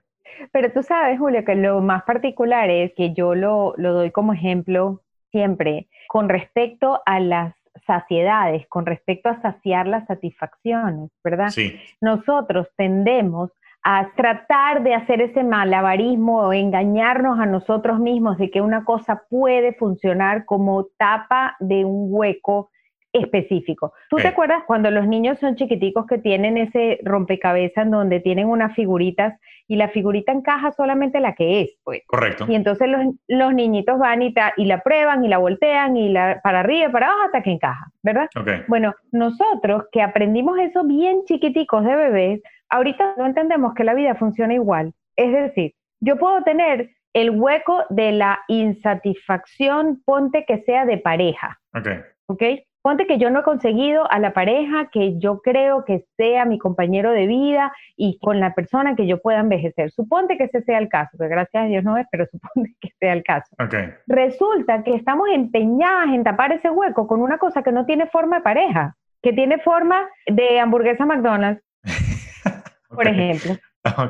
Pero 0.53 0.71
tú 0.73 0.83
sabes, 0.83 1.19
Julio, 1.19 1.45
que 1.45 1.55
lo 1.55 1.81
más 1.81 2.03
particular 2.05 2.71
es 2.71 2.93
que 2.95 3.13
yo 3.15 3.35
lo, 3.35 3.75
lo 3.77 3.93
doy 3.93 4.11
como 4.11 4.33
ejemplo 4.33 5.01
siempre 5.31 5.89
con 6.09 6.29
respecto 6.29 7.01
a 7.07 7.21
las 7.21 7.55
saciedades, 7.87 8.67
con 8.69 8.87
respecto 8.87 9.29
a 9.29 9.41
saciar 9.41 9.87
las 9.87 10.07
satisfacciones, 10.07 11.11
¿verdad? 11.25 11.49
Sí. 11.49 11.79
Nosotros 12.01 12.69
tendemos 12.77 13.51
a 13.83 14.11
tratar 14.15 14.83
de 14.83 14.95
hacer 14.95 15.23
ese 15.23 15.43
malabarismo 15.43 16.41
o 16.41 16.53
engañarnos 16.53 17.41
a 17.41 17.47
nosotros 17.47 17.99
mismos 17.99 18.37
de 18.37 18.51
que 18.51 18.61
una 18.61 18.85
cosa 18.85 19.23
puede 19.31 19.73
funcionar 19.75 20.45
como 20.45 20.85
tapa 20.99 21.57
de 21.61 21.85
un 21.85 22.09
hueco 22.11 22.71
específico. 23.13 23.93
¿Tú 24.09 24.17
te 24.17 24.29
acuerdas 24.29 24.63
cuando 24.67 24.91
los 24.91 25.07
niños 25.07 25.39
son 25.39 25.57
chiquiticos 25.57 26.07
que 26.07 26.19
tienen 26.19 26.57
ese 26.57 27.01
rompecabezas 27.03 27.85
en 27.85 27.91
donde 27.91 28.21
tienen 28.21 28.47
unas 28.49 28.75
figuritas 28.75 29.39
y 29.67 29.77
la 29.77 29.89
figurita 29.89 30.33
encaja 30.33 30.73
solamente 30.73 31.21
la 31.21 31.35
que 31.35 31.63
es? 31.63 31.79
Pues. 31.85 32.03
Correcto. 32.07 32.47
Y 32.49 32.55
entonces 32.55 32.89
los, 33.29 33.55
niñitos 33.55 33.99
van 33.99 34.23
y, 34.23 34.35
y, 34.57 34.65
la 34.65 34.81
prueban 34.81 35.25
y 35.25 35.29
la 35.29 35.39
voltean 35.39 35.97
y 35.97 36.11
la 36.11 36.41
para 36.43 36.61
arriba 36.61 36.89
y 36.89 36.93
para 36.93 37.07
abajo 37.07 37.23
hasta 37.27 37.43
que 37.43 37.51
encaja, 37.51 37.91
¿verdad? 38.03 38.29
Bueno, 38.69 38.95
nosotros 39.13 39.85
que 39.91 40.03
aprendimos 40.03 40.59
eso 40.59 40.85
bien 40.85 41.25
chiquiticos 41.25 41.85
de 41.85 41.97
bebés, 41.97 42.41
ahorita 42.69 43.15
no 43.17 43.27
entendemos 43.27 43.75
que 43.75 43.85
la 43.85 43.95
vida 43.95 44.15
funciona 44.15 44.55
igual. 44.55 44.93
Es 45.17 45.33
decir, 45.33 45.75
yo 46.01 46.17
puedo 46.17 46.43
tener 46.43 46.91
el 47.13 47.31
hueco 47.31 47.85
de 47.91 48.13
la 48.13 48.41
insatisfacción, 48.49 50.01
ponte 50.05 50.45
que 50.47 50.63
sea 50.63 50.87
de 50.87 50.99
pareja. 50.99 51.59
Ok. 51.75 51.89
Ok. 52.27 52.43
Ponte 52.83 53.07
que 53.07 53.19
yo 53.19 53.29
no 53.31 53.41
he 53.41 53.43
conseguido 53.43 54.11
a 54.11 54.19
la 54.19 54.33
pareja 54.33 54.89
que 54.91 55.19
yo 55.19 55.41
creo 55.43 55.85
que 55.85 56.07
sea 56.17 56.47
mi 56.47 56.59
compañero 56.59 57.13
de 57.13 57.27
vida 57.27 57.73
y 57.97 58.19
con 58.19 58.41
la 58.41 58.55
persona 58.55 58.97
que 58.97 59.07
yo 59.07 59.21
pueda 59.21 59.41
envejecer. 59.41 59.91
Suponte 59.91 60.39
que 60.39 60.45
ese 60.45 60.63
sea 60.63 60.79
el 60.79 60.89
caso, 60.89 61.19
que 61.19 61.29
gracias 61.29 61.65
a 61.65 61.67
Dios 61.67 61.85
no 61.85 61.99
es, 61.99 62.07
pero 62.11 62.27
suponte 62.31 62.75
que 62.81 62.89
sea 62.99 63.13
el 63.13 63.23
caso. 63.23 63.55
Okay. 63.63 63.91
Resulta 64.07 64.83
que 64.83 64.95
estamos 64.95 65.29
empeñadas 65.31 66.09
en 66.09 66.25
tapar 66.25 66.53
ese 66.53 66.71
hueco 66.71 67.07
con 67.07 67.21
una 67.21 67.37
cosa 67.37 67.63
que 67.63 67.73
no 67.73 67.85
tiene 67.85 68.07
forma 68.07 68.37
de 68.37 68.43
pareja, 68.43 68.97
que 69.23 69.35
tiene 69.35 69.59
forma 69.59 70.09
de 70.27 70.59
hamburguesa 70.59 71.05
McDonald's, 71.05 71.63
por 72.89 73.07
ejemplo. 73.07 73.57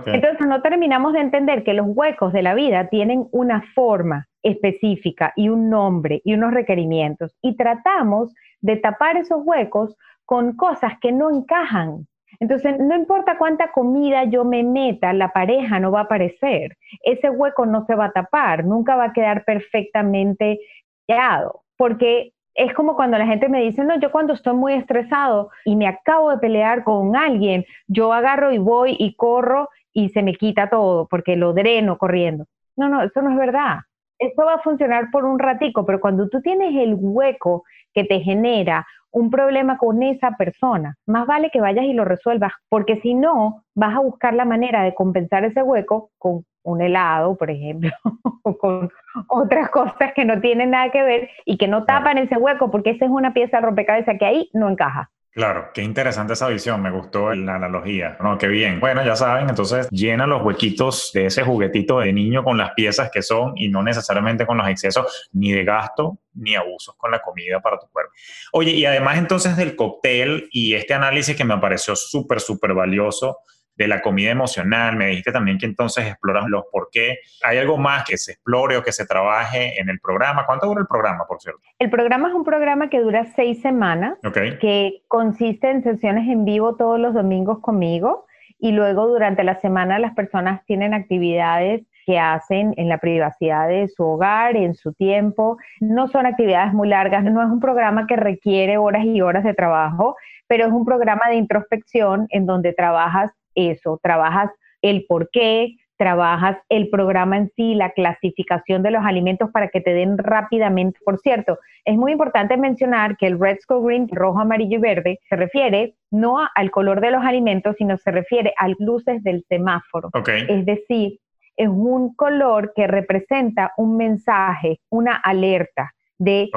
Entonces 0.07 0.47
no 0.47 0.63
terminamos 0.63 1.13
de 1.13 1.21
entender 1.21 1.63
que 1.63 1.75
los 1.75 1.87
huecos 1.89 2.33
de 2.33 2.43
la 2.43 2.55
vida 2.55 2.89
tienen 2.89 3.29
una 3.31 3.63
forma 3.75 4.27
específica 4.43 5.33
y 5.37 5.49
un 5.49 5.71
nombre 5.71 6.21
y 6.25 6.35
unos 6.35 6.53
requerimientos 6.53 7.37
y 7.43 7.57
tratamos 7.57 8.35
de 8.61 8.77
tapar 8.77 9.17
esos 9.17 9.41
huecos 9.45 9.97
con 10.25 10.57
cosas 10.57 10.95
que 11.01 11.13
no 11.13 11.31
encajan. 11.31 12.07
Entonces, 12.39 12.79
no 12.79 12.95
importa 12.95 13.37
cuánta 13.37 13.73
comida 13.73 14.25
yo 14.25 14.45
me 14.45 14.63
meta, 14.63 15.13
la 15.13 15.33
pareja 15.33 15.81
no 15.81 15.91
va 15.91 16.01
a 16.01 16.05
aparecer. 16.05 16.77
Ese 17.03 17.29
hueco 17.29 17.67
no 17.67 17.85
se 17.85 17.95
va 17.95 18.07
a 18.07 18.13
tapar, 18.13 18.65
nunca 18.65 18.97
va 18.97 19.07
a 19.07 19.13
quedar 19.13 19.45
perfectamente 19.45 20.61
quedado, 21.07 21.63
porque 21.77 22.33
es 22.55 22.73
como 22.75 22.97
cuando 22.97 23.19
la 23.19 23.27
gente 23.27 23.49
me 23.49 23.63
dice, 23.63 23.85
no, 23.85 23.99
yo 23.99 24.11
cuando 24.11 24.35
estoy 24.35 24.55
muy 24.55 24.75
estresado 24.75 25.51
y 25.65 25.77
me 25.77 25.87
acabo 25.87 26.31
de 26.31 26.39
pelear 26.39 26.85
con 26.85 27.17
alguien, 27.17 27.65
yo 27.89 28.13
agarro 28.13 28.53
y 28.53 28.59
voy 28.59 28.97
y 28.99 29.15
corro 29.15 29.69
y 29.93 30.11
se 30.11 30.23
me 30.23 30.35
quita 30.35 30.69
todo 30.69 31.07
porque 31.09 31.37
lo 31.37 31.53
dreno 31.53 31.99
corriendo. 31.99 32.47
No, 32.77 32.89
no, 32.89 33.03
eso 33.03 33.23
no 33.23 33.31
es 33.31 33.37
verdad. 33.37 33.81
Eso 34.21 34.45
va 34.45 34.55
a 34.55 34.63
funcionar 34.63 35.11
por 35.11 35.25
un 35.25 35.39
ratico, 35.39 35.87
pero 35.87 35.99
cuando 35.99 36.29
tú 36.29 36.43
tienes 36.43 36.75
el 36.77 36.95
hueco 36.99 37.65
que 37.95 38.05
te 38.05 38.21
genera 38.21 38.87
un 39.13 39.31
problema 39.31 39.79
con 39.79 40.03
esa 40.03 40.33
persona, 40.37 40.97
más 41.07 41.27
vale 41.27 41.51
que 41.51 41.61
vayas 41.61 41.85
y 41.85 41.93
lo 41.93 42.05
resuelvas, 42.05 42.53
porque 42.69 43.01
si 43.01 43.15
no, 43.15 43.65
vas 43.75 43.97
a 43.97 44.01
buscar 44.01 44.35
la 44.35 44.45
manera 44.45 44.83
de 44.83 44.95
compensar 44.95 45.45
ese 45.45 45.63
hueco 45.63 46.11
con 46.19 46.45
un 46.63 46.81
helado, 46.83 47.37
por 47.37 47.51
ejemplo, 47.51 47.91
o 48.43 48.57
con 48.57 48.91
otras 49.29 49.71
cosas 49.71 50.13
que 50.15 50.25
no 50.25 50.41
tienen 50.41 50.71
nada 50.71 50.91
que 50.91 51.03
ver 51.03 51.31
y 51.45 51.57
que 51.57 51.69
no 51.69 51.85
tapan 51.85 52.19
ese 52.19 52.37
hueco, 52.37 52.71
porque 52.71 52.91
esa 52.91 53.07
es 53.07 53.11
una 53.11 53.33
pieza 53.33 53.59
de 53.59 53.67
rompecabezas 53.67 54.19
que 54.19 54.27
ahí 54.27 54.51
no 54.53 54.69
encaja. 54.69 55.11
Claro, 55.33 55.69
qué 55.73 55.83
interesante 55.83 56.33
esa 56.33 56.49
visión, 56.49 56.83
me 56.83 56.91
gustó 56.91 57.33
la 57.35 57.55
analogía. 57.55 58.17
No, 58.21 58.37
qué 58.37 58.49
bien. 58.49 58.81
Bueno, 58.81 59.05
ya 59.05 59.15
saben, 59.15 59.49
entonces 59.49 59.89
llena 59.91 60.27
los 60.27 60.43
huequitos 60.43 61.13
de 61.15 61.27
ese 61.27 61.45
juguetito 61.45 62.01
de 62.01 62.13
niño 62.13 62.43
con 62.43 62.59
las 62.59 62.73
piezas 62.73 63.11
que 63.13 63.23
son 63.23 63.53
y 63.55 63.69
no 63.69 63.81
necesariamente 63.83 64.45
con 64.45 64.59
los 64.59 64.69
excesos 64.69 65.29
ni 65.33 65.53
de 65.53 65.65
gasto 65.65 66.19
ni 66.35 66.55
abusos 66.55 66.95
con 66.97 67.11
la 67.11 67.21
comida 67.21 67.61
para 67.61 67.79
tu 67.79 67.87
cuerpo. 67.89 68.13
Oye, 68.53 68.73
y 68.73 68.85
además 68.85 69.19
entonces 69.19 69.57
del 69.57 69.77
cóctel 69.77 70.49
y 70.51 70.75
este 70.75 70.95
análisis 70.95 71.37
que 71.37 71.45
me 71.45 71.59
pareció 71.59 71.97
súper, 71.97 72.41
súper 72.41 72.75
valioso, 72.75 73.39
de 73.81 73.89
la 73.89 74.03
comida 74.03 74.31
emocional. 74.31 74.95
Me 74.95 75.07
dijiste 75.07 75.33
también 75.33 75.57
que 75.57 75.65
entonces 75.65 76.07
exploras 76.07 76.45
los 76.49 76.65
por 76.71 76.91
qué. 76.93 77.21
¿Hay 77.43 77.57
algo 77.57 77.79
más 77.79 78.05
que 78.05 78.19
se 78.19 78.33
explore 78.33 78.77
o 78.77 78.83
que 78.83 78.93
se 78.93 79.07
trabaje 79.07 79.81
en 79.81 79.89
el 79.89 79.99
programa? 80.01 80.45
¿Cuánto 80.45 80.67
dura 80.67 80.83
el 80.83 80.87
programa, 80.87 81.25
por 81.27 81.41
cierto? 81.41 81.63
El 81.79 81.89
programa 81.89 82.29
es 82.29 82.35
un 82.35 82.45
programa 82.45 82.91
que 82.91 83.01
dura 83.01 83.25
seis 83.35 83.63
semanas, 83.63 84.19
que 84.61 85.03
consiste 85.09 85.71
en 85.71 85.83
sesiones 85.83 86.29
en 86.29 86.45
vivo 86.45 86.77
todos 86.77 87.01
los 87.01 87.15
domingos 87.15 87.61
conmigo 87.61 88.27
y 88.59 88.73
luego 88.73 89.07
durante 89.07 89.45
la 89.45 89.59
semana 89.61 89.99
las 89.99 90.15
personas 90.15 90.63
tienen 90.67 90.93
actividades 90.93 91.81
que 92.11 92.19
hacen 92.19 92.75
en 92.77 92.89
la 92.89 92.99
privacidad 92.99 93.69
de 93.69 93.87
su 93.87 94.03
hogar, 94.03 94.57
en 94.57 94.75
su 94.75 94.93
tiempo. 94.93 95.59
No 95.79 96.09
son 96.09 96.27
actividades 96.27 96.75
muy 96.75 96.89
largas, 96.89 97.23
no 97.23 97.41
es 97.41 97.49
un 97.49 97.61
programa 97.61 98.09
que 98.09 98.17
requiere 98.17 98.79
horas 98.79 99.05
y 99.05 99.21
horas 99.21 99.45
de 99.45 99.55
trabajo, 99.55 100.17
pero 100.49 100.67
es 100.67 100.73
un 100.73 100.85
programa 100.85 101.29
de 101.29 101.37
introspección 101.37 102.27
en 102.31 102.47
donde 102.47 102.73
trabajas 102.73 103.31
eso, 103.55 104.01
trabajas 104.03 104.51
el 104.83 105.05
por 105.09 105.31
qué, 105.31 105.77
trabajas 105.99 106.57
el 106.69 106.91
programa 106.91 107.37
en 107.37 107.53
sí, 107.55 107.77
la 107.77 107.91
clasificación 107.91 108.83
de 108.83 108.91
los 108.91 109.05
alimentos 109.05 109.49
para 109.53 109.69
que 109.69 109.81
te 109.81 109.95
den 109.95 110.19
rápidamente. 110.19 110.99
Por 111.05 111.19
cierto, 111.19 111.61
es 111.85 111.97
muy 111.97 112.11
importante 112.11 112.57
mencionar 112.57 113.17
que 113.19 113.29
el 113.29 113.39
Red 113.39 113.59
Skull 113.61 113.87
Green, 113.87 114.09
rojo, 114.11 114.41
amarillo 114.41 114.79
y 114.79 114.81
verde, 114.81 115.21
se 115.29 115.37
refiere 115.37 115.95
no 116.11 116.39
al 116.57 116.73
color 116.73 117.01
de 117.01 117.13
los 117.13 117.25
alimentos, 117.25 117.77
sino 117.79 117.97
se 117.99 118.11
refiere 118.11 118.53
a 118.57 118.67
luces 118.81 119.23
del 119.23 119.45
semáforo. 119.49 120.11
Es 120.27 120.67
decir, 120.67 121.21
es 121.61 121.69
un 121.69 122.15
color 122.15 122.73
que 122.75 122.87
representa 122.87 123.75
un 123.77 123.99
mensaje, 123.99 124.81
una 124.89 125.17
alerta 125.17 125.93
de 126.17 126.51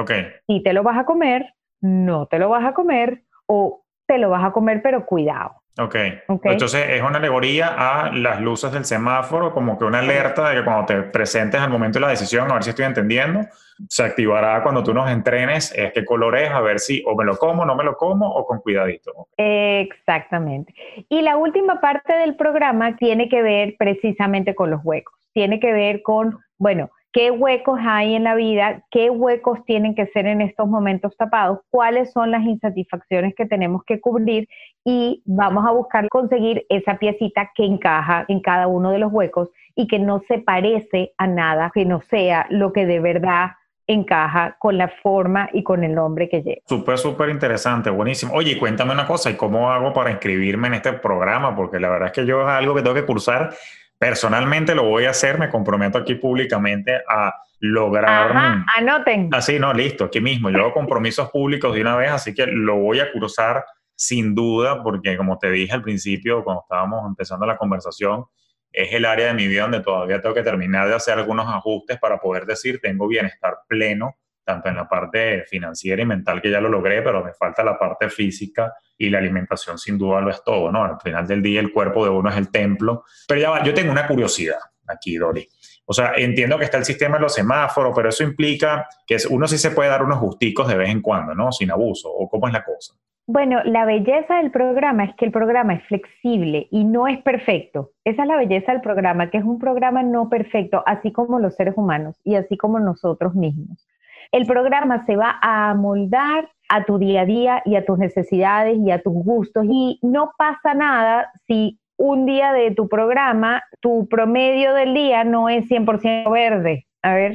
si 0.46 0.62
te 0.62 0.72
lo 0.72 0.82
vas 0.82 0.98
a 0.98 1.04
comer, 1.04 1.54
no 1.82 2.26
te 2.26 2.38
lo 2.38 2.48
vas 2.48 2.64
a 2.64 2.72
comer 2.72 3.24
o 3.46 3.84
te 4.06 4.16
lo 4.16 4.30
vas 4.30 4.42
a 4.44 4.52
comer, 4.52 4.80
pero 4.82 5.04
cuidado. 5.04 5.63
Ok. 5.78 5.96
Entonces 6.44 6.86
es 6.90 7.02
una 7.02 7.18
alegoría 7.18 7.74
a 7.76 8.12
las 8.12 8.40
luces 8.40 8.70
del 8.70 8.84
semáforo, 8.84 9.52
como 9.52 9.76
que 9.76 9.84
una 9.84 9.98
alerta 9.98 10.48
de 10.48 10.56
que 10.56 10.64
cuando 10.64 10.86
te 10.86 11.02
presentes 11.02 11.60
al 11.60 11.70
momento 11.70 11.98
de 11.98 12.04
la 12.04 12.10
decisión, 12.10 12.50
a 12.50 12.54
ver 12.54 12.62
si 12.62 12.70
estoy 12.70 12.84
entendiendo, 12.84 13.40
se 13.88 14.04
activará 14.04 14.62
cuando 14.62 14.84
tú 14.84 14.94
nos 14.94 15.10
entrenes, 15.10 15.72
es 15.76 15.92
qué 15.92 16.04
color 16.04 16.38
es, 16.38 16.50
a 16.50 16.60
ver 16.60 16.78
si 16.78 17.02
o 17.06 17.16
me 17.16 17.24
lo 17.24 17.36
como, 17.36 17.64
no 17.64 17.74
me 17.74 17.82
lo 17.82 17.96
como 17.96 18.28
o 18.28 18.46
con 18.46 18.60
cuidadito. 18.60 19.28
Exactamente. 19.36 20.72
Y 21.08 21.22
la 21.22 21.36
última 21.36 21.80
parte 21.80 22.14
del 22.14 22.36
programa 22.36 22.96
tiene 22.96 23.28
que 23.28 23.42
ver 23.42 23.74
precisamente 23.76 24.54
con 24.54 24.70
los 24.70 24.80
huecos, 24.84 25.18
tiene 25.32 25.58
que 25.58 25.72
ver 25.72 26.02
con, 26.02 26.38
bueno, 26.56 26.90
qué 27.14 27.30
huecos 27.30 27.78
hay 27.80 28.16
en 28.16 28.24
la 28.24 28.34
vida, 28.34 28.82
qué 28.90 29.08
huecos 29.08 29.64
tienen 29.66 29.94
que 29.94 30.06
ser 30.08 30.26
en 30.26 30.40
estos 30.40 30.66
momentos 30.66 31.16
tapados, 31.16 31.60
cuáles 31.70 32.10
son 32.12 32.32
las 32.32 32.42
insatisfacciones 32.42 33.34
que 33.36 33.46
tenemos 33.46 33.84
que 33.84 34.00
cubrir 34.00 34.48
y 34.84 35.22
vamos 35.24 35.64
a 35.64 35.70
buscar 35.70 36.08
conseguir 36.08 36.66
esa 36.68 36.98
piecita 36.98 37.52
que 37.54 37.64
encaja 37.64 38.24
en 38.26 38.40
cada 38.40 38.66
uno 38.66 38.90
de 38.90 38.98
los 38.98 39.12
huecos 39.12 39.48
y 39.76 39.86
que 39.86 40.00
no 40.00 40.22
se 40.26 40.38
parece 40.38 41.12
a 41.16 41.28
nada, 41.28 41.70
que 41.72 41.84
no 41.84 42.00
sea 42.00 42.46
lo 42.50 42.72
que 42.72 42.84
de 42.84 42.98
verdad 42.98 43.52
encaja 43.86 44.56
con 44.58 44.76
la 44.76 44.88
forma 44.88 45.48
y 45.52 45.62
con 45.62 45.84
el 45.84 45.94
nombre 45.94 46.28
que 46.28 46.42
lleva. 46.42 46.62
Súper, 46.66 46.98
súper 46.98 47.28
interesante, 47.28 47.90
buenísimo. 47.90 48.34
Oye, 48.34 48.58
cuéntame 48.58 48.92
una 48.92 49.06
cosa, 49.06 49.30
¿y 49.30 49.34
cómo 49.34 49.70
hago 49.70 49.92
para 49.92 50.10
inscribirme 50.10 50.66
en 50.66 50.74
este 50.74 50.94
programa? 50.94 51.54
Porque 51.54 51.78
la 51.78 51.90
verdad 51.90 52.06
es 52.06 52.12
que 52.12 52.26
yo 52.26 52.40
es 52.42 52.48
algo 52.48 52.74
que 52.74 52.82
tengo 52.82 52.94
que 52.96 53.06
cursar 53.06 53.54
Personalmente 53.98 54.74
lo 54.74 54.84
voy 54.84 55.04
a 55.04 55.10
hacer, 55.10 55.38
me 55.38 55.48
comprometo 55.48 55.98
aquí 55.98 56.16
públicamente 56.16 57.02
a 57.08 57.34
lograr... 57.60 58.30
Ajá, 58.30 58.66
anoten. 58.76 59.30
Así, 59.32 59.58
no, 59.58 59.72
listo, 59.72 60.04
aquí 60.04 60.20
mismo. 60.20 60.50
Yo 60.50 60.60
hago 60.60 60.72
compromisos 60.74 61.30
públicos 61.30 61.74
de 61.74 61.80
una 61.80 61.96
vez, 61.96 62.10
así 62.10 62.34
que 62.34 62.46
lo 62.46 62.76
voy 62.76 63.00
a 63.00 63.10
cursar 63.12 63.64
sin 63.96 64.34
duda, 64.34 64.82
porque 64.82 65.16
como 65.16 65.38
te 65.38 65.50
dije 65.50 65.72
al 65.72 65.82
principio, 65.82 66.42
cuando 66.42 66.62
estábamos 66.62 67.06
empezando 67.06 67.46
la 67.46 67.56
conversación, 67.56 68.24
es 68.72 68.92
el 68.92 69.04
área 69.04 69.28
de 69.28 69.34
mi 69.34 69.46
vida 69.46 69.62
donde 69.62 69.80
todavía 69.80 70.20
tengo 70.20 70.34
que 70.34 70.42
terminar 70.42 70.88
de 70.88 70.96
hacer 70.96 71.16
algunos 71.16 71.48
ajustes 71.48 71.98
para 71.98 72.18
poder 72.18 72.44
decir 72.44 72.80
tengo 72.82 73.06
bienestar 73.06 73.58
pleno 73.68 74.16
tanto 74.44 74.68
en 74.68 74.76
la 74.76 74.88
parte 74.88 75.44
financiera 75.48 76.02
y 76.02 76.06
mental 76.06 76.40
que 76.40 76.50
ya 76.50 76.60
lo 76.60 76.68
logré, 76.68 77.02
pero 77.02 77.24
me 77.24 77.32
falta 77.32 77.64
la 77.64 77.78
parte 77.78 78.08
física 78.10 78.72
y 78.96 79.10
la 79.10 79.18
alimentación 79.18 79.78
sin 79.78 79.98
duda 79.98 80.20
lo 80.20 80.30
es 80.30 80.42
todo, 80.44 80.70
¿no? 80.70 80.84
Al 80.84 81.00
final 81.00 81.26
del 81.26 81.42
día 81.42 81.60
el 81.60 81.72
cuerpo 81.72 82.04
de 82.04 82.10
uno 82.10 82.30
es 82.30 82.36
el 82.36 82.50
templo. 82.50 83.04
Pero 83.26 83.40
ya 83.40 83.50
va, 83.50 83.64
yo 83.64 83.74
tengo 83.74 83.90
una 83.90 84.06
curiosidad 84.06 84.58
aquí, 84.86 85.16
Dori. 85.16 85.48
O 85.86 85.92
sea, 85.92 86.12
entiendo 86.16 86.58
que 86.58 86.64
está 86.64 86.78
el 86.78 86.84
sistema 86.84 87.16
de 87.16 87.22
los 87.22 87.34
semáforos, 87.34 87.92
pero 87.94 88.08
eso 88.08 88.22
implica 88.22 88.86
que 89.06 89.16
uno 89.30 89.46
sí 89.46 89.58
se 89.58 89.70
puede 89.70 89.90
dar 89.90 90.02
unos 90.02 90.20
gusticos 90.20 90.68
de 90.68 90.76
vez 90.76 90.90
en 90.90 91.02
cuando, 91.02 91.34
¿no? 91.34 91.52
Sin 91.52 91.70
abuso, 91.70 92.10
¿o 92.10 92.28
cómo 92.28 92.46
es 92.46 92.52
la 92.52 92.64
cosa? 92.64 92.94
Bueno, 93.26 93.62
la 93.64 93.86
belleza 93.86 94.36
del 94.36 94.50
programa 94.50 95.04
es 95.04 95.14
que 95.16 95.24
el 95.24 95.32
programa 95.32 95.74
es 95.74 95.82
flexible 95.86 96.68
y 96.70 96.84
no 96.84 97.08
es 97.08 97.22
perfecto. 97.22 97.92
Esa 98.04 98.22
es 98.22 98.28
la 98.28 98.36
belleza 98.36 98.72
del 98.72 98.82
programa, 98.82 99.30
que 99.30 99.38
es 99.38 99.44
un 99.44 99.58
programa 99.58 100.02
no 100.02 100.28
perfecto, 100.28 100.82
así 100.86 101.10
como 101.10 101.38
los 101.38 101.54
seres 101.54 101.74
humanos 101.76 102.20
y 102.22 102.34
así 102.34 102.58
como 102.58 102.80
nosotros 102.80 103.34
mismos 103.34 103.86
el 104.32 104.46
programa 104.46 105.04
se 105.06 105.16
va 105.16 105.38
a 105.40 105.70
amoldar 105.70 106.48
a 106.68 106.84
tu 106.84 106.98
día 106.98 107.22
a 107.22 107.26
día 107.26 107.62
y 107.64 107.76
a 107.76 107.84
tus 107.84 107.98
necesidades 107.98 108.78
y 108.78 108.90
a 108.90 109.02
tus 109.02 109.12
gustos. 109.12 109.64
Y 109.68 109.98
no 110.02 110.32
pasa 110.36 110.74
nada 110.74 111.30
si 111.46 111.78
un 111.96 112.26
día 112.26 112.52
de 112.52 112.72
tu 112.72 112.88
programa, 112.88 113.62
tu 113.80 114.08
promedio 114.08 114.74
del 114.74 114.94
día 114.94 115.24
no 115.24 115.48
es 115.48 115.68
100% 115.68 116.30
verde. 116.30 116.86
A 117.04 117.12
ver, 117.12 117.34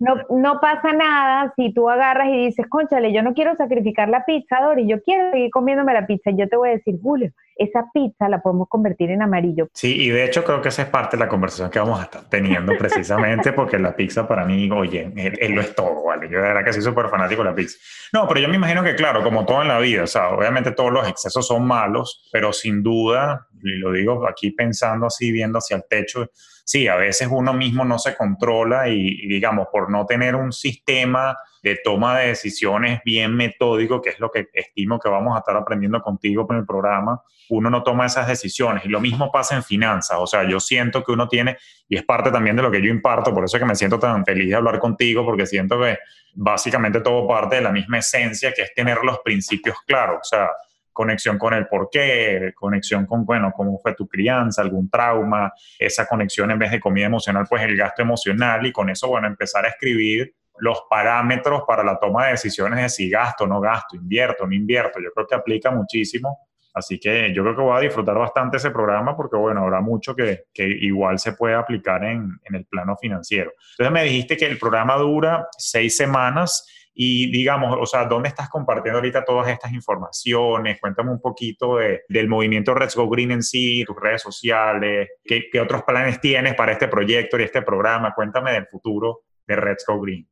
no, 0.00 0.16
no 0.30 0.58
pasa 0.60 0.92
nada 0.92 1.52
si 1.54 1.72
tú 1.72 1.88
agarras 1.88 2.26
y 2.26 2.46
dices, 2.46 2.66
conchale, 2.68 3.12
yo 3.12 3.22
no 3.22 3.34
quiero 3.34 3.54
sacrificar 3.54 4.08
la 4.08 4.24
pizza, 4.24 4.60
Dori, 4.60 4.88
yo 4.88 5.00
quiero 5.00 5.30
seguir 5.30 5.48
comiéndome 5.50 5.94
la 5.94 6.08
pizza. 6.08 6.32
Yo 6.32 6.48
te 6.48 6.56
voy 6.56 6.70
a 6.70 6.72
decir, 6.72 6.96
Julio, 7.00 7.30
esa 7.54 7.84
pizza 7.94 8.28
la 8.28 8.42
podemos 8.42 8.68
convertir 8.68 9.12
en 9.12 9.22
amarillo. 9.22 9.68
Sí, 9.74 9.94
y 9.94 10.10
de 10.10 10.24
hecho 10.24 10.42
creo 10.42 10.60
que 10.60 10.70
esa 10.70 10.82
es 10.82 10.88
parte 10.88 11.16
de 11.16 11.22
la 11.22 11.28
conversación 11.28 11.70
que 11.70 11.78
vamos 11.78 12.00
a 12.00 12.02
estar 12.02 12.28
teniendo 12.28 12.72
precisamente 12.76 13.52
porque 13.52 13.78
la 13.78 13.94
pizza 13.94 14.26
para 14.26 14.44
mí, 14.44 14.68
oye, 14.72 15.12
él, 15.14 15.52
lo 15.52 15.60
es 15.60 15.72
todo, 15.76 16.02
¿vale? 16.02 16.28
Yo 16.28 16.38
de 16.38 16.48
verdad 16.48 16.64
que 16.64 16.72
soy 16.72 16.82
súper 16.82 17.08
fanático 17.08 17.44
de 17.44 17.50
la 17.50 17.54
pizza. 17.54 17.78
No, 18.12 18.26
pero 18.26 18.40
yo 18.40 18.48
me 18.48 18.56
imagino 18.56 18.82
que 18.82 18.96
claro, 18.96 19.22
como 19.22 19.46
todo 19.46 19.62
en 19.62 19.68
la 19.68 19.78
vida, 19.78 20.02
o 20.02 20.08
sea, 20.08 20.30
obviamente 20.30 20.72
todos 20.72 20.90
los 20.90 21.08
excesos 21.08 21.46
son 21.46 21.64
malos, 21.64 22.28
pero 22.32 22.52
sin 22.52 22.82
duda, 22.82 23.46
y 23.62 23.76
lo 23.76 23.92
digo 23.92 24.26
aquí 24.28 24.50
pensando 24.50 25.06
así, 25.06 25.30
viendo 25.30 25.58
hacia 25.58 25.76
el 25.76 25.84
techo, 25.88 26.28
sí, 26.66 26.88
a 26.88 26.96
veces 26.96 27.28
uno 27.30 27.54
mismo 27.54 27.84
no 27.84 27.96
se 27.96 28.16
controla 28.16 28.88
y, 28.88 29.28
digamos, 29.28 29.68
por 29.70 29.88
no 29.88 30.04
tener 30.04 30.34
un 30.34 30.52
sistema 30.52 31.38
de 31.62 31.76
toma 31.76 32.18
de 32.18 32.28
decisiones 32.28 33.00
bien 33.04 33.36
metódico, 33.36 34.02
que 34.02 34.10
es 34.10 34.18
lo 34.18 34.32
que 34.32 34.48
estimo 34.52 34.98
que 34.98 35.08
vamos 35.08 35.36
a 35.36 35.38
estar 35.38 35.56
aprendiendo 35.56 36.02
contigo 36.02 36.44
en 36.50 36.56
el 36.56 36.66
programa, 36.66 37.22
uno 37.50 37.70
no 37.70 37.84
toma 37.84 38.06
esas 38.06 38.26
decisiones. 38.26 38.84
Y 38.84 38.88
lo 38.88 39.00
mismo 39.00 39.30
pasa 39.30 39.54
en 39.54 39.62
finanzas. 39.62 40.18
O 40.20 40.26
sea, 40.26 40.42
yo 40.42 40.58
siento 40.58 41.04
que 41.04 41.12
uno 41.12 41.28
tiene, 41.28 41.56
y 41.88 41.96
es 41.96 42.02
parte 42.02 42.32
también 42.32 42.56
de 42.56 42.62
lo 42.62 42.70
que 42.70 42.82
yo 42.82 42.88
imparto, 42.88 43.32
por 43.32 43.44
eso 43.44 43.56
es 43.56 43.60
que 43.60 43.66
me 43.68 43.76
siento 43.76 44.00
tan 44.00 44.24
feliz 44.24 44.48
de 44.48 44.56
hablar 44.56 44.80
contigo, 44.80 45.24
porque 45.24 45.46
siento 45.46 45.80
que 45.80 45.98
básicamente 46.34 47.00
todo 47.00 47.28
parte 47.28 47.56
de 47.56 47.62
la 47.62 47.70
misma 47.70 47.98
esencia, 47.98 48.52
que 48.52 48.62
es 48.62 48.74
tener 48.74 48.98
los 49.04 49.20
principios 49.20 49.76
claros. 49.86 50.18
O 50.20 50.24
sea, 50.24 50.48
conexión 50.96 51.36
con 51.36 51.52
el 51.52 51.66
por 51.66 51.90
qué, 51.90 52.52
conexión 52.54 53.04
con, 53.04 53.26
bueno, 53.26 53.52
cómo 53.54 53.78
fue 53.78 53.94
tu 53.94 54.08
crianza, 54.08 54.62
algún 54.62 54.88
trauma, 54.88 55.52
esa 55.78 56.06
conexión 56.06 56.50
en 56.50 56.58
vez 56.58 56.70
de 56.70 56.80
comida 56.80 57.04
emocional, 57.04 57.44
pues 57.46 57.62
el 57.64 57.76
gasto 57.76 58.00
emocional 58.00 58.64
y 58.64 58.72
con 58.72 58.88
eso, 58.88 59.06
bueno, 59.08 59.26
empezar 59.26 59.66
a 59.66 59.68
escribir 59.68 60.34
los 60.58 60.84
parámetros 60.88 61.64
para 61.66 61.84
la 61.84 61.98
toma 61.98 62.24
de 62.24 62.30
decisiones 62.32 62.80
de 62.80 62.88
si 62.88 63.10
gasto, 63.10 63.46
no 63.46 63.60
gasto, 63.60 63.94
invierto, 63.94 64.46
no 64.46 64.54
invierto. 64.54 64.98
Yo 65.00 65.10
creo 65.14 65.26
que 65.26 65.34
aplica 65.34 65.70
muchísimo. 65.70 66.48
Así 66.72 66.98
que 66.98 67.32
yo 67.34 67.42
creo 67.42 67.56
que 67.56 67.62
voy 67.62 67.76
a 67.76 67.80
disfrutar 67.80 68.16
bastante 68.16 68.56
ese 68.56 68.70
programa 68.70 69.14
porque, 69.14 69.36
bueno, 69.36 69.62
habrá 69.62 69.82
mucho 69.82 70.14
que, 70.14 70.44
que 70.52 70.66
igual 70.66 71.18
se 71.18 71.32
puede 71.32 71.54
aplicar 71.54 72.04
en, 72.04 72.38
en 72.42 72.54
el 72.54 72.64
plano 72.64 72.96
financiero. 72.96 73.52
Entonces 73.72 73.92
me 73.92 74.04
dijiste 74.04 74.36
que 74.36 74.46
el 74.46 74.58
programa 74.58 74.96
dura 74.96 75.46
seis 75.58 75.94
semanas 75.94 76.66
y 76.98 77.30
digamos, 77.30 77.76
o 77.78 77.84
sea, 77.84 78.06
¿dónde 78.06 78.30
estás 78.30 78.48
compartiendo 78.48 78.96
ahorita 78.98 79.22
todas 79.24 79.48
estas 79.48 79.70
informaciones? 79.72 80.80
Cuéntame 80.80 81.10
un 81.10 81.20
poquito 81.20 81.76
de, 81.76 82.04
del 82.08 82.26
movimiento 82.26 82.74
Let's 82.74 82.96
Go 82.96 83.10
Green 83.10 83.32
en 83.32 83.42
sí, 83.42 83.84
tus 83.86 84.00
redes 84.00 84.22
sociales, 84.22 85.10
¿qué, 85.22 85.50
¿qué, 85.52 85.60
otros 85.60 85.82
planes 85.82 86.18
tienes 86.20 86.54
para 86.54 86.72
este 86.72 86.88
proyecto 86.88 87.38
y 87.38 87.42
este 87.42 87.60
programa? 87.60 88.14
Cuéntame 88.14 88.52
del 88.52 88.66
futuro 88.66 89.24
de 89.46 89.56
Let's 89.56 89.84
Go 89.86 90.00
Green. 90.00 90.26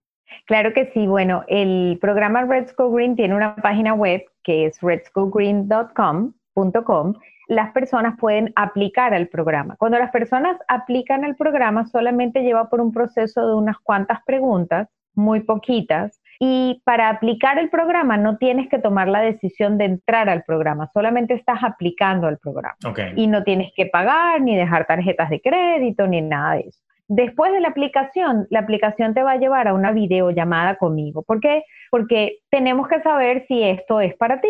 Claro 0.47 0.73
que 0.73 0.91
sí. 0.95 1.07
Bueno, 1.07 1.45
el 1.49 1.99
programa 2.01 2.43
Let's 2.45 2.75
Go 2.75 2.91
Green 2.91 3.15
tiene 3.15 3.37
una 3.37 3.57
página 3.57 3.93
web 3.93 4.25
que 4.43 4.65
es 4.67 4.81
retsgogreen.com.com 4.81 7.15
las 7.47 7.73
personas 7.73 8.19
pueden 8.19 8.53
aplicar 8.57 9.13
al 9.13 9.29
programa. 9.29 9.77
Cuando 9.77 9.99
las 9.99 10.11
personas 10.11 10.57
aplican 10.69 11.25
al 11.25 11.37
programa, 11.37 11.87
solamente 11.87 12.43
lleva 12.43 12.71
por 12.71 12.81
un 12.81 12.93
proceso 12.93 13.47
de 13.47 13.55
unas 13.55 13.79
cuantas 13.79 14.21
preguntas, 14.25 14.89
muy 15.15 15.41
poquitas, 15.41 16.21
y 16.41 16.83
para 16.85 17.09
aplicar 17.09 17.59
el 17.59 17.71
programa 17.71 18.17
no 18.17 18.37
tienes 18.39 18.69
que 18.69 18.79
tomar 18.79 19.09
la 19.09 19.21
decisión 19.21 19.79
de 19.79 19.85
entrar 19.85 20.29
al 20.29 20.43
programa, 20.45 20.91
solamente 20.93 21.35
estás 21.35 21.63
aplicando 21.63 22.27
al 22.27 22.39
programa. 22.39 22.77
Y 23.17 23.27
no 23.27 23.45
tienes 23.45 23.73
que 23.75 23.87
pagar, 23.87 24.41
ni 24.41 24.57
dejar 24.57 24.87
tarjetas 24.87 25.31
de 25.31 25.41
crédito, 25.41 26.07
ni 26.07 26.21
nada 26.21 26.55
de 26.55 26.61
eso. 26.69 26.81
Después 27.07 27.53
de 27.53 27.61
la 27.61 27.69
aplicación, 27.69 28.47
la 28.51 28.61
aplicación 28.61 29.13
te 29.13 29.23
va 29.23 29.33
a 29.33 29.37
llevar 29.37 29.69
a 29.69 29.75
una 29.75 29.93
videollamada 29.93 30.77
conmigo. 30.77 31.23
¿Por 31.23 31.41
qué? 31.41 31.65
Porque 31.91 32.39
tenemos 32.51 32.89
que 32.89 33.01
saber 33.03 33.45
si 33.47 33.63
esto 33.63 34.01
es 34.01 34.15
para 34.17 34.41
ti. 34.41 34.49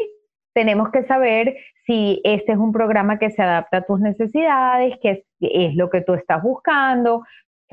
Tenemos 0.52 0.90
que 0.90 1.02
saber 1.04 1.56
si 1.84 2.20
este 2.22 2.52
es 2.52 2.58
un 2.58 2.72
programa 2.72 3.18
que 3.18 3.30
se 3.30 3.42
adapta 3.42 3.78
a 3.78 3.82
tus 3.82 3.98
necesidades, 3.98 4.96
que 5.02 5.24
es 5.40 5.74
lo 5.74 5.90
que 5.90 6.00
tú 6.00 6.14
estás 6.14 6.42
buscando, 6.42 7.24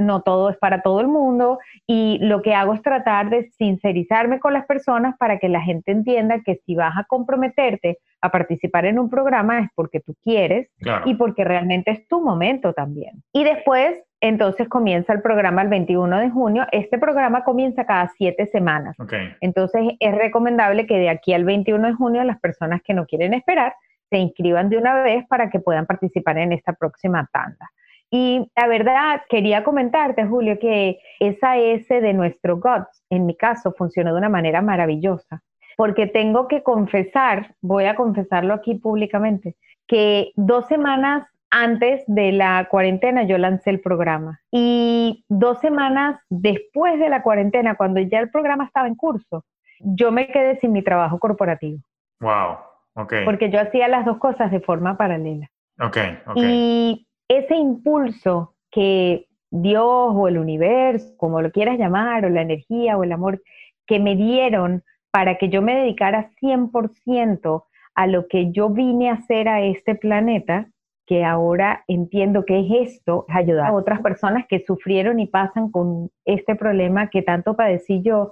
no 0.02 0.22
todo 0.22 0.50
es 0.50 0.58
para 0.58 0.82
todo 0.82 1.02
el 1.02 1.08
mundo 1.08 1.60
y 1.88 2.18
lo 2.22 2.42
que 2.42 2.54
hago 2.54 2.74
es 2.74 2.82
tratar 2.82 3.30
de 3.30 3.50
sincerizarme 3.52 4.40
con 4.40 4.54
las 4.54 4.66
personas 4.66 5.16
para 5.18 5.40
que 5.40 5.50
la 5.50 5.62
gente 5.62 5.92
entienda 5.92 6.42
que 6.46 6.60
si 6.66 6.76
vas 6.76 6.98
a 6.98 7.04
comprometerte 7.06 8.00
a 8.22 8.30
participar 8.30 8.86
en 8.86 9.00
un 9.00 9.10
programa 9.10 9.60
es 9.60 9.70
porque 9.76 10.00
tú 10.00 10.16
quieres 10.22 10.70
y 11.06 11.16
porque 11.16 11.44
realmente 11.44 11.92
es 11.92 12.08
tu 12.08 12.22
momento 12.22 12.74
también. 12.74 13.24
Y 13.34 13.44
después, 13.44 14.00
entonces 14.20 14.70
comienza 14.70 15.14
el 15.14 15.22
programa 15.22 15.64
el 15.64 15.70
21 15.70 16.20
de 16.20 16.30
junio. 16.30 16.68
Este 16.72 17.00
programa 17.00 17.44
comienza 17.44 17.86
cada 17.86 18.12
siete 18.18 18.46
semanas. 18.48 18.96
Entonces 19.42 19.94
es 20.00 20.16
recomendable 20.16 20.86
que 20.86 20.98
de 20.98 21.10
aquí 21.10 21.34
al 21.34 21.44
21 21.44 21.88
de 21.88 21.94
junio 21.94 22.24
las 22.24 22.40
personas 22.40 22.82
que 22.84 22.94
no 22.94 23.06
quieren 23.06 23.34
esperar 23.34 23.74
se 24.10 24.18
inscriban 24.18 24.70
de 24.70 24.78
una 24.78 25.02
vez 25.02 25.26
para 25.28 25.50
que 25.50 25.60
puedan 25.60 25.86
participar 25.86 26.38
en 26.38 26.52
esta 26.52 26.74
próxima 26.74 27.28
tanda. 27.32 27.72
Y 28.14 28.46
la 28.58 28.68
verdad, 28.68 29.22
quería 29.30 29.64
comentarte, 29.64 30.26
Julio, 30.26 30.60
que 30.60 31.00
esa 31.20 31.58
S 31.58 32.02
de 32.02 32.14
nuestro 32.14 32.58
GOTS, 32.58 33.06
en 33.10 33.26
mi 33.26 33.38
caso, 33.38 33.72
funcionó 33.72 34.12
de 34.12 34.18
una 34.18 34.28
manera 34.28 34.62
maravillosa, 34.62 35.42
porque 35.78 36.08
tengo 36.08 36.50
que 36.50 36.62
confesar, 36.62 37.56
voy 37.62 37.86
a 37.86 37.96
confesarlo 37.96 38.54
aquí 38.54 38.76
públicamente, 38.76 39.56
que 39.88 40.34
dos 40.36 40.68
semanas 40.68 41.26
antes 41.52 42.04
de 42.08 42.34
la 42.34 42.68
cuarentena 42.70 43.24
yo 43.24 43.38
lancé 43.38 43.70
el 43.70 43.82
programa 43.82 44.40
y 44.52 45.26
dos 45.30 45.60
semanas 45.60 46.20
después 46.30 47.00
de 47.00 47.10
la 47.10 47.24
cuarentena, 47.24 47.76
cuando 47.76 48.02
ya 48.02 48.20
el 48.20 48.30
programa 48.30 48.66
estaba 48.66 48.88
en 48.88 48.96
curso, 48.96 49.46
yo 49.80 50.12
me 50.12 50.28
quedé 50.28 50.60
sin 50.60 50.74
mi 50.74 50.82
trabajo 50.82 51.18
corporativo. 51.18 51.80
Wow, 52.20 52.58
ok. 52.96 53.14
Porque 53.26 53.50
yo 53.50 53.60
hacía 53.60 53.88
las 53.88 54.06
dos 54.06 54.18
cosas 54.18 54.52
de 54.52 54.60
forma 54.60 54.98
paralela. 54.98 55.48
Ok, 55.80 55.98
ok. 56.28 56.38
Y 56.38 57.08
ese 57.38 57.56
impulso 57.56 58.56
que 58.72 59.28
Dios 59.50 60.14
o 60.16 60.28
el 60.28 60.38
universo, 60.38 61.14
como 61.18 61.42
lo 61.42 61.52
quieras 61.52 61.78
llamar, 61.78 62.26
o 62.26 62.30
la 62.30 62.42
energía 62.42 62.98
o 62.98 63.04
el 63.04 63.12
amor 63.12 63.42
que 63.86 64.00
me 64.00 64.16
dieron 64.16 64.84
para 65.12 65.38
que 65.38 65.50
yo 65.50 65.62
me 65.62 65.76
dedicara 65.76 66.32
100% 66.42 67.64
a 67.96 68.08
lo 68.08 68.28
que 68.28 68.52
yo 68.52 68.70
vine 68.70 69.10
a 69.10 69.14
hacer 69.14 69.50
a 69.50 69.62
este 69.62 69.96
planeta, 69.96 70.70
que 71.06 71.26
ahora 71.26 71.84
entiendo 71.88 72.46
que 72.46 72.60
es 72.62 72.90
esto, 72.92 73.26
es 73.28 73.36
ayudar 73.36 73.68
a 73.68 73.74
otras 73.74 74.02
personas 74.02 74.46
que 74.48 74.64
sufrieron 74.66 75.20
y 75.20 75.28
pasan 75.28 75.70
con 75.70 76.10
este 76.24 76.56
problema 76.56 77.10
que 77.10 77.22
tanto 77.22 77.56
padecí 77.58 78.02
yo, 78.02 78.32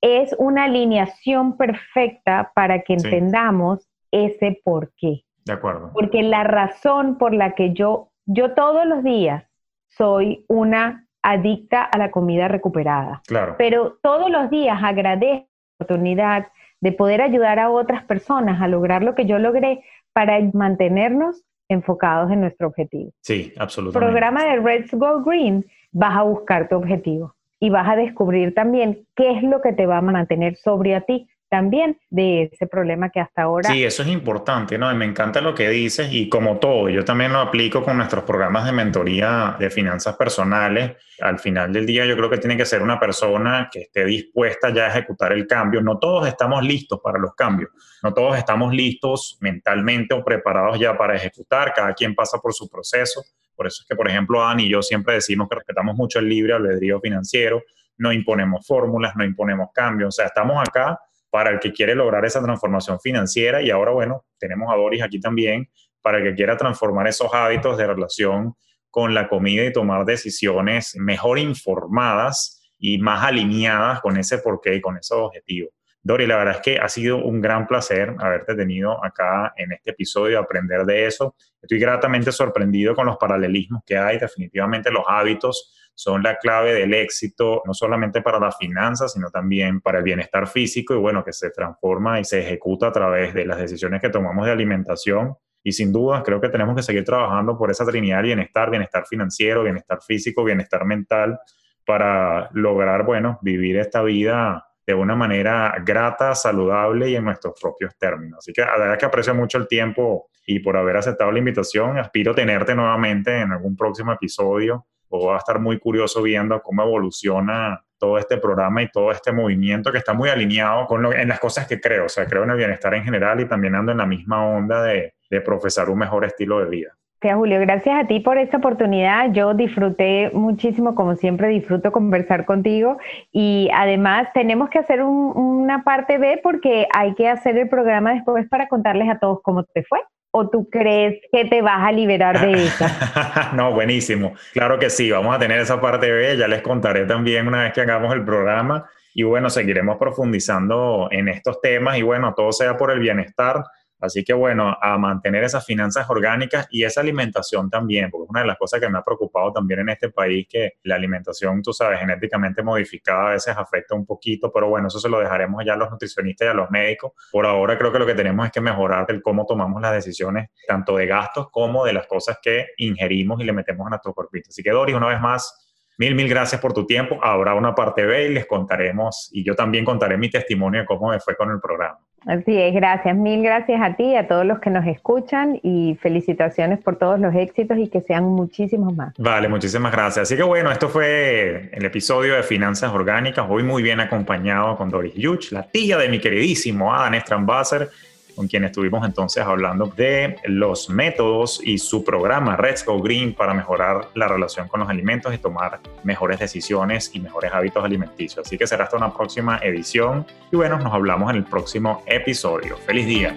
es 0.00 0.34
una 0.38 0.64
alineación 0.64 1.56
perfecta 1.56 2.50
para 2.54 2.82
que 2.82 2.94
entendamos 2.94 3.88
ese 4.10 4.60
por 4.64 4.92
qué. 4.96 5.22
De 5.44 5.52
acuerdo. 5.52 5.92
Porque 5.92 6.22
la 6.22 6.42
razón 6.42 7.18
por 7.18 7.32
la 7.32 7.54
que 7.54 7.72
yo, 7.72 8.10
yo 8.26 8.52
todos 8.52 8.86
los 8.86 9.02
días 9.02 9.44
soy 9.86 10.44
una 10.48 11.06
adicta 11.22 11.82
a 11.82 11.98
la 11.98 12.10
comida 12.10 12.48
recuperada. 12.48 13.22
Claro. 13.26 13.56
Pero 13.58 13.98
todos 14.02 14.30
los 14.30 14.50
días 14.50 14.78
agradezco 14.82 15.48
la 15.78 15.84
oportunidad 15.84 16.46
de 16.80 16.92
poder 16.92 17.22
ayudar 17.22 17.58
a 17.58 17.70
otras 17.70 18.04
personas 18.04 18.60
a 18.60 18.68
lograr 18.68 19.02
lo 19.02 19.14
que 19.14 19.26
yo 19.26 19.38
logré 19.38 19.82
para 20.12 20.38
mantenernos 20.52 21.42
enfocados 21.68 22.30
en 22.30 22.42
nuestro 22.42 22.68
objetivo. 22.68 23.10
Sí, 23.20 23.52
absolutamente. 23.58 24.06
Programa 24.06 24.44
de 24.44 24.60
Reds 24.60 24.92
Go 24.92 25.22
Green, 25.22 25.64
vas 25.92 26.16
a 26.16 26.22
buscar 26.22 26.68
tu 26.68 26.76
objetivo 26.76 27.34
y 27.58 27.70
vas 27.70 27.88
a 27.88 27.96
descubrir 27.96 28.54
también 28.54 29.06
qué 29.16 29.32
es 29.32 29.42
lo 29.42 29.60
que 29.60 29.72
te 29.72 29.86
va 29.86 29.98
a 29.98 30.02
mantener 30.02 30.56
sobre 30.56 30.94
a 30.94 31.00
ti 31.00 31.28
también 31.48 31.98
de 32.10 32.50
ese 32.52 32.66
problema 32.66 33.10
que 33.10 33.20
hasta 33.20 33.42
ahora... 33.42 33.70
Sí, 33.70 33.84
eso 33.84 34.02
es 34.02 34.08
importante, 34.08 34.78
¿no? 34.78 34.90
Y 34.92 34.96
me 34.96 35.04
encanta 35.04 35.40
lo 35.40 35.54
que 35.54 35.68
dices 35.68 36.08
y 36.12 36.28
como 36.28 36.58
todo, 36.58 36.88
yo 36.88 37.04
también 37.04 37.32
lo 37.32 37.38
aplico 37.38 37.82
con 37.82 37.96
nuestros 37.96 38.24
programas 38.24 38.64
de 38.64 38.72
mentoría 38.72 39.56
de 39.58 39.70
finanzas 39.70 40.16
personales. 40.16 40.96
Al 41.20 41.38
final 41.38 41.72
del 41.72 41.86
día 41.86 42.04
yo 42.04 42.16
creo 42.16 42.28
que 42.28 42.38
tiene 42.38 42.56
que 42.56 42.66
ser 42.66 42.82
una 42.82 42.98
persona 42.98 43.68
que 43.72 43.82
esté 43.82 44.04
dispuesta 44.04 44.70
ya 44.70 44.86
a 44.86 44.88
ejecutar 44.88 45.32
el 45.32 45.46
cambio. 45.46 45.80
No 45.80 45.98
todos 45.98 46.26
estamos 46.26 46.64
listos 46.64 47.00
para 47.02 47.18
los 47.18 47.34
cambios, 47.34 47.70
no 48.02 48.12
todos 48.12 48.36
estamos 48.36 48.74
listos 48.74 49.38
mentalmente 49.40 50.14
o 50.14 50.24
preparados 50.24 50.78
ya 50.78 50.96
para 50.96 51.14
ejecutar, 51.14 51.72
cada 51.74 51.94
quien 51.94 52.14
pasa 52.14 52.38
por 52.38 52.52
su 52.52 52.68
proceso. 52.68 53.22
Por 53.54 53.66
eso 53.66 53.82
es 53.82 53.88
que, 53.88 53.96
por 53.96 54.08
ejemplo, 54.08 54.44
Ani 54.44 54.64
y 54.64 54.68
yo 54.68 54.82
siempre 54.82 55.14
decimos 55.14 55.48
que 55.48 55.56
respetamos 55.56 55.96
mucho 55.96 56.18
el 56.18 56.28
libre 56.28 56.52
albedrío 56.52 57.00
financiero, 57.00 57.62
no 57.98 58.12
imponemos 58.12 58.66
fórmulas, 58.66 59.14
no 59.16 59.24
imponemos 59.24 59.68
cambios, 59.72 60.08
o 60.08 60.12
sea, 60.12 60.26
estamos 60.26 60.60
acá 60.60 61.00
para 61.30 61.50
el 61.50 61.58
que 61.58 61.72
quiere 61.72 61.94
lograr 61.94 62.24
esa 62.24 62.42
transformación 62.42 63.00
financiera 63.00 63.62
y 63.62 63.70
ahora, 63.70 63.92
bueno, 63.92 64.24
tenemos 64.38 64.72
a 64.72 64.76
Doris 64.76 65.02
aquí 65.02 65.20
también 65.20 65.68
para 66.00 66.18
el 66.18 66.24
que 66.24 66.34
quiera 66.34 66.56
transformar 66.56 67.08
esos 67.08 67.32
hábitos 67.34 67.76
de 67.76 67.86
relación 67.86 68.54
con 68.90 69.12
la 69.12 69.28
comida 69.28 69.64
y 69.64 69.72
tomar 69.72 70.04
decisiones 70.04 70.94
mejor 70.96 71.38
informadas 71.38 72.72
y 72.78 72.98
más 72.98 73.24
alineadas 73.24 74.00
con 74.00 74.16
ese 74.16 74.38
porqué 74.38 74.76
y 74.76 74.80
con 74.80 74.96
esos 74.96 75.18
objetivos. 75.18 75.70
Doris, 76.06 76.28
la 76.28 76.36
verdad 76.36 76.54
es 76.54 76.60
que 76.60 76.78
ha 76.78 76.88
sido 76.88 77.16
un 77.16 77.40
gran 77.40 77.66
placer 77.66 78.14
haberte 78.20 78.54
tenido 78.54 79.04
acá 79.04 79.52
en 79.56 79.72
este 79.72 79.90
episodio, 79.90 80.38
aprender 80.38 80.84
de 80.84 81.04
eso. 81.06 81.34
Estoy 81.60 81.80
gratamente 81.80 82.30
sorprendido 82.30 82.94
con 82.94 83.06
los 83.06 83.16
paralelismos 83.16 83.82
que 83.84 83.96
hay. 83.98 84.16
Definitivamente 84.16 84.92
los 84.92 85.02
hábitos 85.08 85.85
son 85.96 86.22
la 86.22 86.36
clave 86.36 86.74
del 86.74 86.92
éxito, 86.92 87.62
no 87.64 87.72
solamente 87.72 88.20
para 88.20 88.38
las 88.38 88.56
finanzas, 88.58 89.14
sino 89.14 89.30
también 89.30 89.80
para 89.80 89.98
el 89.98 90.04
bienestar 90.04 90.46
físico 90.46 90.94
y 90.94 90.98
bueno, 90.98 91.24
que 91.24 91.32
se 91.32 91.50
transforma 91.50 92.20
y 92.20 92.24
se 92.24 92.40
ejecuta 92.40 92.88
a 92.88 92.92
través 92.92 93.32
de 93.32 93.46
las 93.46 93.58
decisiones 93.58 94.02
que 94.02 94.10
tomamos 94.10 94.44
de 94.44 94.52
alimentación. 94.52 95.34
Y 95.64 95.72
sin 95.72 95.92
duda, 95.92 96.22
creo 96.22 96.38
que 96.38 96.50
tenemos 96.50 96.76
que 96.76 96.82
seguir 96.82 97.02
trabajando 97.02 97.56
por 97.56 97.70
esa 97.70 97.86
trinidad 97.86 98.22
bienestar, 98.22 98.70
bienestar 98.70 99.06
financiero, 99.06 99.64
bienestar 99.64 99.98
físico, 100.02 100.44
bienestar 100.44 100.84
mental, 100.84 101.40
para 101.86 102.50
lograr, 102.52 103.04
bueno, 103.04 103.38
vivir 103.40 103.78
esta 103.78 104.02
vida 104.02 104.66
de 104.86 104.94
una 104.94 105.16
manera 105.16 105.74
grata, 105.84 106.34
saludable 106.34 107.08
y 107.08 107.16
en 107.16 107.24
nuestros 107.24 107.58
propios 107.60 107.96
términos. 107.96 108.40
Así 108.40 108.52
que 108.52 108.60
la 108.60 108.76
verdad 108.76 108.98
que 108.98 109.06
aprecio 109.06 109.34
mucho 109.34 109.56
el 109.56 109.66
tiempo 109.66 110.28
y 110.46 110.58
por 110.58 110.76
haber 110.76 110.98
aceptado 110.98 111.32
la 111.32 111.38
invitación. 111.38 111.98
Aspiro 111.98 112.34
tenerte 112.34 112.74
nuevamente 112.74 113.40
en 113.40 113.50
algún 113.50 113.74
próximo 113.74 114.12
episodio 114.12 114.86
o 115.08 115.28
va 115.28 115.34
a 115.34 115.38
estar 115.38 115.60
muy 115.60 115.78
curioso 115.78 116.22
viendo 116.22 116.60
cómo 116.62 116.82
evoluciona 116.82 117.82
todo 117.98 118.18
este 118.18 118.36
programa 118.36 118.82
y 118.82 118.90
todo 118.90 119.10
este 119.10 119.32
movimiento 119.32 119.90
que 119.90 119.98
está 119.98 120.12
muy 120.12 120.28
alineado 120.28 120.86
con 120.86 121.02
lo, 121.02 121.12
en 121.12 121.28
las 121.28 121.40
cosas 121.40 121.66
que 121.66 121.80
creo. 121.80 122.06
O 122.06 122.08
sea, 122.08 122.26
creo 122.26 122.44
en 122.44 122.50
el 122.50 122.56
bienestar 122.56 122.94
en 122.94 123.04
general 123.04 123.40
y 123.40 123.46
también 123.46 123.74
ando 123.74 123.92
en 123.92 123.98
la 123.98 124.06
misma 124.06 124.46
onda 124.46 124.82
de, 124.82 125.14
de 125.30 125.40
profesar 125.40 125.88
un 125.88 125.98
mejor 125.98 126.24
estilo 126.24 126.58
de 126.58 126.66
vida. 126.66 126.96
Julio, 127.34 127.58
gracias 127.60 128.04
a 128.04 128.06
ti 128.06 128.20
por 128.20 128.38
esta 128.38 128.58
oportunidad. 128.58 129.32
Yo 129.32 129.54
disfruté 129.54 130.30
muchísimo, 130.32 130.94
como 130.94 131.16
siempre 131.16 131.48
disfruto 131.48 131.90
conversar 131.90 132.44
contigo 132.44 132.98
y 133.32 133.68
además 133.74 134.28
tenemos 134.34 134.70
que 134.70 134.78
hacer 134.78 135.02
una 135.02 135.82
parte 135.82 136.18
B 136.18 136.40
porque 136.42 136.86
hay 136.94 137.14
que 137.14 137.28
hacer 137.28 137.56
el 137.56 137.68
programa 137.68 138.12
después 138.12 138.48
para 138.48 138.68
contarles 138.68 139.08
a 139.08 139.18
todos 139.18 139.40
cómo 139.42 139.64
te 139.64 139.82
fue. 139.84 140.00
¿O 140.30 140.48
tú 140.50 140.68
crees 140.70 141.20
que 141.32 141.46
te 141.46 141.62
vas 141.62 141.82
a 141.82 141.92
liberar 141.92 142.40
de 142.40 142.64
eso? 142.64 142.84
no, 143.54 143.72
buenísimo. 143.72 144.34
Claro 144.52 144.78
que 144.78 144.90
sí, 144.90 145.10
vamos 145.10 145.34
a 145.34 145.38
tener 145.38 145.60
esa 145.60 145.80
parte 145.80 146.10
B, 146.10 146.36
ya 146.36 146.46
les 146.46 146.60
contaré 146.60 147.06
también 147.06 147.48
una 147.48 147.62
vez 147.62 147.72
que 147.72 147.80
hagamos 147.80 148.12
el 148.12 148.24
programa 148.24 148.86
y 149.14 149.22
bueno, 149.22 149.48
seguiremos 149.48 149.96
profundizando 149.96 151.08
en 151.10 151.28
estos 151.28 151.60
temas 151.62 151.96
y 151.96 152.02
bueno, 152.02 152.34
todo 152.34 152.52
sea 152.52 152.76
por 152.76 152.90
el 152.90 152.98
bienestar 152.98 153.64
Así 154.00 154.24
que 154.24 154.32
bueno, 154.32 154.76
a 154.80 154.98
mantener 154.98 155.44
esas 155.44 155.64
finanzas 155.64 156.08
orgánicas 156.08 156.66
y 156.70 156.84
esa 156.84 157.00
alimentación 157.00 157.70
también, 157.70 158.10
porque 158.10 158.24
es 158.24 158.30
una 158.30 158.40
de 158.40 158.46
las 158.46 158.58
cosas 158.58 158.80
que 158.80 158.88
me 158.88 158.98
ha 158.98 159.02
preocupado 159.02 159.52
también 159.52 159.80
en 159.80 159.88
este 159.88 160.10
país, 160.10 160.46
que 160.48 160.74
la 160.82 160.96
alimentación, 160.96 161.62
tú 161.62 161.72
sabes, 161.72 162.00
genéticamente 162.00 162.62
modificada 162.62 163.28
a 163.28 163.30
veces 163.32 163.56
afecta 163.56 163.94
un 163.94 164.04
poquito, 164.04 164.52
pero 164.52 164.68
bueno, 164.68 164.88
eso 164.88 164.98
se 164.98 165.08
lo 165.08 165.18
dejaremos 165.18 165.64
ya 165.64 165.74
a 165.74 165.76
los 165.76 165.90
nutricionistas 165.90 166.46
y 166.46 166.50
a 166.50 166.54
los 166.54 166.70
médicos. 166.70 167.12
Por 167.32 167.46
ahora 167.46 167.78
creo 167.78 167.92
que 167.92 167.98
lo 167.98 168.06
que 168.06 168.14
tenemos 168.14 168.46
es 168.46 168.52
que 168.52 168.60
mejorar 168.60 169.06
el 169.08 169.22
cómo 169.22 169.46
tomamos 169.46 169.80
las 169.80 169.92
decisiones, 169.92 170.50
tanto 170.68 170.96
de 170.96 171.06
gastos 171.06 171.48
como 171.50 171.84
de 171.84 171.92
las 171.92 172.06
cosas 172.06 172.38
que 172.42 172.66
ingerimos 172.76 173.40
y 173.40 173.44
le 173.44 173.52
metemos 173.52 173.86
a 173.86 173.90
nuestro 173.90 174.12
cuerpito. 174.12 174.48
Así 174.50 174.62
que 174.62 174.70
Doris, 174.70 174.94
una 174.94 175.08
vez 175.08 175.20
más, 175.20 175.62
Mil, 175.98 176.14
mil 176.14 176.28
gracias 176.28 176.60
por 176.60 176.74
tu 176.74 176.84
tiempo. 176.84 177.18
Habrá 177.22 177.54
una 177.54 177.74
parte 177.74 178.04
B 178.04 178.26
y 178.26 178.34
les 178.34 178.46
contaremos, 178.46 179.30
y 179.32 179.42
yo 179.42 179.54
también 179.54 179.82
contaré 179.82 180.18
mi 180.18 180.28
testimonio 180.28 180.80
de 180.80 180.86
cómo 180.86 181.08
me 181.08 181.20
fue 181.20 181.34
con 181.34 181.50
el 181.50 181.58
programa. 181.58 182.05
Así 182.26 182.60
es, 182.60 182.74
gracias. 182.74 183.16
Mil 183.16 183.40
gracias 183.40 183.80
a 183.80 183.94
ti, 183.94 184.16
a 184.16 184.26
todos 184.26 184.44
los 184.44 184.58
que 184.58 184.68
nos 184.68 184.84
escuchan 184.84 185.60
y 185.62 185.96
felicitaciones 186.02 186.80
por 186.80 186.96
todos 186.96 187.20
los 187.20 187.32
éxitos 187.34 187.78
y 187.78 187.86
que 187.86 188.00
sean 188.00 188.24
muchísimos 188.24 188.96
más. 188.96 189.14
Vale, 189.16 189.48
muchísimas 189.48 189.92
gracias. 189.92 190.24
Así 190.24 190.36
que 190.36 190.42
bueno, 190.42 190.72
esto 190.72 190.88
fue 190.88 191.70
el 191.72 191.84
episodio 191.84 192.34
de 192.34 192.42
Finanzas 192.42 192.92
Orgánicas. 192.92 193.46
Hoy 193.48 193.62
muy 193.62 193.80
bien 193.80 194.00
acompañado 194.00 194.76
con 194.76 194.90
Doris 194.90 195.14
Yuch, 195.14 195.52
la 195.52 195.62
tía 195.62 195.98
de 195.98 196.08
mi 196.08 196.18
queridísimo 196.18 196.92
Adam 196.92 197.14
Strambasser 197.20 197.90
con 198.36 198.46
quien 198.46 198.64
estuvimos 198.64 199.04
entonces 199.04 199.42
hablando 199.42 199.86
de 199.86 200.36
los 200.44 200.90
métodos 200.90 201.60
y 201.64 201.78
su 201.78 202.04
programa 202.04 202.56
Let's 202.62 202.84
Go 202.84 203.00
Green 203.00 203.34
para 203.34 203.54
mejorar 203.54 204.10
la 204.14 204.28
relación 204.28 204.68
con 204.68 204.80
los 204.80 204.88
alimentos 204.88 205.34
y 205.34 205.38
tomar 205.38 205.80
mejores 206.04 206.38
decisiones 206.38 207.10
y 207.14 207.20
mejores 207.20 207.52
hábitos 207.52 207.82
alimenticios. 207.84 208.46
Así 208.46 208.58
que 208.58 208.66
será 208.66 208.84
hasta 208.84 208.96
una 208.96 209.12
próxima 209.12 209.58
edición 209.62 210.26
y 210.52 210.56
bueno, 210.56 210.78
nos 210.78 210.92
hablamos 210.92 211.30
en 211.30 211.36
el 211.36 211.44
próximo 211.44 212.02
episodio. 212.06 212.76
Feliz 212.76 213.06
día. 213.06 213.34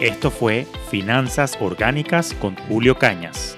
Esto 0.00 0.32
fue 0.32 0.66
Finanzas 0.90 1.56
Orgánicas 1.60 2.34
con 2.34 2.56
Julio 2.68 2.98
Cañas. 2.98 3.56